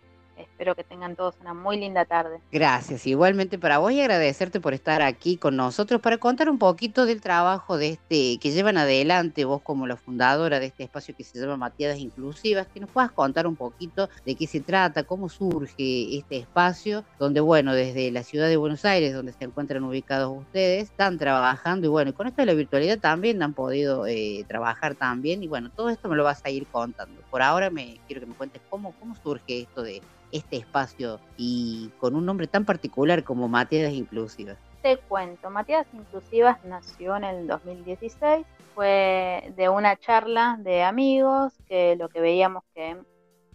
[0.43, 2.39] Espero que tengan todos una muy linda tarde.
[2.51, 7.05] Gracias, igualmente para vos y agradecerte por estar aquí con nosotros para contar un poquito
[7.05, 11.23] del trabajo de este que llevan adelante vos como la fundadora de este espacio que
[11.23, 15.29] se llama Matiadas Inclusivas, que nos puedas contar un poquito de qué se trata, cómo
[15.29, 20.37] surge este espacio, donde bueno, desde la ciudad de Buenos Aires, donde se encuentran ubicados
[20.37, 24.95] ustedes, están trabajando y bueno, con esto de la virtualidad también han podido eh, trabajar
[24.95, 27.21] también y bueno, todo esto me lo vas a ir contando.
[27.29, 30.01] Por ahora me quiero que me cuentes cómo, cómo surge esto de
[30.33, 34.57] este espacio y con un nombre tan particular como Matiadas Inclusivas?
[34.81, 38.45] Te cuento, Matiadas Inclusivas nació en el 2016,
[38.75, 42.97] fue de una charla de amigos que lo que veíamos que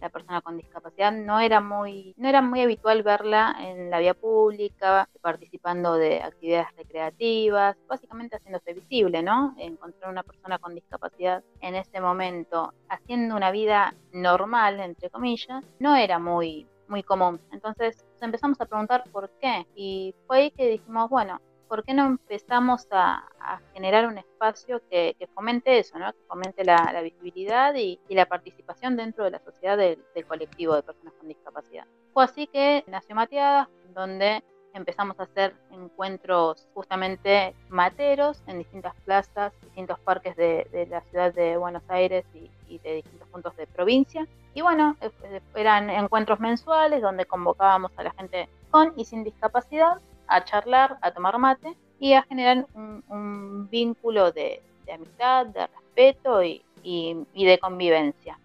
[0.01, 4.13] la persona con discapacidad no era muy no era muy habitual verla en la vía
[4.13, 11.75] pública participando de actividades recreativas básicamente haciéndose visible no encontrar una persona con discapacidad en
[11.75, 17.39] ese momento haciendo una vida normal entre comillas no era muy muy común.
[17.51, 21.39] Entonces empezamos a preguntar por qué y fue ahí que dijimos bueno
[21.69, 23.23] ¿por qué no empezamos a,
[23.73, 26.11] generar un espacio que, fomente eso, ¿no?
[26.11, 31.13] que fomente la, visibilidad y, la participación dentro de la sociedad del, colectivo de personas
[31.13, 31.85] con discapacidad?
[32.11, 34.43] Fue así que nació Mateadas, donde
[34.73, 41.57] empezamos a hacer encuentros justamente materos en distintas plazas, distintos parques de, la ciudad de
[41.57, 44.27] Buenos Aires y, y, de distintos puntos de provincia.
[44.53, 49.23] Y bueno, e, e, eran encuentros mensuales donde convocábamos a la gente con y sin
[49.23, 49.99] discapacidad
[50.29, 54.61] a charlar, a tomar mate y a generar un, vínculo de,
[54.91, 58.39] amistad, de respeto y, de convivencia.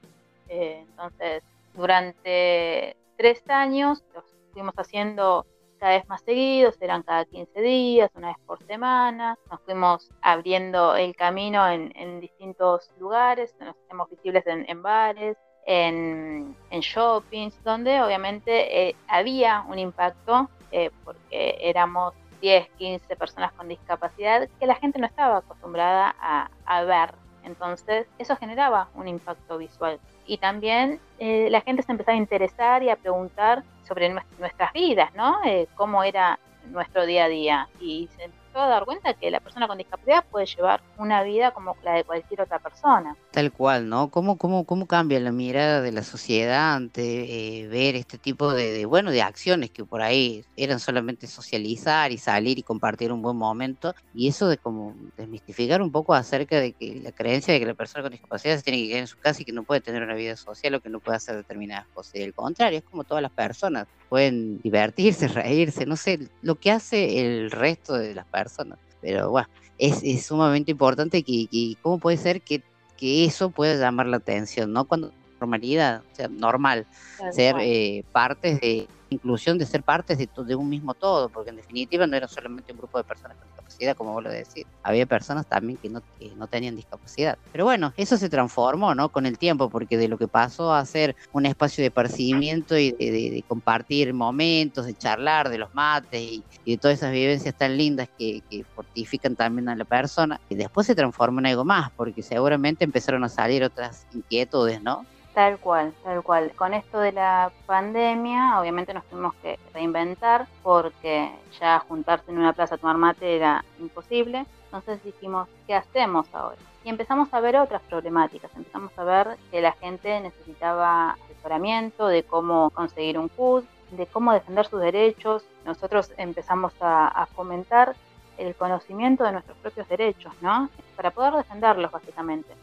[0.48, 1.43] Eh, entonces,
[1.74, 5.47] durante tres años los fuimos haciendo
[5.78, 10.97] cada vez más seguidos, eran cada 15 días, una vez por semana, nos fuimos abriendo
[10.97, 15.36] el camino en, distintos lugares, nos hacemos visibles en, bares,
[15.66, 23.68] en, shoppings, donde obviamente eh, había un impacto eh, porque éramos 10, 15 personas con
[23.68, 27.14] discapacidad que la gente no estaba acostumbrada a, ver.
[27.44, 30.01] Entonces, eso generaba un impacto visual.
[30.26, 35.14] Y también eh, la gente se empezaba a interesar y a preguntar sobre nuestras vidas,
[35.14, 35.36] ¿no?
[35.44, 36.40] Eh, cómo era
[36.70, 37.68] nuestro día a día.
[37.80, 38.24] Y se
[38.62, 42.05] a dar cuenta que la persona con discapacidad puede llevar una vida como la de
[42.05, 43.16] cualquier otra persona.
[43.32, 44.10] Tal cual, ¿no?
[44.10, 48.86] ¿Cómo, cómo, cómo cambia la mirada de la sociedad ante eh, ver este tipo de,
[48.86, 53.36] bueno, de acciones que por ahí eran solamente socializar y salir y compartir un buen
[53.36, 53.93] momento?
[54.12, 57.74] Y eso de como desmistificar un poco acerca de que la creencia de que la
[57.74, 60.02] persona con discapacidad se tiene que quedar en su casa y que no puede tener
[60.02, 62.14] una vida social o que no puede hacer determinadas cosas.
[62.16, 66.70] Y al contrario, es como todas las personas pueden divertirse, reírse, no sé, lo que
[66.70, 68.78] hace el resto de las personas.
[69.01, 72.62] Pero bueno, es, sumamente importante que, cómo puede ser que,
[72.97, 74.85] que, eso pueda llamar la atención, ¿no?
[74.85, 75.11] Cuando
[75.41, 76.86] normalidad, o sea, normal,
[77.32, 81.57] ser eh, partes de inclusión, de ser partes de, de un mismo todo, porque en
[81.57, 85.07] definitiva no era solamente un grupo de personas con discapacidad, como vos lo decís, había
[85.07, 86.03] personas también que no,
[86.36, 87.39] no tenían discapacidad.
[87.53, 89.11] Pero bueno, eso se transformó, ¿no?
[89.11, 92.93] Con el tiempo, porque de lo que pasó a ser un espacio de percibimiento y
[92.93, 98.09] de, compartir momentos, de charlar, de los mates y, de todas esas vivencias tan lindas
[98.19, 102.23] que, que fortifican también a la persona, y después se transformó en algo más, porque
[102.23, 105.05] seguramente empezaron a salir otras inquietudes, ¿no?
[105.35, 106.52] Tal cual, tal cual.
[106.55, 111.28] Con esto de la pandemia, obviamente nos tuvimos que reinventar porque
[111.61, 114.47] ya juntarse en una plaza a tomar mate era imposible.
[114.66, 116.59] Entonces dijimos, ¿qué hacemos ahora?
[116.85, 118.55] Y empezamos a ver otras problemáticas.
[118.55, 124.32] Empezamos a ver que la gente necesitaba asesoramiento de cómo conseguir un CUD, de cómo
[124.32, 125.44] defender sus derechos.
[125.65, 127.97] Nosotros empezamos a, a fomentar
[128.39, 130.69] el conocimiento de nuestros propios derechos, ¿no?
[130.97, 132.55] Para poder defenderlos, básicamente.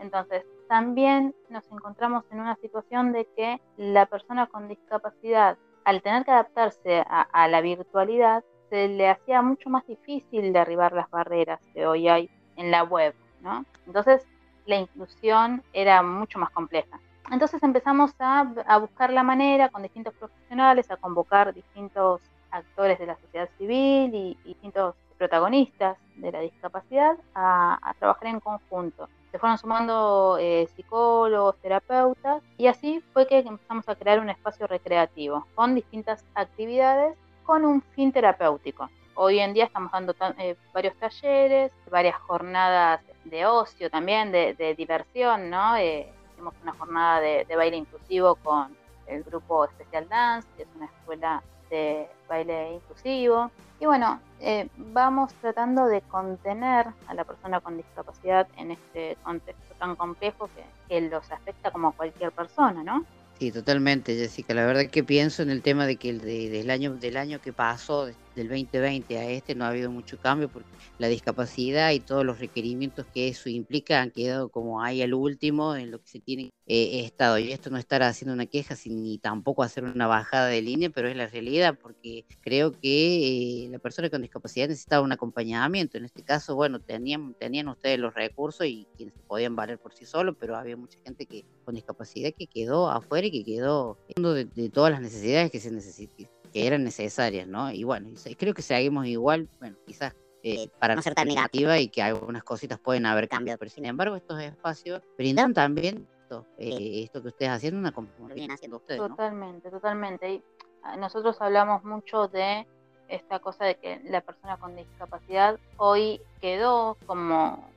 [0.00, 6.24] Entonces, también nos encontramos en una situación de que la persona con discapacidad, al tener
[6.24, 11.86] que adaptarse a, la virtualidad, se le hacía mucho más difícil derribar las barreras que
[11.86, 13.64] hoy hay en la web, ¿no?
[13.86, 14.26] Entonces,
[14.66, 17.00] la inclusión era mucho más compleja.
[17.30, 22.20] Entonces empezamos a, buscar la manera con distintos profesionales, a convocar distintos
[22.50, 29.08] actores de la sociedad civil y, distintos protagonistas de la discapacidad a trabajar en conjunto
[29.30, 34.66] se fueron sumando eh, psicólogos, terapeutas, y así fue que empezamos a crear un espacio
[34.66, 38.88] recreativo con distintas actividades con un fin terapéutico.
[39.14, 45.50] hoy en día estamos dando eh, varios talleres, varias jornadas de ocio también, de, diversión,
[45.50, 45.76] ¿no?
[45.76, 48.76] Eh, hicimos una jornada de, baile inclusivo con
[49.06, 53.50] el grupo Special Dance, que es una escuela de baile inclusivo.
[53.80, 59.74] Y bueno, eh, vamos tratando de contener a la persona con discapacidad en este contexto
[59.78, 63.04] tan complejo que, que los afecta como cualquier persona, ¿no?
[63.38, 64.52] Sí, totalmente, Jessica.
[64.52, 67.52] La verdad que pienso en el tema de que el del año del año que
[67.52, 68.08] pasó,
[68.38, 72.38] del 2020 a este no ha habido mucho cambio porque la discapacidad y todos los
[72.38, 76.50] requerimientos que eso implica han quedado como ahí al último en lo que se tiene
[76.66, 77.38] eh, estado.
[77.38, 81.08] Y esto no estará haciendo una queja ni tampoco hacer una bajada de línea, pero
[81.08, 85.98] es la realidad porque creo que eh, la persona con discapacidad necesitaba un acompañamiento.
[85.98, 90.04] En este caso, bueno, tenían, tenían ustedes los recursos y quienes podían valer por sí
[90.04, 94.44] solos, pero había mucha gente que con discapacidad que quedó afuera y que quedó de,
[94.44, 97.70] de todas las necesidades que se necesitan que eran necesarias, ¿no?
[97.70, 101.88] Y bueno, creo que seguimos igual, bueno, quizás eh, para no ser tan negativa y
[101.88, 107.02] que algunas cositas pueden haber cambiado, pero sin embargo estos espacios brindan también esto, eh,
[107.04, 110.34] esto que ustedes haciendo, una como vienen haciendo ustedes, Totalmente, totalmente.
[110.34, 110.42] Y
[110.82, 112.66] ah, nosotros hablamos mucho de
[113.08, 117.68] esta cosa de que la persona con discapacidad hoy quedó como,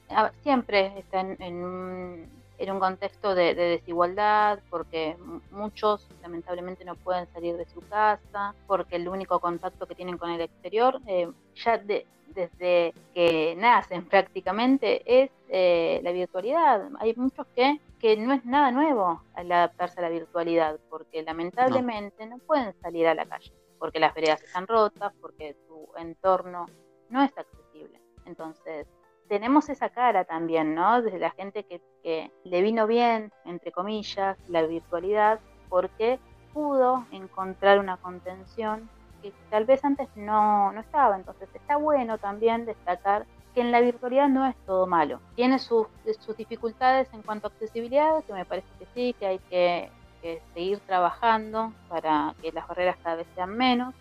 [0.44, 5.18] siempre está en un en un contexto de, desigualdad, porque
[5.52, 10.30] muchos lamentablemente no pueden salir de su casa, porque el único contacto que tienen con
[10.30, 16.90] el exterior, eh, ya desde que nacen prácticamente, es eh, la virtualidad.
[17.00, 22.28] Hay muchos que, que no es nada nuevo al adaptarse a la virtualidad, porque lamentablemente
[22.28, 26.68] no pueden salir a la calle, porque las veredas están rotas, porque su entorno
[27.10, 28.00] no es accesible.
[28.26, 28.88] Entonces,
[29.32, 31.02] tenemos esa cara también, ¿no?
[31.02, 35.40] Desde la gente que, le vino bien, entre comillas, la virtualidad,
[35.70, 36.20] porque
[36.54, 38.90] pudo encontrar una contención
[39.22, 41.16] que tal vez antes no, no estaba.
[41.16, 43.26] Entonces está bueno también destacar
[43.56, 45.22] que en la virtualidad no es todo malo.
[45.36, 45.88] Tiene sus,
[46.20, 49.90] sus dificultades en cuanto a accesibilidad, que me parece que sí, que hay que,
[50.22, 53.96] que seguir trabajando para que las barreras cada vez sean menos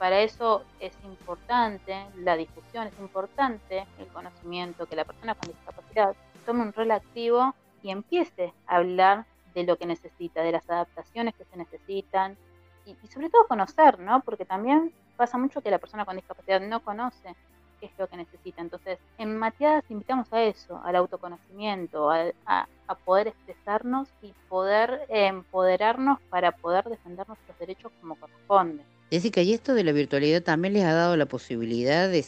[0.00, 6.16] para eso es importante la difusión, es importante el conocimiento, que la persona con discapacidad
[6.46, 11.34] tome un rol activo y empiece a hablar de lo que necesita, de las adaptaciones
[11.34, 12.38] que se necesitan
[12.86, 14.22] y, sobre todo conocer, ¿no?
[14.22, 17.36] Porque también pasa mucho que la persona con discapacidad no conoce
[17.78, 18.62] qué es lo que necesita.
[18.62, 26.20] Entonces, en Matiadas invitamos a eso, al autoconocimiento, a, a poder expresarnos y poder empoderarnos
[26.30, 28.82] para poder defender nuestros derechos como corresponde.
[29.10, 32.22] Jessica, y esto de la virtualidad también les ha dado la posibilidad de,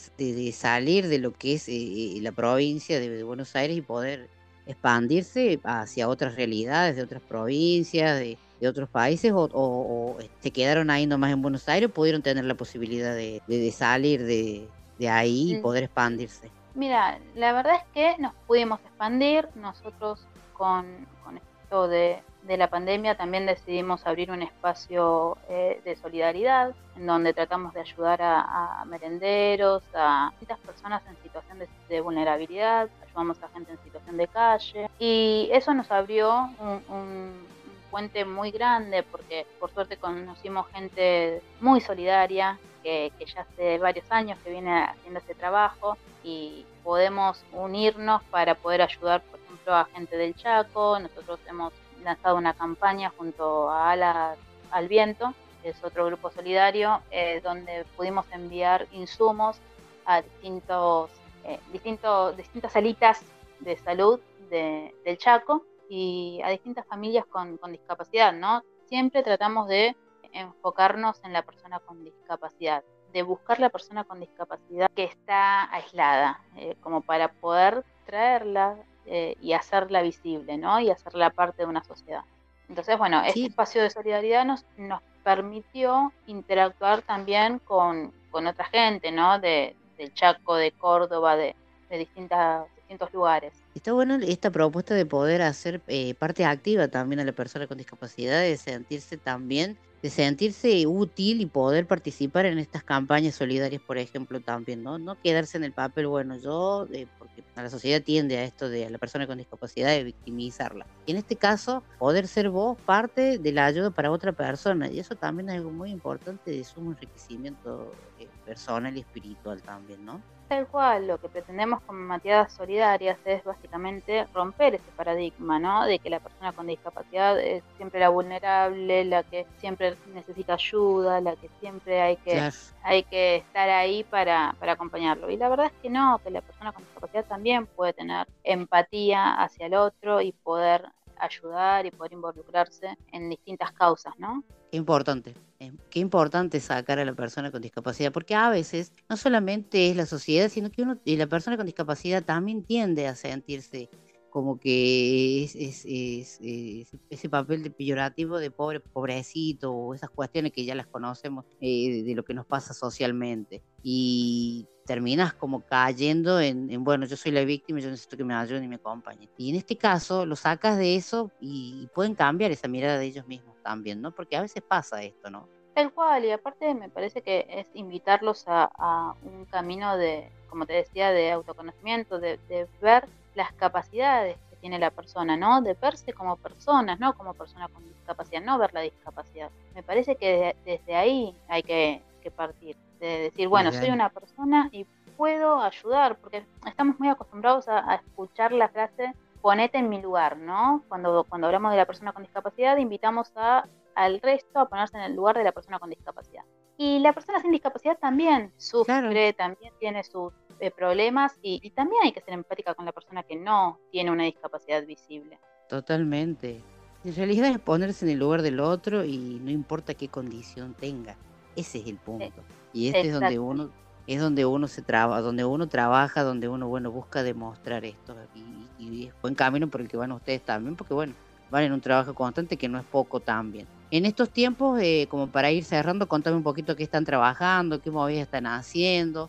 [0.53, 4.29] salir de lo que es eh, la provincia de, Buenos Aires y poder
[4.67, 8.37] expandirse hacia otras realidades de otras provincias, de,
[8.67, 13.15] otros países, o, se quedaron ahí nomás en Buenos Aires, o pudieron tener la posibilidad
[13.15, 14.69] de, salir de,
[15.09, 16.51] ahí y poder expandirse.
[16.75, 20.87] Mira, la verdad es que nos pudimos expandir, nosotros con,
[21.25, 27.07] con esto de, de la pandemia también decidimos abrir un espacio eh, de solidaridad en
[27.07, 31.59] donde tratamos de ayudar a, merenderos, a distintas personas en situación
[31.89, 36.51] de, vulnerabilidad, ayudamos a gente en situación de calle y eso nos abrió
[36.89, 37.53] un,
[37.91, 44.39] puente muy grande porque por suerte conocimos gente muy solidaria que, ya hace varios años
[44.43, 50.17] que viene haciendo este trabajo y podemos unirnos para poder ayudar, por ejemplo, a gente
[50.17, 50.99] del Chaco.
[50.99, 51.73] Nosotros hemos
[52.03, 54.39] lanzado una campaña junto a Alas
[54.71, 59.59] al Viento, que es otro grupo solidario, eh, donde pudimos enviar insumos
[60.05, 61.11] a distintos,
[61.45, 63.23] eh, distintos, distintas salitas
[63.61, 64.21] de salud
[64.51, 68.63] del Chaco y a distintas familias con, discapacidad, ¿no?
[68.87, 69.97] Siempre tratamos de
[70.33, 76.43] enfocarnos en la persona con discapacidad, de buscar la persona con discapacidad que está aislada,
[76.57, 78.77] eh, como para poder traerla
[79.07, 80.81] eh, y hacerla visible, ¿no?
[80.81, 82.23] Y hacerla parte de una sociedad.
[82.69, 89.13] Entonces, bueno, este espacio de solidaridad nos, nos permitió interactuar también con, con otra gente,
[89.13, 89.39] ¿no?
[89.39, 91.55] De, del Chaco, de Córdoba, de,
[91.91, 93.53] de distintas, distintos lugares.
[93.75, 97.79] Está bueno esta propuesta de poder hacer eh, parte activa también a la persona con
[97.79, 103.99] discapacidad, de sentirse también de sentirse útil y poder participar en estas campañas solidarias, por
[103.99, 104.99] ejemplo, también, ¿no?
[104.99, 108.87] No quedarse en el papel, bueno, yo, eh, porque la sociedad tiende a esto de
[108.87, 110.87] a la persona con discapacidad de victimizarla.
[111.07, 114.99] Y en este caso, poder ser vos parte de la ayuda para otra persona, y
[114.99, 120.21] eso también es algo muy importante de sumo enriquecimiento eh, personal y espiritual también, ¿no?
[120.53, 125.87] Tal cual, lo que pretendemos con Mateadas Solidarias es básicamente romper ese paradigma, ¿no?
[125.87, 131.23] De que la persona con discapacidad es siempre la vulnerable, la que siempre necesita ayuda,
[131.23, 132.51] la que siempre hay que,
[132.83, 135.31] hay que estar ahí para, para acompañarlo.
[135.31, 139.33] Y la verdad es que no, que la persona con discapacidad también puede tener empatía
[139.43, 140.85] hacia el otro y poder
[141.23, 144.45] ayudar y poder involucrarse en distintas causas, ¿no?
[144.71, 149.17] Qué importante, eh, qué importante sacar a la persona con discapacidad, porque a veces no
[149.17, 153.15] solamente es la sociedad, sino que uno y la persona con discapacidad también tiende a
[153.15, 153.89] sentirse
[154.33, 160.75] como que es, ese papel de peyorativo de pobre, pobrecito, o esas cuestiones que ya
[160.75, 163.63] las conocemos eh, de, lo que nos pasa socialmente.
[163.83, 168.65] Y terminas como cayendo en, bueno, yo soy la víctima, yo necesito que me ayuden
[168.65, 169.29] y me acompañen.
[169.37, 173.27] Y en este caso lo sacas de eso y, pueden cambiar esa mirada de ellos
[173.27, 174.13] mismos también, ¿no?
[174.13, 175.47] Porque a veces pasa esto, ¿no?
[175.75, 180.73] Tal cual, y aparte me parece que es invitarlos a, un camino de, como te
[180.73, 185.61] decía, de autoconocimiento, de, de ver las capacidades que tiene la persona, ¿no?
[185.63, 189.51] De verse como personas, no como persona con discapacidad, no ver la discapacidad.
[189.75, 192.03] Me parece que desde ahí hay que,
[192.37, 194.87] partir, de decir, bueno, soy una persona y
[195.17, 200.85] puedo ayudar, porque estamos muy acostumbrados a, escuchar la frase ponete en mi lugar, ¿no?
[200.89, 205.03] Cuando, cuando hablamos de la persona con discapacidad, invitamos a, al resto a ponerse en
[205.03, 206.45] el lugar de la persona con discapacidad.
[206.77, 210.33] Y la persona sin discapacidad también sufre, también tiene sus
[210.71, 214.87] problemas y, también hay que ser empática con la persona que no tiene una discapacidad
[214.87, 215.39] visible.
[215.69, 216.63] Totalmente.
[217.05, 221.17] En realidad es ponerse en el lugar del otro y no importa qué condición tenga.
[221.57, 222.43] Ese es el punto.
[222.73, 223.71] Y este es donde uno
[224.07, 228.85] es donde uno se trabaja, donde uno trabaja, donde uno bueno busca demostrar esto y,
[228.85, 231.15] y, es buen camino por el que van ustedes también, porque bueno,
[231.53, 233.67] van en un trabajo constante que no es poco también.
[233.91, 237.91] En estos tiempos, eh, como para ir cerrando, contame un poquito qué están trabajando, qué
[237.91, 239.29] movidas están haciendo,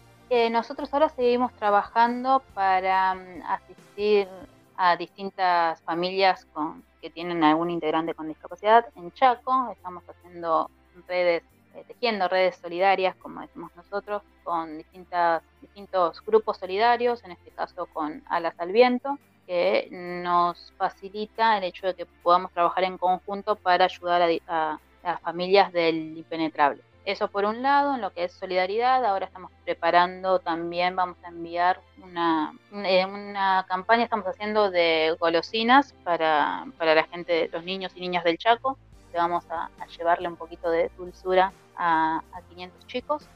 [0.49, 4.27] nosotros ahora seguimos trabajando para mm, asistir
[4.75, 9.69] a distintas familias con, que tienen algún integrante con discapacidad en Chaco.
[9.71, 10.71] Estamos haciendo
[11.07, 11.43] redes,
[11.75, 17.85] eh, tejiendo redes solidarias, como decimos nosotros, con distintas, distintos grupos solidarios, en este caso
[17.85, 23.55] con Alas al Viento, que nos facilita el hecho de que podamos trabajar en conjunto
[23.55, 26.81] para ayudar a, a familias del impenetrable.
[27.05, 31.27] Eso por un lado, en lo que es solidaridad, ahora estamos preparando también, vamos a
[31.27, 37.99] enviar una, eh, una campaña, estamos haciendo de golosinas para, la gente, los niños y
[37.99, 38.77] niñas del Chaco,
[39.11, 43.27] que vamos a, llevarle un poquito de dulzura a, 500 chicos.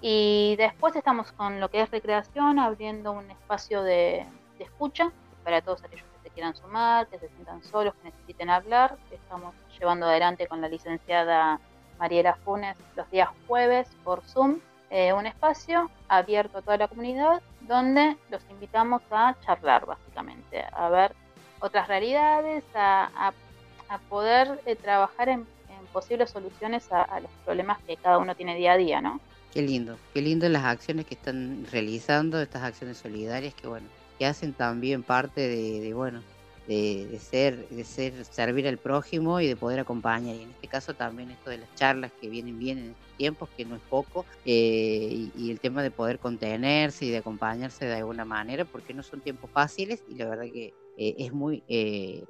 [0.00, 4.26] Y después estamos con lo que es recreación, abriendo un espacio de,
[4.58, 5.12] de escucha
[5.44, 8.96] para todos aquellos que se quieran sumar, que se sientan solos, que necesiten hablar.
[9.10, 11.60] Estamos llevando adelante con la licenciada
[12.00, 14.58] Mariela Funes los días jueves por Zoom,
[14.88, 20.88] eh, un espacio abierto a toda la comunidad donde los invitamos a charlar básicamente, a
[20.88, 21.14] ver
[21.60, 23.32] otras realidades, a,
[24.08, 25.46] poder eh, trabajar en,
[25.92, 29.20] posibles soluciones a, los problemas que cada uno tiene día a día, ¿no?
[29.52, 34.26] Qué lindo, qué lindo las acciones que están realizando, estas acciones solidarias que bueno, que
[34.26, 36.22] hacen también parte de bueno,
[36.70, 40.36] de, ser, de ser, servir al prójimo y de poder acompañar.
[40.36, 43.48] Y en este caso también esto de las charlas que vienen bien en estos tiempos,
[43.56, 47.94] que no es poco, eh, y, el tema de poder contenerse y de acompañarse de
[47.96, 52.22] alguna manera, porque no son tiempos fáciles y la verdad que eh, es muy eh,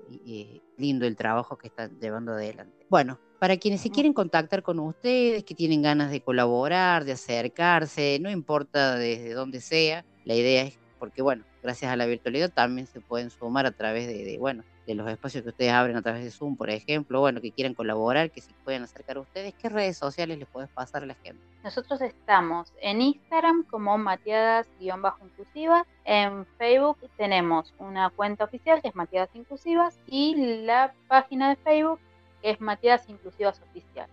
[0.79, 2.87] lindo el trabajo que están llevando adelante.
[2.89, 8.19] Bueno, para quienes se quieren contactar con ustedes, que tienen ganas de colaborar, de acercarse,
[8.23, 12.87] no importa desde dónde sea, la idea es porque bueno, gracias a la virtualidad también
[12.87, 16.23] se pueden sumar a través de, bueno, de los espacios que ustedes abren a través
[16.23, 19.69] de Zoom, por ejemplo, bueno, que quieran colaborar, que se pueden acercar a ustedes, ¿qué
[19.69, 21.43] redes sociales les puedes pasar a la gente?
[21.65, 29.35] Nosotros estamos en Instagram como Matiadas-inclusivas, en Facebook tenemos una cuenta oficial que es Matiadas
[29.35, 31.99] Inclusivas y la página de Facebook
[32.43, 34.09] que es Matiadas Inclusivas Oficial.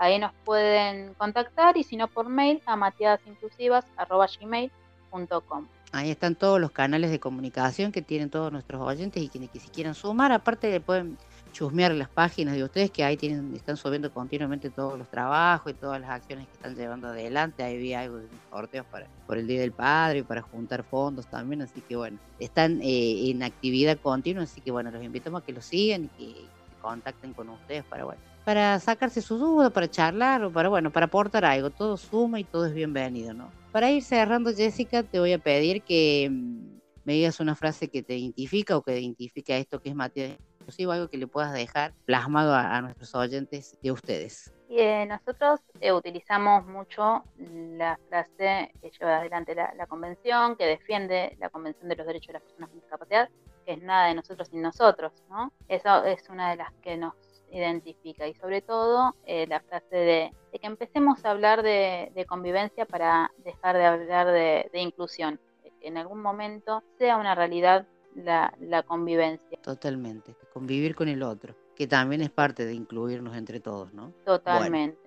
[0.00, 5.66] Ahí nos pueden contactar y si no por mail a matiadasinclusivas.gmail.com.
[5.92, 9.58] Ahí están todos los canales de comunicación que tienen todos nuestros oyentes y quienes que
[9.58, 10.30] se quieran sumar.
[10.30, 11.18] Aparte pueden
[11.52, 15.74] chusmear las páginas de ustedes que ahí tienen, están subiendo continuamente todos los trabajos y
[15.74, 17.64] todas las acciones que están llevando adelante.
[17.64, 21.26] Ahí vi algo de sorteos para, por el Día del Padre y para juntar fondos
[21.26, 21.62] también.
[21.62, 24.44] Así que bueno, están eh, en actividad continua.
[24.44, 26.34] Así que bueno, los invitamos a que lo sigan y que
[26.80, 31.06] contacten con ustedes para bueno para sacarse sus dudas, para charlar o para, bueno, para
[31.06, 31.70] aportar algo.
[31.70, 33.50] Todo suma y todo es bienvenido, ¿no?
[33.72, 38.02] Para ir cerrando, Jessica, te voy a pedir que mm, me digas una frase que
[38.02, 40.38] te identifica o que identifica esto que es Matías
[40.70, 44.52] inclusive algo que le puedas dejar plasmado a, nuestros oyentes de ustedes.
[44.68, 51.36] eh, nosotros eh, utilizamos mucho la frase que lleva adelante la, la, convención, que defiende
[51.40, 53.28] la Convención de los Derechos de las Personas con Discapacidad,
[53.66, 55.52] que es nada de nosotros sin nosotros, ¿no?
[55.66, 57.14] Eso es una de las que nos
[57.50, 62.24] identifica y sobre todo eh, la frase de, de, que empecemos a hablar de, de
[62.24, 67.86] convivencia para dejar de hablar de, de inclusión, que en algún momento sea una realidad
[68.14, 69.58] la, la convivencia.
[69.62, 74.12] Totalmente, convivir con el otro que también es parte de incluirnos entre todos, ¿no?
[74.26, 74.99] Totalmente.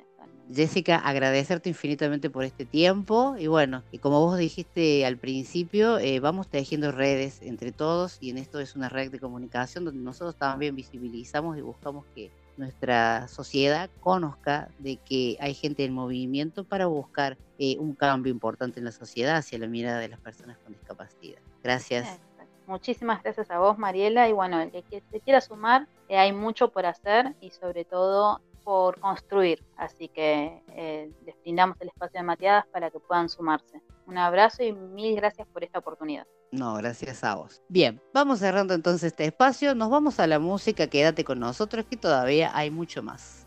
[0.53, 6.19] Jessica, agradecerte infinitamente por este tiempo y bueno, y como vos dijiste al principio, eh,
[6.19, 10.35] vamos tejiendo redes entre todos y en esto es una red de comunicación donde nosotros
[10.35, 16.85] también visibilizamos y buscamos que nuestra sociedad conozca de que hay gente en movimiento para
[16.85, 20.73] buscar eh, un cambio importante en la sociedad hacia la mirada de las personas con
[20.73, 21.39] discapacidad.
[21.63, 22.19] Gracias.
[22.67, 24.29] Muchísimas gracias a vos, Mariela.
[24.29, 28.41] Y bueno, el que se quiera sumar, eh, hay mucho por hacer y sobre todo
[28.63, 29.63] por construir.
[29.77, 33.81] Así que eh, les brindamos el espacio de Mateadas para que puedan sumarse.
[34.05, 36.27] Un abrazo y mil gracias por esta oportunidad.
[36.51, 37.61] No, gracias a vos.
[37.67, 39.73] Bien, vamos cerrando entonces este espacio.
[39.73, 40.87] Nos vamos a la música.
[40.87, 43.42] Quédate con nosotros que todavía hay mucho más.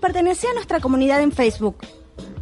[0.00, 1.76] Pertenece a nuestra comunidad en Facebook.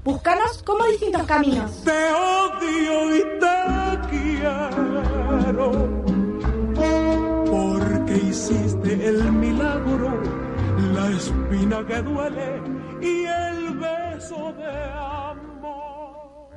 [0.04, 1.84] Búscanos como distintos caminos.
[1.84, 3.56] Te odio y te
[4.10, 5.72] quiero.
[7.44, 10.22] Porque hiciste el milagro,
[10.94, 12.62] la espina que duele
[13.02, 16.50] y el beso de amor.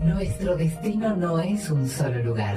[0.00, 2.56] Nuestro destino no es un solo lugar.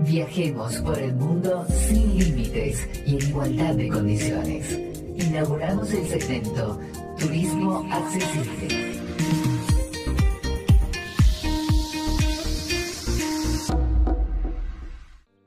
[0.00, 4.95] Viajemos por el mundo sin límites y en igualdad de condiciones.
[5.18, 6.78] Inauguramos el segmento
[7.18, 8.66] Turismo Accesible.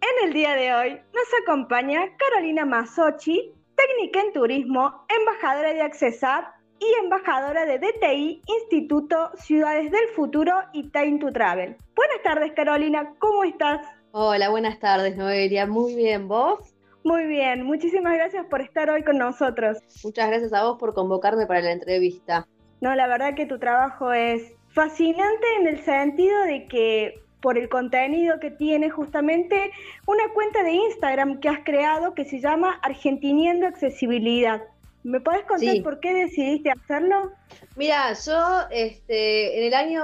[0.01, 6.47] En el día de hoy nos acompaña Carolina Masochi, técnica en turismo, embajadora de Accesar
[6.79, 11.77] y embajadora de DTI, Instituto Ciudades del Futuro y Time to Travel.
[11.95, 13.85] Buenas tardes Carolina, ¿cómo estás?
[14.13, 16.73] Hola, buenas tardes Noelia, muy bien, ¿vos?
[17.09, 19.79] Muy bien, muchísimas gracias por estar hoy con nosotros.
[20.03, 22.47] Muchas gracias a vos por convocarme para la entrevista.
[22.81, 27.67] No, la verdad que tu trabajo es fascinante en el sentido de que por el
[27.67, 29.71] contenido que tiene justamente
[30.05, 34.61] una cuenta de Instagram que has creado que se llama Argentiniendo Accesibilidad.
[35.01, 37.31] ¿Me puedes contar por qué decidiste hacerlo?
[37.75, 40.03] Mira, yo este, en el año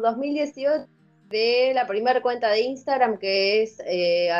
[0.00, 0.86] 2018
[1.32, 4.30] de la primera cuenta de Instagram que es eh,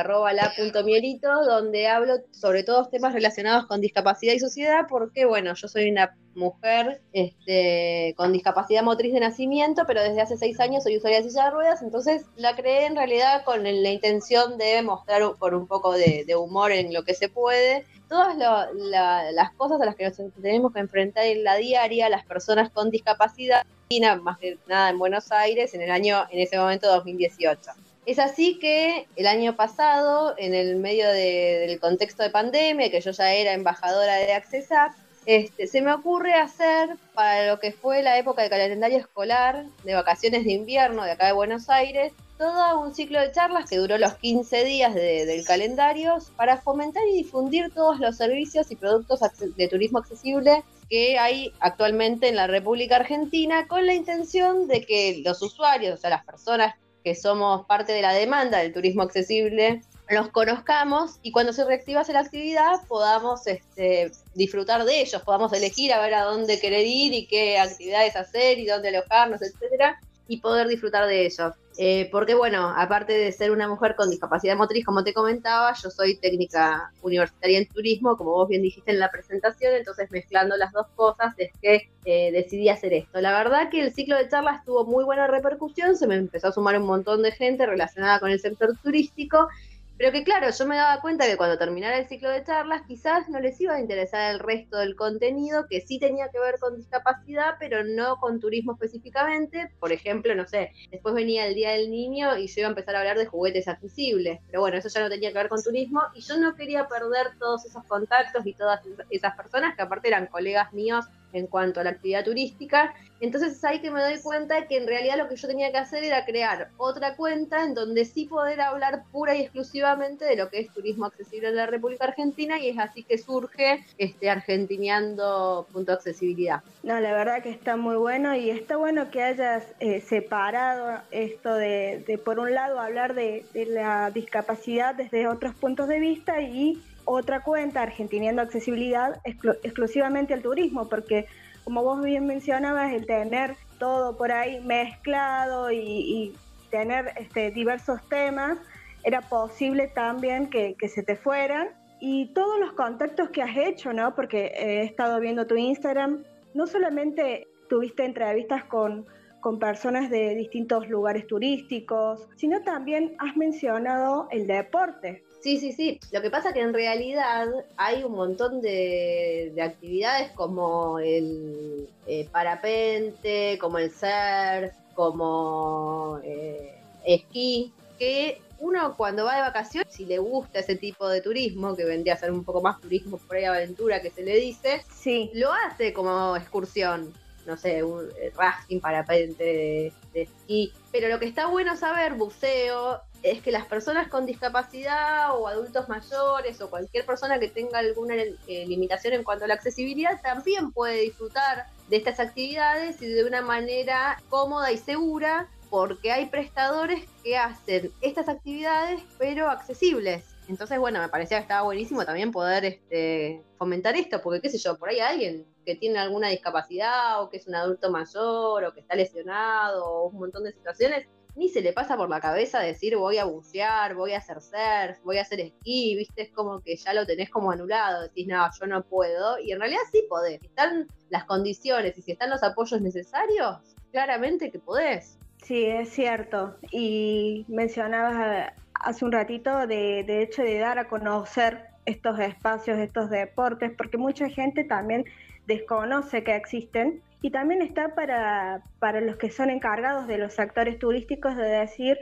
[1.46, 6.16] donde hablo sobre todos temas relacionados con discapacidad y sociedad, porque bueno, yo soy una
[6.34, 11.28] mujer este, con discapacidad motriz de nacimiento, pero desde hace seis años soy usuaria de
[11.28, 15.66] silla de ruedas, entonces la creé en realidad con la intención de mostrar por un
[15.66, 17.84] poco de, humor en lo que se puede.
[18.08, 22.70] Todas las cosas a las que nos tenemos que enfrentar en la diaria, las personas
[22.70, 23.64] con discapacidad,
[24.00, 27.70] más que nada en Buenos Aires, en el año, en ese momento 2018.
[28.04, 33.12] Es así que el año pasado, en el medio del contexto de pandemia, que yo
[33.12, 34.92] ya era embajadora de Accesap,
[35.24, 39.94] este, se me ocurre hacer para lo que fue la época de calendario escolar de
[39.94, 43.98] vacaciones de invierno de acá de Buenos Aires, todo un ciclo de charlas que duró
[43.98, 49.20] los 15 días del calendario para fomentar y difundir todos los servicios y productos
[49.56, 55.22] de turismo accesible que hay actualmente en la República Argentina con la intención de que
[55.24, 59.80] los usuarios, o sea, las personas que somos parte de la demanda del turismo accesible,
[60.10, 65.94] los conozcamos y cuando se reactivase la actividad podamos este, disfrutar de ellos, podamos elegir
[65.94, 69.98] a ver a dónde querer ir y qué actividades hacer y dónde alojarnos, etcétera,
[70.28, 71.54] y poder disfrutar de ellos.
[71.78, 75.90] Eh, porque bueno, aparte de ser una mujer con discapacidad motriz, como te comentaba, yo
[75.90, 80.72] soy técnica universitaria en turismo, como vos bien dijiste en la presentación, entonces mezclando las
[80.72, 83.20] dos cosas es que eh, decidí hacer esto.
[83.20, 86.52] La verdad que el ciclo de charlas tuvo muy buena repercusión, se me empezó a
[86.52, 89.48] sumar un montón de gente relacionada con el sector turístico
[89.98, 93.28] pero que claro, yo me daba cuenta que cuando terminara el ciclo de charlas quizás
[93.28, 96.76] no les iba a interesar el resto del contenido que sí tenía que ver con
[96.76, 99.70] discapacidad, pero no con turismo específicamente.
[99.78, 102.96] Por ejemplo, no sé, después venía el Día del Niño y yo iba a empezar
[102.96, 106.02] a hablar de juguetes accesibles, pero bueno, eso ya no tenía que ver con turismo
[106.14, 110.26] y yo no quería perder todos esos contactos y todas esas personas que aparte eran
[110.26, 112.94] colegas míos en cuanto a la actividad turística.
[113.20, 115.78] Entonces es ahí que me doy cuenta que en realidad lo que yo tenía que
[115.78, 120.50] hacer era crear otra cuenta en donde sí poder hablar pura y exclusivamente de lo
[120.50, 125.68] que es turismo accesible en la República Argentina y es así que surge este argentineando
[125.72, 126.62] punto accesibilidad.
[126.82, 131.54] No, la verdad que está muy bueno y está bueno que hayas eh, separado esto
[131.54, 136.82] de, por un lado hablar de, de la discapacidad desde otros puntos de vista y
[137.04, 141.26] otra cuenta, Argentiniendo Accesibilidad, exclusivamente al turismo, porque
[141.64, 146.34] como vos bien mencionabas, el tener todo por ahí mezclado y,
[146.70, 148.56] tener este, diversos temas,
[149.04, 151.68] era posible también que, se te fueran.
[152.00, 154.14] Y todos los contactos que has hecho, ¿no?
[154.14, 156.24] Porque he estado viendo tu Instagram,
[156.54, 159.04] no solamente tuviste entrevistas con,
[159.40, 165.22] con personas de distintos lugares turísticos, sino también has mencionado el deporte.
[165.42, 165.98] Sí, sí, sí.
[166.12, 172.28] Lo que pasa es que en realidad hay un montón de, actividades como el eh,
[172.30, 180.18] parapente, como el surf, como eh, esquí, que uno cuando va de vacaciones, si le
[180.18, 183.44] gusta ese tipo de turismo, que vendría a ser un poco más turismo por ahí
[183.44, 185.28] aventura que se le dice, sí.
[185.34, 187.12] lo hace como excursión.
[187.46, 190.72] No sé, un eh, rafting, parapente de, de esquí.
[190.92, 195.88] Pero lo que está bueno saber, buceo, es que las personas con discapacidad o adultos
[195.88, 200.72] mayores o cualquier persona que tenga alguna eh, limitación en cuanto a la accesibilidad también
[200.72, 207.08] puede disfrutar de estas actividades y de una manera cómoda y segura porque hay prestadores
[207.22, 210.24] que hacen estas actividades pero accesibles.
[210.48, 214.58] Entonces, bueno, me parecía que estaba buenísimo también poder este, fomentar esto, porque qué sé
[214.58, 218.74] yo, por ahí alguien que tiene alguna discapacidad o que es un adulto mayor o
[218.74, 222.60] que está lesionado o un montón de situaciones ni se le pasa por la cabeza
[222.60, 226.60] decir voy a bucear, voy a hacer surf, voy a hacer esquí, viste, es como
[226.60, 230.04] que ya lo tenés como anulado, decís, no, yo no puedo, y en realidad sí
[230.08, 233.58] podés, si están las condiciones y si están los apoyos necesarios,
[233.90, 235.18] claramente que podés.
[235.42, 240.88] Sí, es cierto, y mencionabas eh, hace un ratito de, de hecho de dar a
[240.88, 245.04] conocer estos espacios, estos deportes, porque mucha gente también
[245.46, 250.78] desconoce que existen y también está para, para los que son encargados de los actores
[250.78, 251.98] turísticos de decir,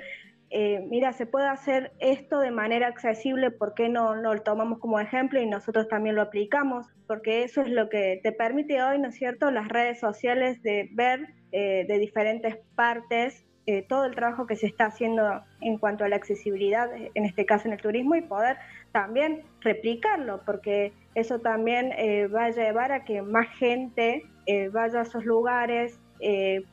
[0.49, 4.79] eh, mira, se puede hacer esto de manera accesible, ¿por qué no, no, lo tomamos
[4.79, 6.89] como ejemplo y nosotros también lo aplicamos?
[7.07, 10.89] Porque eso es lo que te permite hoy, ¿no es cierto?, las redes sociales de
[10.93, 16.03] ver eh, de diferentes partes eh, todo el trabajo que se está haciendo en cuanto
[16.03, 18.57] a la accesibilidad, en este caso en el turismo, y poder
[18.91, 25.01] también replicarlo, porque eso también eh, va a llevar a que más gente eh, vaya
[25.01, 25.99] a esos lugares,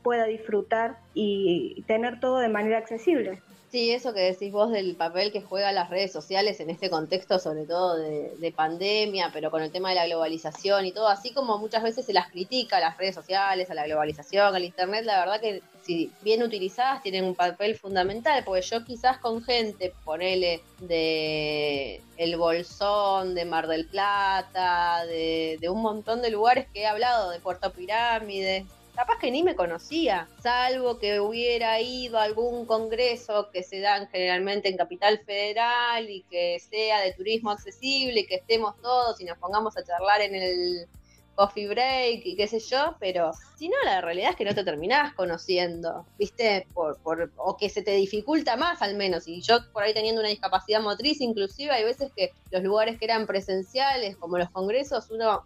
[0.03, 3.41] pueda disfrutar y tener todo de manera accesible.
[3.78, 7.38] Sí, eso que decís vos del papel que juegan las redes sociales en este contexto,
[7.38, 11.60] sobre todo de, pandemia, pero con el tema de la globalización y todo, así como
[11.60, 15.20] muchas veces se las critica a las redes sociales, a la globalización, al Internet, la
[15.20, 20.64] verdad que si bien utilizadas tienen un papel fundamental, porque yo quizás con gente, ponele
[20.80, 26.88] de El Bolsón, de Mar del Plata, de, de un montón de lugares que he
[26.88, 28.66] hablado, de Puerto Pirámides,
[28.98, 34.07] capaz que ni me conocía, salvo que hubiera ido a algún congreso que se dan
[34.07, 39.26] generalmente en Capital Federal y que sea de turismo accesible y que estemos todos y
[39.26, 40.88] nos pongamos a charlar en el
[41.36, 44.64] coffee break y qué sé yo, pero si no, la realidad es que no te
[44.64, 46.65] terminás conociendo, ¿viste?
[46.74, 49.28] Por, por, o que se te dificulta más al menos.
[49.28, 53.06] Y yo por ahí teniendo una discapacidad motriz, inclusive hay veces que los lugares que
[53.06, 55.45] eran presenciales, como los congresos, uno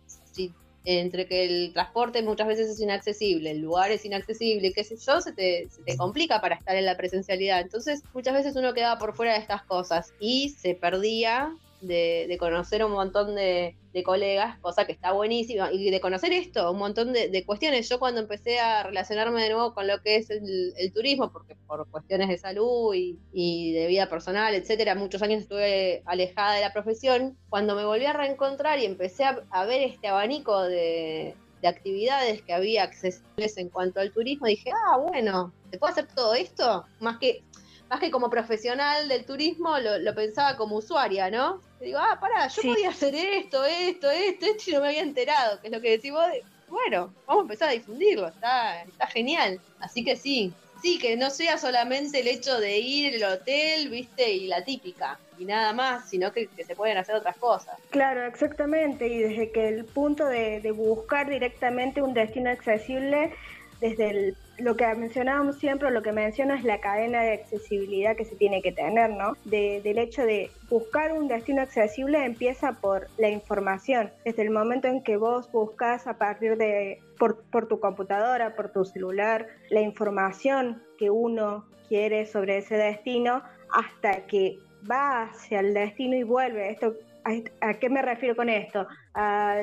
[0.86, 5.22] entre que el transporte muchas veces es inaccesible, el lugar es inaccesible, qué sé yo,
[5.22, 7.62] se te, se te complica para estar en la presencialidad.
[7.62, 12.84] Entonces, muchas veces uno quedaba por fuera de estas cosas y se perdía de, conocer
[12.84, 13.76] un montón de,
[14.06, 17.90] colegas, cosa que está buenísima, y de conocer esto, un montón de, cuestiones.
[17.90, 21.88] Yo cuando empecé a relacionarme de nuevo con lo que es el, turismo, porque por
[21.90, 27.38] cuestiones de salud y, de vida personal, etcétera, muchos años estuve alejada de la profesión,
[27.50, 32.54] cuando me volví a reencontrar y empecé a, ver este abanico de, de actividades que
[32.54, 36.86] había accesibles en cuanto al turismo, dije, ah, bueno, ¿se puede hacer todo esto?
[37.00, 37.44] Más que
[37.92, 41.60] más que como profesional del turismo, lo, pensaba como usuaria, ¿no?
[41.82, 45.02] Y digo, ah, pará, yo podía hacer esto, esto, esto, esto, y no me había
[45.02, 46.26] enterado, que es lo que decís vos.
[46.68, 49.60] Bueno, vamos a empezar a difundirlo, está, está genial.
[49.80, 54.32] Así que sí, sí, que no sea solamente el hecho de ir al hotel, viste,
[54.32, 57.76] y la típica, y nada más, sino que, se pueden hacer otras cosas.
[57.90, 63.34] Claro, exactamente, y desde que el punto de, de buscar directamente un destino accesible,
[63.82, 68.26] desde el lo que mencionábamos siempre, lo que menciono es la cadena de accesibilidad que
[68.26, 69.34] se tiene que tener, ¿no?
[69.46, 74.12] del hecho de buscar un destino accesible empieza por la información.
[74.24, 78.72] Desde el momento en que vos buscas a partir de, por, por tu computadora, por
[78.72, 83.42] tu celular, la información que uno quiere sobre ese destino,
[83.72, 84.60] hasta que
[84.90, 86.70] va hacia el destino y vuelve.
[86.70, 88.88] Esto ¿A qué me refiero con esto?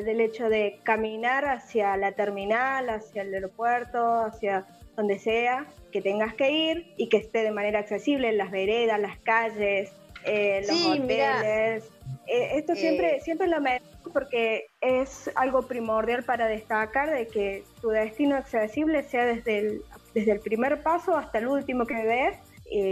[0.05, 4.67] del hecho de caminar hacia la terminal, hacia el aeropuerto, hacia
[4.97, 9.01] donde sea que tengas que ir y que esté de manera accesible en las veredas,
[9.01, 9.93] las calles,
[10.25, 11.85] eh, los hoteles.
[12.27, 13.21] Eh, esto siempre, eh.
[13.21, 13.81] siempre lo me
[14.13, 19.83] porque es algo primordial para destacar de que tu destino accesible sea desde el,
[20.15, 22.37] desde el primer paso hasta el último que ves,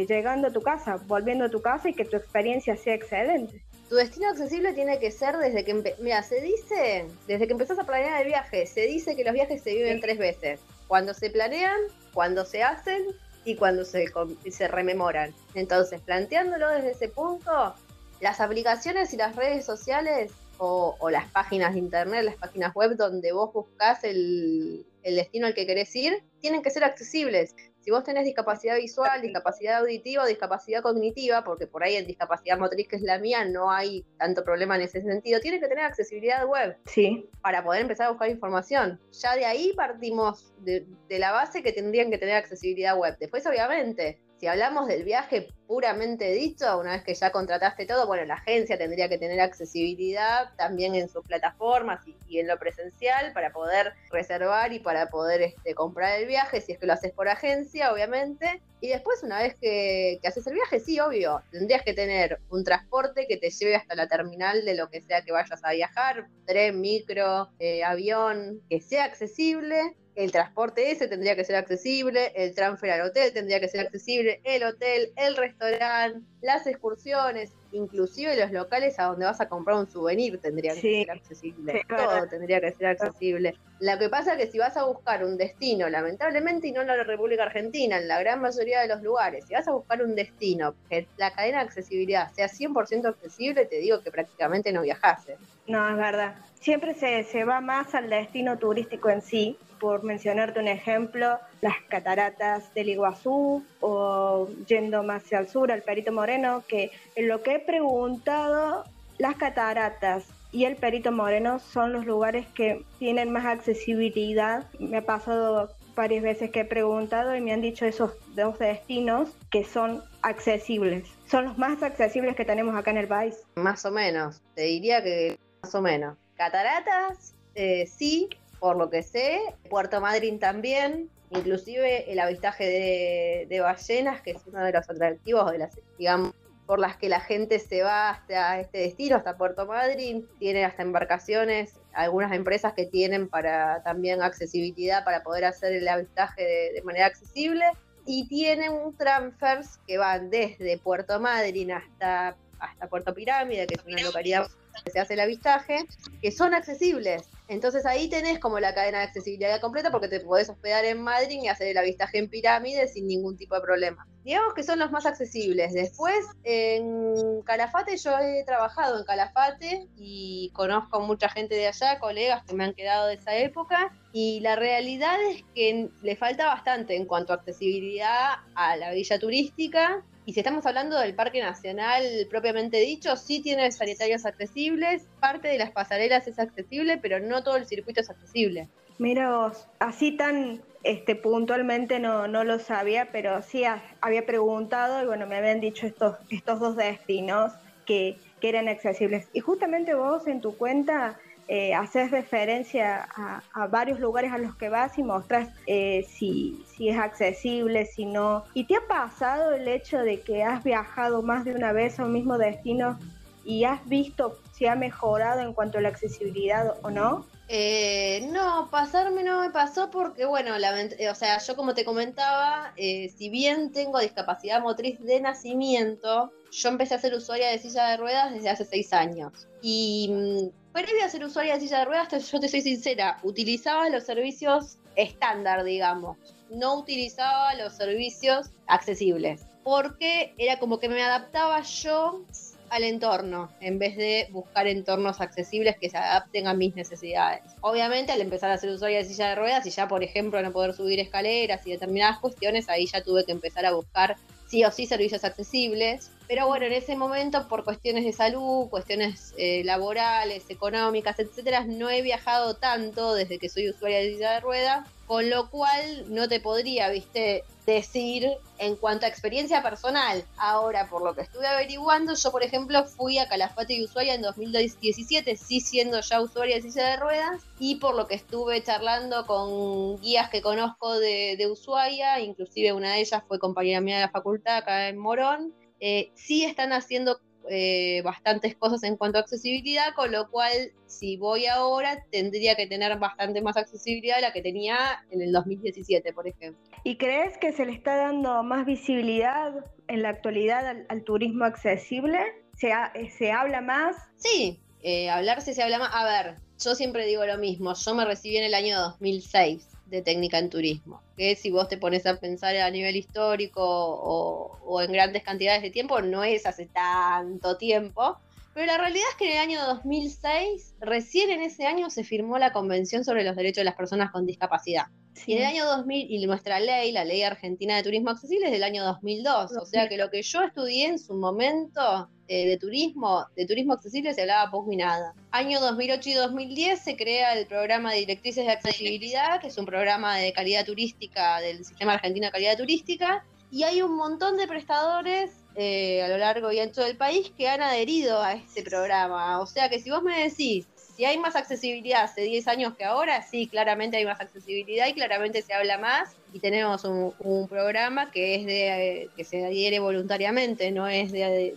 [0.08, 3.62] llegando a tu casa, volviendo a tu casa y que tu experiencia sea excelente.
[3.88, 7.84] Tu destino accesible tiene que ser desde que, mira, se dice, desde que empezás a
[7.84, 11.78] planear el viaje, se dice que los viajes se viven tres veces cuando se planean,
[12.12, 13.06] cuando se hacen
[13.44, 14.06] y cuando se,
[14.50, 15.32] se rememoran.
[15.54, 17.74] Entonces, planteándolo desde ese punto,
[18.20, 23.32] las aplicaciones y las redes sociales o, las páginas de internet, las páginas web donde
[23.32, 27.54] vos buscas el, el destino al que querés ir, tienen que ser accesibles.
[27.86, 32.58] Si vos tenés discapacidad visual, discapacidad auditiva o discapacidad cognitiva, porque por ahí en discapacidad
[32.58, 35.84] motriz, que es la mía, no hay tanto problema en ese sentido, tiene que tener
[35.84, 36.76] accesibilidad web.
[36.86, 37.30] Sí.
[37.42, 39.00] Para poder empezar a buscar información.
[39.12, 43.16] Ya de ahí partimos de, de la base que tendrían que tener accesibilidad web.
[43.20, 48.24] Después, obviamente, si hablamos del viaje puramente dicho, una vez que ya contrataste todo, bueno,
[48.26, 53.50] la agencia tendría que tener accesibilidad también en sus plataformas y, en lo presencial para
[53.50, 57.28] poder reservar y para poder este, comprar el viaje, si es que lo haces por
[57.28, 58.60] agencia, obviamente.
[58.80, 63.26] Y después, una vez que, haces el viaje, sí, obvio, tendrías que tener un transporte
[63.26, 66.80] que te lleve hasta la terminal de lo que sea que vayas a viajar, tren,
[66.80, 72.90] micro, eh, avión, que sea accesible el transporte ese tendría que ser accesible, el transfer
[72.90, 78.98] al hotel tendría que ser accesible, el hotel, el restaurante, las excursiones, inclusive los locales
[78.98, 82.86] a donde vas a comprar un souvenir tendría que ser accesible, todo tendría que ser
[82.86, 83.54] accesible.
[83.78, 86.86] Lo que pasa es que si vas a buscar un destino, lamentablemente y no en
[86.86, 90.14] la República Argentina, en la gran mayoría de los lugares, si vas a buscar un
[90.14, 95.36] destino que la cadena de accesibilidad sea 100% accesible, te digo que prácticamente no viajase.
[95.66, 96.36] No, es verdad.
[96.54, 101.76] Siempre se, se va más al destino turístico en sí, por mencionarte un ejemplo, las
[101.88, 107.44] cataratas del Iguazú o yendo más hacia el sur, al Perito Moreno, que en lo
[107.44, 108.82] que he preguntado,
[109.18, 114.64] las cataratas y el Perito Moreno son los lugares que tienen más accesibilidad.
[114.80, 119.36] Me ha pasado varias veces que he preguntado y me han dicho esos dos destinos
[119.52, 121.06] que son accesibles.
[121.30, 123.36] Son los más accesibles que tenemos acá en el país.
[123.54, 126.18] Más o menos, te diría que más o menos.
[126.34, 128.28] Cataratas, eh, sí,
[128.60, 129.40] por lo que sé.
[129.68, 131.10] Puerto Madryn también.
[131.30, 136.32] Inclusive el avistaje de, de ballenas, que es uno de los atractivos de las, digamos,
[136.66, 140.82] por las que la gente se va hasta este destino, hasta Puerto Madryn, tiene hasta
[140.82, 146.82] embarcaciones, algunas empresas que tienen para también accesibilidad para poder hacer el avistaje de, de
[146.82, 147.64] manera accesible
[148.04, 153.84] y tienen un transfers que van desde Puerto Madryn hasta, hasta Puerto Pirámide, que es
[153.84, 154.46] una localidad
[154.90, 155.86] se hace el avistaje,
[156.20, 157.28] que son accesibles.
[157.48, 161.40] Entonces ahí tenés como la cadena de accesibilidad completa porque te podés hospedar en Madrid
[161.42, 164.06] y hacer el avistaje en pirámide sin ningún tipo de problema.
[164.24, 165.72] Digamos que son los más accesibles.
[165.72, 172.42] Después, en Calafate yo he trabajado en Calafate y conozco mucha gente de allá, colegas
[172.44, 173.92] que me han quedado de esa época.
[174.12, 179.20] Y la realidad es que le falta bastante en cuanto a accesibilidad a la villa
[179.20, 185.46] turística y si estamos hablando del Parque Nacional propiamente dicho, sí tiene sanitarios accesibles, parte
[185.46, 188.68] de las pasarelas es accesible, pero no todo el circuito es accesible.
[188.98, 193.62] Mira vos, así tan este, puntualmente no, no lo sabía, pero sí
[194.00, 197.52] había preguntado y bueno, me habían dicho estos, estos dos destinos
[197.84, 199.28] que, que eran accesibles.
[199.32, 203.08] Y justamente vos en tu cuenta eh, haces referencia
[203.54, 208.04] a, varios lugares a los que vas y mostras eh, si, si es accesible, si
[208.04, 208.44] no.
[208.52, 212.04] ¿Y te ha pasado el hecho de que has viajado más de una vez a
[212.04, 212.98] un mismo destino
[213.44, 217.24] y has visto si ha mejorado en cuanto a la accesibilidad o no?
[217.48, 223.12] Eh, no, pasarme no me pasó porque, bueno, o sea, yo como te comentaba, eh,
[223.16, 227.96] si bien tengo discapacidad motriz de nacimiento, yo empecé a ser usuaria de silla de
[227.98, 229.46] ruedas desde hace seis años.
[229.62, 233.88] Y mm, previo a ser usuaria de silla de ruedas, yo te soy sincera, utilizaba
[233.90, 236.16] los servicios estándar, digamos.
[236.50, 239.42] No utilizaba los servicios accesibles.
[239.62, 242.24] Porque era como que me adaptaba yo
[242.70, 247.42] al entorno en vez de buscar entornos accesibles que se adapten a mis necesidades.
[247.60, 250.52] Obviamente al empezar a ser usuaria de silla de ruedas y ya por ejemplo no
[250.52, 254.16] poder subir escaleras y determinadas cuestiones, ahí ya tuve que empezar a buscar
[254.48, 256.10] sí o sí servicios accesibles.
[256.28, 261.88] Pero bueno, en ese momento, por cuestiones de salud, cuestiones eh, laborales, económicas, etcétera, no
[261.88, 266.28] he viajado tanto desde que soy usuaria de silla de ruedas, con lo cual no
[266.28, 268.28] te podría, viste, decir
[268.58, 270.24] en cuanto a experiencia personal.
[270.36, 274.22] Ahora, por lo que estuve averiguando, yo, por ejemplo, fui a Calafate y Ushuaia en
[274.22, 279.26] 2017, sí siendo ya usuaria de silla de ruedas, y por lo que estuve charlando
[279.26, 284.02] con guías que conozco de, de Ushuaia, inclusive una de ellas fue compañera mía de
[284.02, 289.20] la facultad acá en Morón, eh, sí están haciendo eh, bastantes cosas en cuanto a
[289.20, 294.32] accesibilidad, con lo cual si voy ahora tendría que tener bastante más accesibilidad de la
[294.32, 294.76] que tenía
[295.10, 296.60] en el 2017, por ejemplo.
[296.82, 299.52] ¿Y crees que se le está dando más visibilidad
[299.86, 302.18] en la actualidad al, turismo accesible?
[302.54, 302.72] ¿Se,
[303.16, 303.96] ¿Se, habla más?
[304.16, 305.90] Sí, eh, hablarse se habla más.
[305.94, 310.02] A ver, yo siempre digo lo mismo, yo me recibí en el año 2006 de
[310.02, 311.02] técnica en turismo.
[311.16, 315.70] Que si vos te pones a pensar a nivel histórico o, en grandes cantidades de
[315.70, 318.18] tiempo, no es hace tanto tiempo.
[318.54, 322.38] Pero la realidad es que en el año 2006, recién en ese año se firmó
[322.38, 324.86] la Convención sobre los Derechos de las Personas con Discapacidad.
[325.24, 328.52] Y en el año 2000, y nuestra ley, la Ley Argentina de Turismo Accesible, es
[328.52, 329.52] del año 2002.
[329.60, 333.74] O sea que lo que yo estudié en su momento eh, de turismo, de turismo
[333.74, 335.14] accesible se hablaba poco y nada.
[335.30, 339.64] Año 2008 y 2010 se crea el programa de directrices de accesibilidad, que es un
[339.64, 344.48] programa de calidad turística del Sistema Argentino de Calidad Turística, y hay un montón de
[344.48, 349.40] prestadores eh, a lo largo y ancho del país que han adherido a este programa.
[349.40, 350.66] O sea que si vos me decís,
[350.96, 354.94] si hay más accesibilidad hace 10 años que ahora, sí, claramente hay más accesibilidad y
[354.94, 356.16] claramente se habla más.
[356.32, 361.54] Y tenemos un, programa que es de que se adhiere voluntariamente, no es de,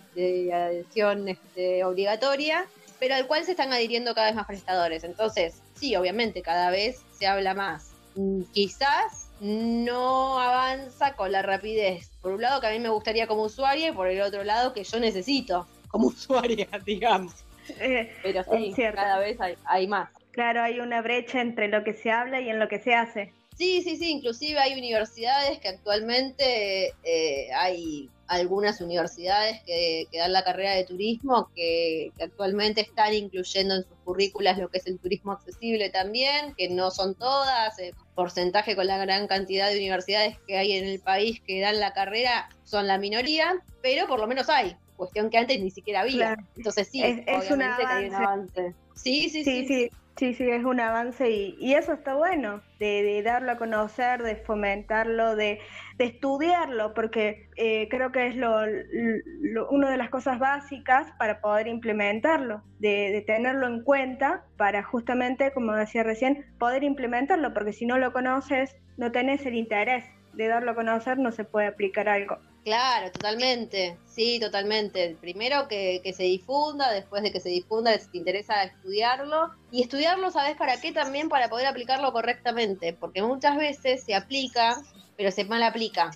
[0.54, 2.66] adhesión este, obligatoria,
[3.00, 5.06] pero al cual se están adhiriendo cada vez más prestadores.
[5.06, 7.92] Entonces, sí, obviamente, cada vez se habla más.
[8.16, 12.12] Mm, quizás no avanza con la rapidez.
[12.22, 14.74] Por un lado, que a mí me gustaría como usuaria, y por el otro lado,
[14.74, 17.34] que yo necesito como usuaria, digamos.
[17.80, 20.10] Eh, Pero sí, cada vez hay, más.
[20.32, 23.34] Claro, hay una brecha entre lo que se habla y en lo que se hace.
[23.58, 30.44] Sí, sí, sí, inclusive hay universidades que actualmente eh, hay algunas universidades que, dan la
[30.44, 35.34] carrera de turismo que, actualmente están incluyendo en sus currículas lo que es el turismo
[35.34, 40.58] accesible también, que no son todas, eh, porcentaje con la gran cantidad de universidades que
[40.58, 44.48] hay en el país que dan la carrera son la minoría, pero por lo menos
[44.50, 46.36] hay cuestión que antes ni siquiera había.
[46.56, 48.76] Entonces sí, es, un avance.
[48.94, 49.90] Sí, sí, sí, sí.
[50.18, 54.22] Sí, sí, es un avance y, y eso está bueno, de, de darlo a conocer,
[54.22, 55.60] de fomentarlo, de,
[55.98, 61.40] de estudiarlo, porque eh, creo que es lo, lo- una de las cosas básicas para
[61.40, 67.72] poder implementarlo, de, de tenerlo en cuenta para justamente, como decía recién, poder implementarlo, porque
[67.72, 70.04] si no lo conoces, no tenés el interés
[70.34, 72.38] de darlo a conocer, no se puede aplicar algo.
[72.64, 73.98] Claro, totalmente.
[74.06, 75.18] Sí, totalmente.
[75.22, 79.50] Primero que, que se difunda, después de que se difunda, si te interesa estudiarlo.
[79.72, 80.92] Y estudiarlo, ¿sabes para qué?
[80.92, 82.94] También para poder aplicarlo correctamente.
[82.94, 84.82] Porque muchas veces se aplica,
[85.16, 86.12] pero se mal aplica.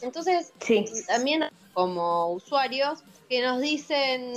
[0.00, 0.52] Entonces,
[1.06, 4.34] también como usuarios que nos dicen,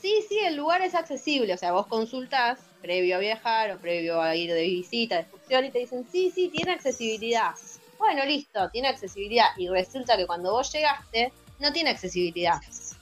[0.00, 1.54] sí, sí, el lugar es accesible.
[1.54, 5.64] O sea, vos consultás previo a viajar o previo a ir de visita, de excursión,
[5.64, 7.52] y te dicen, sí, sí, tiene accesibilidad.
[7.98, 9.46] Bueno, listo, tiene accesibilidad.
[9.56, 12.54] Y resulta que cuando vos llegaste, no tiene accesibilidad.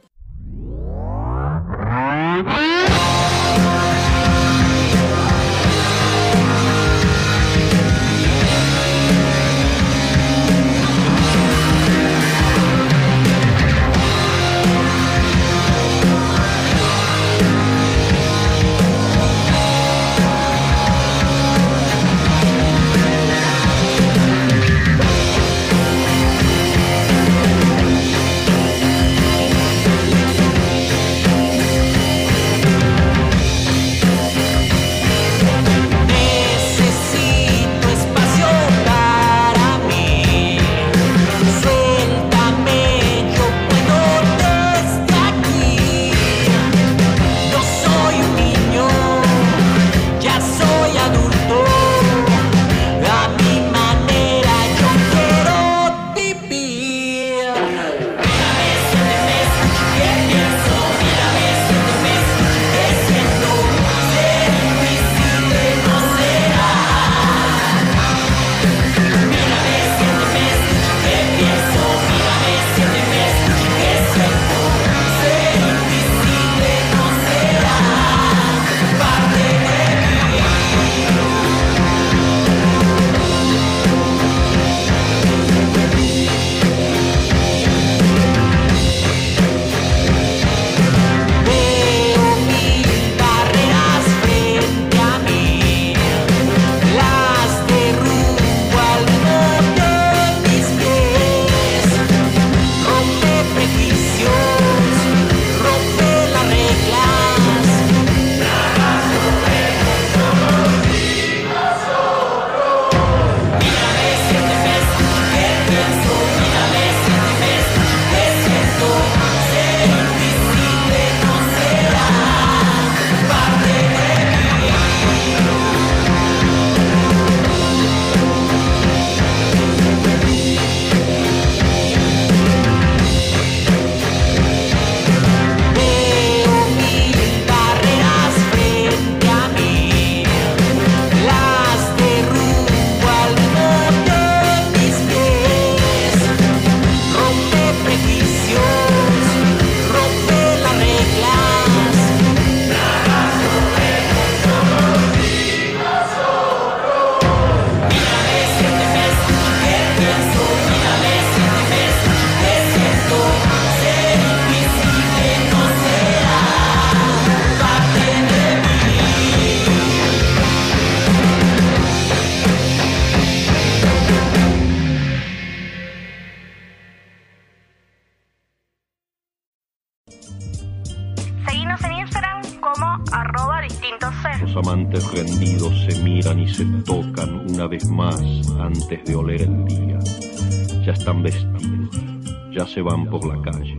[192.81, 193.79] Se van por la calle.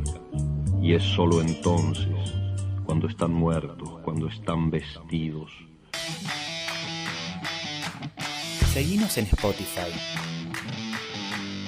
[0.80, 2.06] Y es solo entonces,
[2.86, 5.52] cuando están muertos, cuando están vestidos.
[8.72, 9.90] Seguimos en Spotify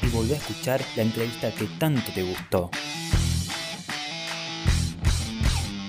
[0.04, 2.70] y volví a escuchar la entrevista que tanto te gustó.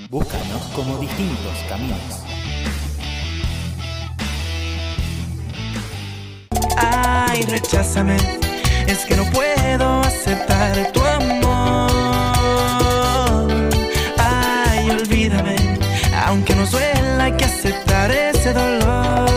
[0.09, 2.25] Búscanos como distintos caminos.
[6.79, 8.17] Ay, recházame,
[8.87, 11.34] es que no puedo aceptar tu amor.
[16.35, 19.34] Aunque no suela hay que aceptar ese dolor.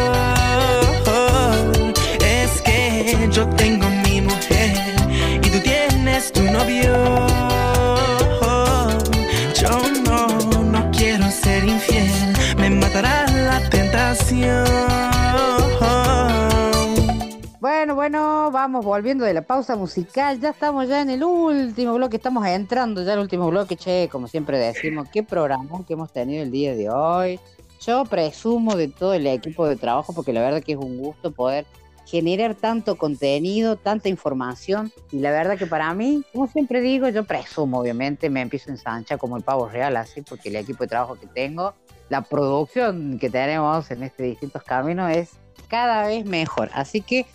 [18.97, 20.39] Volviendo de la pausa musical.
[20.39, 24.27] Ya estamos ya en el último bloque, estamos entrando ya al último bloque, che, como
[24.27, 27.39] siempre decimos, qué programa que hemos tenido el día de hoy.
[27.85, 31.31] Yo presumo de todo el equipo de trabajo porque la verdad que es un gusto
[31.31, 31.67] poder
[32.07, 37.23] generar tanto contenido, tanta información y la verdad que para mí, como siempre digo, yo
[37.23, 40.87] presumo obviamente, me empiezo a ensanchar como el pavo real así porque el equipo de
[40.87, 41.75] trabajo que tengo,
[42.09, 45.33] la producción que tenemos en este distintos caminos es
[45.67, 47.27] cada vez mejor, así que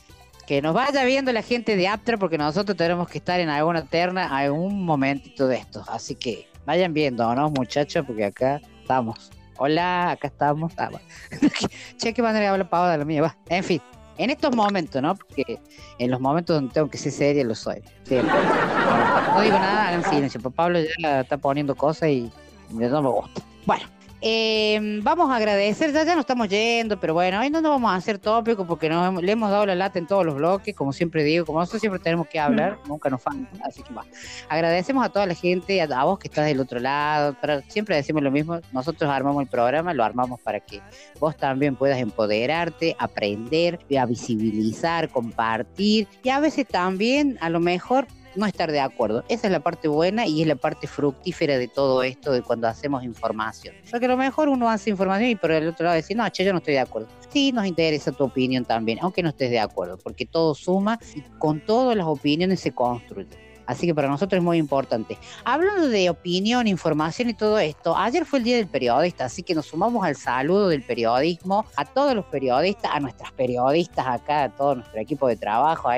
[0.47, 3.85] que nos vaya viendo la gente de Aptra porque nosotros tenemos que estar en alguna
[3.85, 8.05] terna algún momentito de esto, así que vayan viendo, ¿no muchachos?
[8.07, 9.31] Porque acá estamos.
[9.59, 10.73] Hola, acá estamos.
[10.77, 10.91] Ah,
[11.99, 13.37] che, qué manera de hablar pavo de la mía, va.
[13.49, 13.81] En fin,
[14.19, 15.15] en estos momentos, ¿no?
[15.15, 15.61] Porque
[15.99, 17.83] en los momentos donde tengo que ser seria lo soy.
[18.11, 20.41] No digo nada, hagan silencio.
[20.41, 22.31] Pablo ya está poniendo cosas y
[22.71, 23.43] no me gusta.
[23.67, 23.85] Bueno,
[24.25, 27.91] eh, vamos a agradecer, ya, ya nos estamos yendo, pero bueno, hoy no nos vamos
[27.91, 30.93] a hacer tópico porque nos le hemos dado la lata en todos los bloques, como
[30.93, 34.05] siempre digo, como nosotros siempre tenemos que hablar, nunca nos falta, así que va.
[34.49, 37.37] Agradecemos a toda la gente, a, a vos que estás del otro lado,
[37.67, 40.81] siempre decimos lo mismo, nosotros armamos el programa, lo armamos para que
[41.19, 48.07] vos también puedas empoderarte, aprender, a visibilizar, compartir y a veces también a lo mejor
[48.35, 49.25] no estar de acuerdo.
[49.29, 52.69] Esa es la parte buena y es la parte fructífera de todo esto de cuando
[52.69, 53.75] hacemos información.
[53.91, 56.45] Porque a lo mejor uno hace información y por el otro lado decir, no, che,
[56.45, 57.09] yo no estoy de acuerdo.
[57.31, 61.23] Sí, nos interesa tu opinión también, aunque no estés de acuerdo, porque todo suma y
[61.39, 63.42] con todas las opiniones se construye.
[63.67, 65.19] Así que para nosotros es muy importante.
[65.45, 69.55] Hablando de opinión, información y todo esto, ayer fue el Día del Periodista, así que
[69.55, 74.49] nos sumamos al saludo del periodismo, a todos los periodistas, a nuestras periodistas acá, a
[74.51, 75.89] todo nuestro equipo de trabajo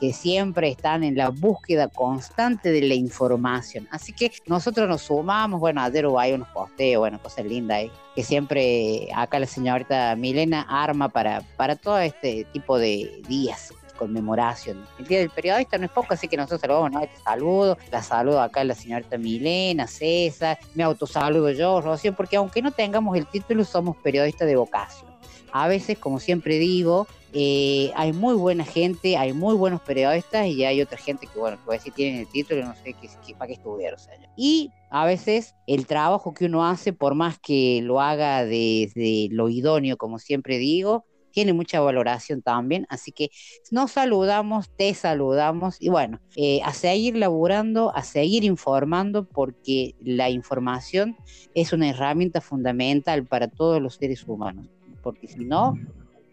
[0.00, 3.88] que, siempre están en la búsqueda constante de la información.
[3.90, 7.90] Así que nosotros nos sumamos, bueno, ayer hubo ahí unos posteos, bueno, cosas lindas ahí,
[8.14, 14.86] que siempre acá la señorita Milena arma para, para todo este tipo de días conmemoración.
[14.98, 17.00] El Día del Periodista no es poco, así que nosotros saludamos, ¿no?
[17.00, 22.36] Te saludo, la saludo acá a la señorita Milena, César, me autosaludo yo, Rocío, porque
[22.36, 25.12] aunque no tengamos el título, somos periodistas de vocación.
[25.52, 30.64] A veces, como siempre digo, eh, hay muy buena gente, hay muy buenos periodistas y
[30.64, 33.34] hay otra gente que, bueno, que a decir tienen el título no sé qué, qué-
[33.34, 33.94] para qué estudiar.
[33.94, 38.44] O sea, y a veces el trabajo que uno hace, por más que lo haga
[38.44, 41.04] desde lo idóneo, como siempre digo,
[41.34, 43.30] tiene mucha valoración también, así que
[43.72, 50.30] nos saludamos, te saludamos y bueno, eh, a seguir laburando, a seguir informando porque la
[50.30, 51.16] información
[51.54, 54.68] es una herramienta fundamental para todos los seres humanos,
[55.02, 55.74] porque si no,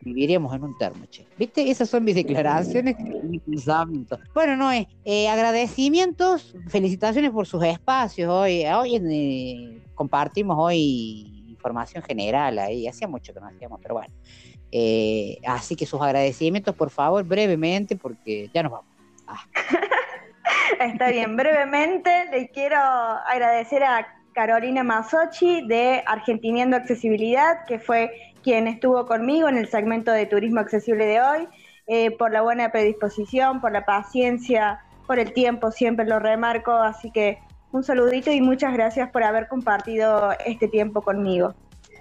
[0.02, 1.26] viviríamos en un termo, che.
[1.38, 1.70] ¿Viste?
[1.72, 2.96] Esas son mis declaraciones.
[4.36, 8.66] Bueno, Noé, eh, agradecimientos, felicitaciones por sus espacios hoy.
[8.66, 14.14] Hoy eh, compartimos hoy información general ahí, hacía mucho que no hacíamos, pero bueno.
[14.72, 18.88] Eh, así que sus agradecimientos, por favor, brevemente, porque ya nos vamos.
[20.80, 28.68] Está bien, brevemente le quiero agradecer a Carolina Masochi de Argentiniendo Accesibilidad, que fue quien
[28.68, 31.48] estuvo conmigo en el segmento de Turismo Accesible de hoy,
[31.88, 37.12] eh, por la buena predisposición, por la paciencia, por el tiempo, siempre lo remarco, así
[37.12, 37.40] que
[37.72, 41.54] un saludito y muchas gracias por haber compartido este tiempo conmigo.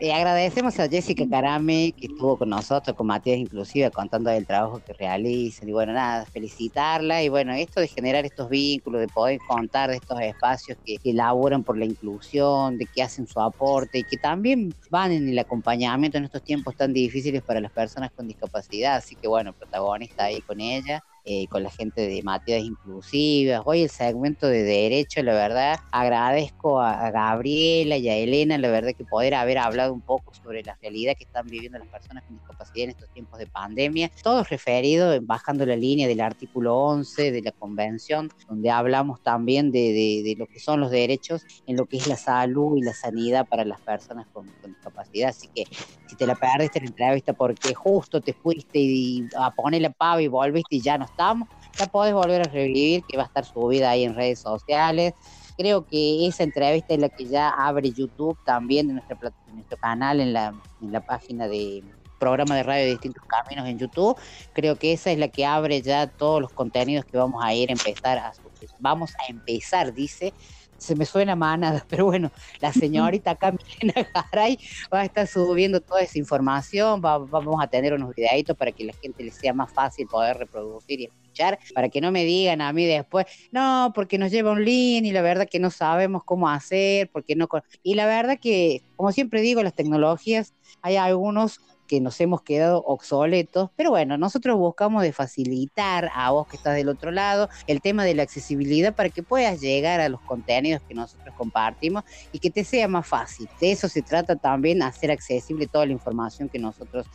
[0.02, 4.80] Eh, agradecemos a Jessica Carame, que estuvo con nosotros, con Matías inclusive, contando del trabajo
[4.80, 5.68] que realizan.
[5.68, 7.22] Y bueno, nada, felicitarla.
[7.22, 11.12] Y bueno, esto de generar estos vínculos, de poder contar de estos espacios que, que
[11.12, 15.38] laboran por la inclusión, de que hacen su aporte y que también van en el
[15.38, 18.96] acompañamiento en estos tiempos tan difíciles para las personas con discapacidad.
[18.96, 21.02] Así que bueno, protagonista ahí con ella.
[21.32, 23.62] Eh, con la gente de Matías Inclusivas.
[23.64, 28.68] Hoy el segmento de Derecho, la verdad, agradezco a, a Gabriela y a Elena, la
[28.70, 32.24] verdad, que poder haber hablado un poco sobre la realidad que están viviendo las personas
[32.26, 34.10] con discapacidad en estos tiempos de pandemia.
[34.24, 39.70] Todo referido, en- bajando la línea del artículo 11 de la convención, donde hablamos también
[39.70, 42.82] de, de- de lo que son los derechos en lo que es la salud y
[42.82, 45.28] la sanidad para las personas con, con discapacidad.
[45.30, 45.66] Así que
[46.06, 50.22] si te la perdiste la entrevista porque justo te fuiste y a poner la pava
[50.22, 53.44] y volviste y ya no estamos, la podés volver a revivir, que va a estar
[53.44, 55.12] subida ahí en redes sociales.
[55.58, 59.76] Creo que esa entrevista es la que ya abre YouTube también de nuestra de nuestro
[59.76, 61.84] canal en la, en la página de
[62.18, 64.16] programa de radio de distintos caminos en YouTube.
[64.54, 67.68] Creo que esa es la que abre ya todos los contenidos que vamos a ir
[67.68, 68.32] a empezar a.
[68.78, 70.32] Vamos a empezar, dice.
[70.80, 74.56] Se me suena manada, pero bueno, la señorita acá, Milena Garay,
[74.92, 77.02] va a estar subiendo toda esa información.
[77.04, 80.38] va- vamos a tener unos videitos para que la gente le sea más fácil poder
[80.38, 84.52] reproducir y escuchar, para que no me digan a mí después, no, porque nos lleva
[84.52, 87.46] un link y la verdad que no sabemos cómo hacer, porque no.
[87.48, 87.62] con-".
[87.82, 91.60] Y la verdad que, como siempre digo, las tecnologías, hay algunos
[91.90, 96.76] que nos hemos quedado obsoletos, pero bueno, nosotros buscamos de facilitar a vos que estás
[96.76, 100.82] del otro lado el tema de la accesibilidad para que puedas llegar a los contenidos
[100.86, 103.48] que nosotros compartimos y que te sea más fácil.
[103.60, 107.08] De eso se trata también, hacer accesible toda la información que nosotros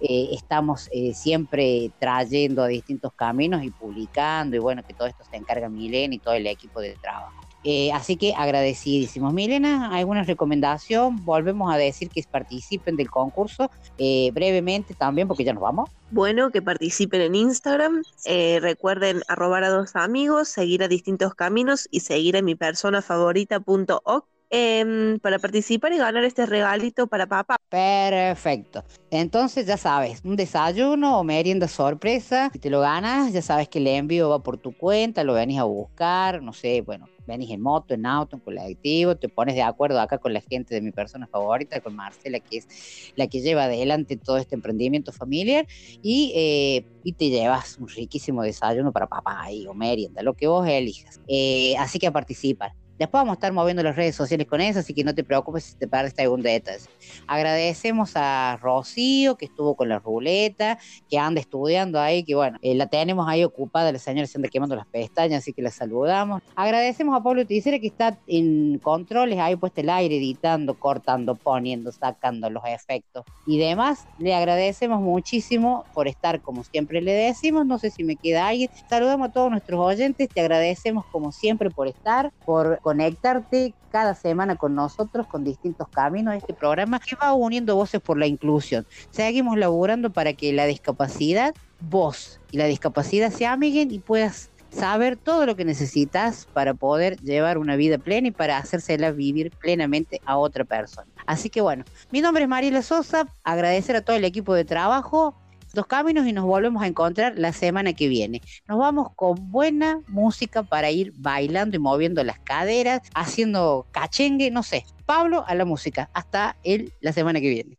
[0.00, 5.24] eh, estamos eh, siempre trayendo a distintos caminos y publicando, y bueno, que todo esto
[5.28, 7.39] se encarga Milena y todo el equipo de trabajo.
[7.62, 9.32] Eh, así que agradecidísimos.
[9.32, 11.24] Milena, ¿alguna recomendación?
[11.24, 15.90] Volvemos a decir que participen del concurso eh, brevemente también, porque ya nos vamos.
[16.10, 18.02] Bueno, que participen en Instagram.
[18.24, 23.02] eh, recuerden arrobar a dos amigos, seguir a distintos caminos y seguir a mi persona
[23.02, 27.56] favorita.oc em, para participar y ganar este regalito para papá.
[27.68, 28.84] Perfecto.
[29.10, 33.78] Entonces ya sabes, un desayuno o merienda sorpresa, si te lo ganas, ya sabes que
[33.78, 37.60] el envío va por tu cuenta, lo venís a buscar, no sé, bueno, venís en
[37.60, 40.92] moto, en auto, en colectivo, te pones de acuerdo acá con la gente de mi
[40.92, 45.66] persona favorita, con Marcela, que es la que lleva adelante todo este emprendimiento familiar,
[46.02, 50.46] y, eh, y te llevas un riquísimo desayuno para papá ahí, o merienda, lo que
[50.46, 51.20] vos elijas.
[51.26, 52.74] Eh, así que a.
[53.00, 55.64] Después vamos a estar moviendo las redes sociales con eso, así que no te preocupes
[55.64, 56.84] si te perdiste algún detalle.
[57.26, 62.74] Agradecemos a Rocío, que estuvo con la ruleta, que anda estudiando ahí, que bueno, eh,
[62.74, 66.42] la tenemos ahí ocupada, la señora se anda quemando las pestañas, así que la saludamos.
[66.54, 71.92] Agradecemos a Pablo Ticera, que está en controles, ahí puesto el aire, editando, cortando, poniendo,
[71.92, 74.04] sacando los efectos y demás.
[74.18, 78.68] Le agradecemos muchísimo por estar, como siempre le decimos, no sé si me queda alguien.
[78.90, 84.56] Saludamos a todos nuestros oyentes, te agradecemos como siempre por estar, por conectarte cada semana
[84.56, 88.84] con nosotros con distintos caminos este programa que va uniendo voces por la inclusión.
[89.12, 95.16] Seguimos laburando para que la discapacidad, vos y la discapacidad se amiguen y puedas saber
[95.16, 100.20] todo lo que necesitas para poder llevar una vida plena y para hacérsela vivir plenamente
[100.24, 101.06] a otra persona.
[101.26, 105.36] Así que bueno, mi nombre es Mariela Sosa, agradecer a todo el equipo de trabajo,
[105.72, 108.42] Dos Caminos y nos volvemos a encontrar la semana que viene.
[108.66, 114.62] Nos vamos con buena música para ir bailando y moviendo las caderas, haciendo cachengue, no
[114.62, 114.84] sé.
[115.06, 116.10] Pablo a la música.
[116.12, 117.76] Hasta el, la semana que viene.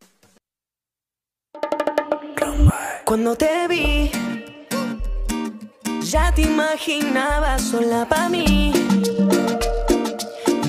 [3.05, 4.09] Cuando te vi,
[6.01, 8.71] ya te imaginaba sola para mí.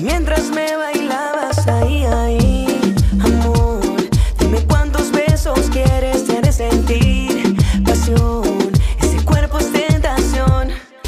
[0.01, 1.82] Mientras me bailabas ahí,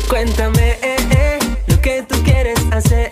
[0.10, 3.12] Cuéntame, eh, eh, lo que tú quieres hacer.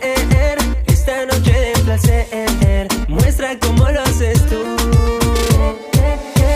[0.88, 4.64] Esta noche de placer, muestra cómo lo haces tú.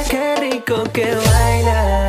[0.09, 2.06] Qué rico que baila,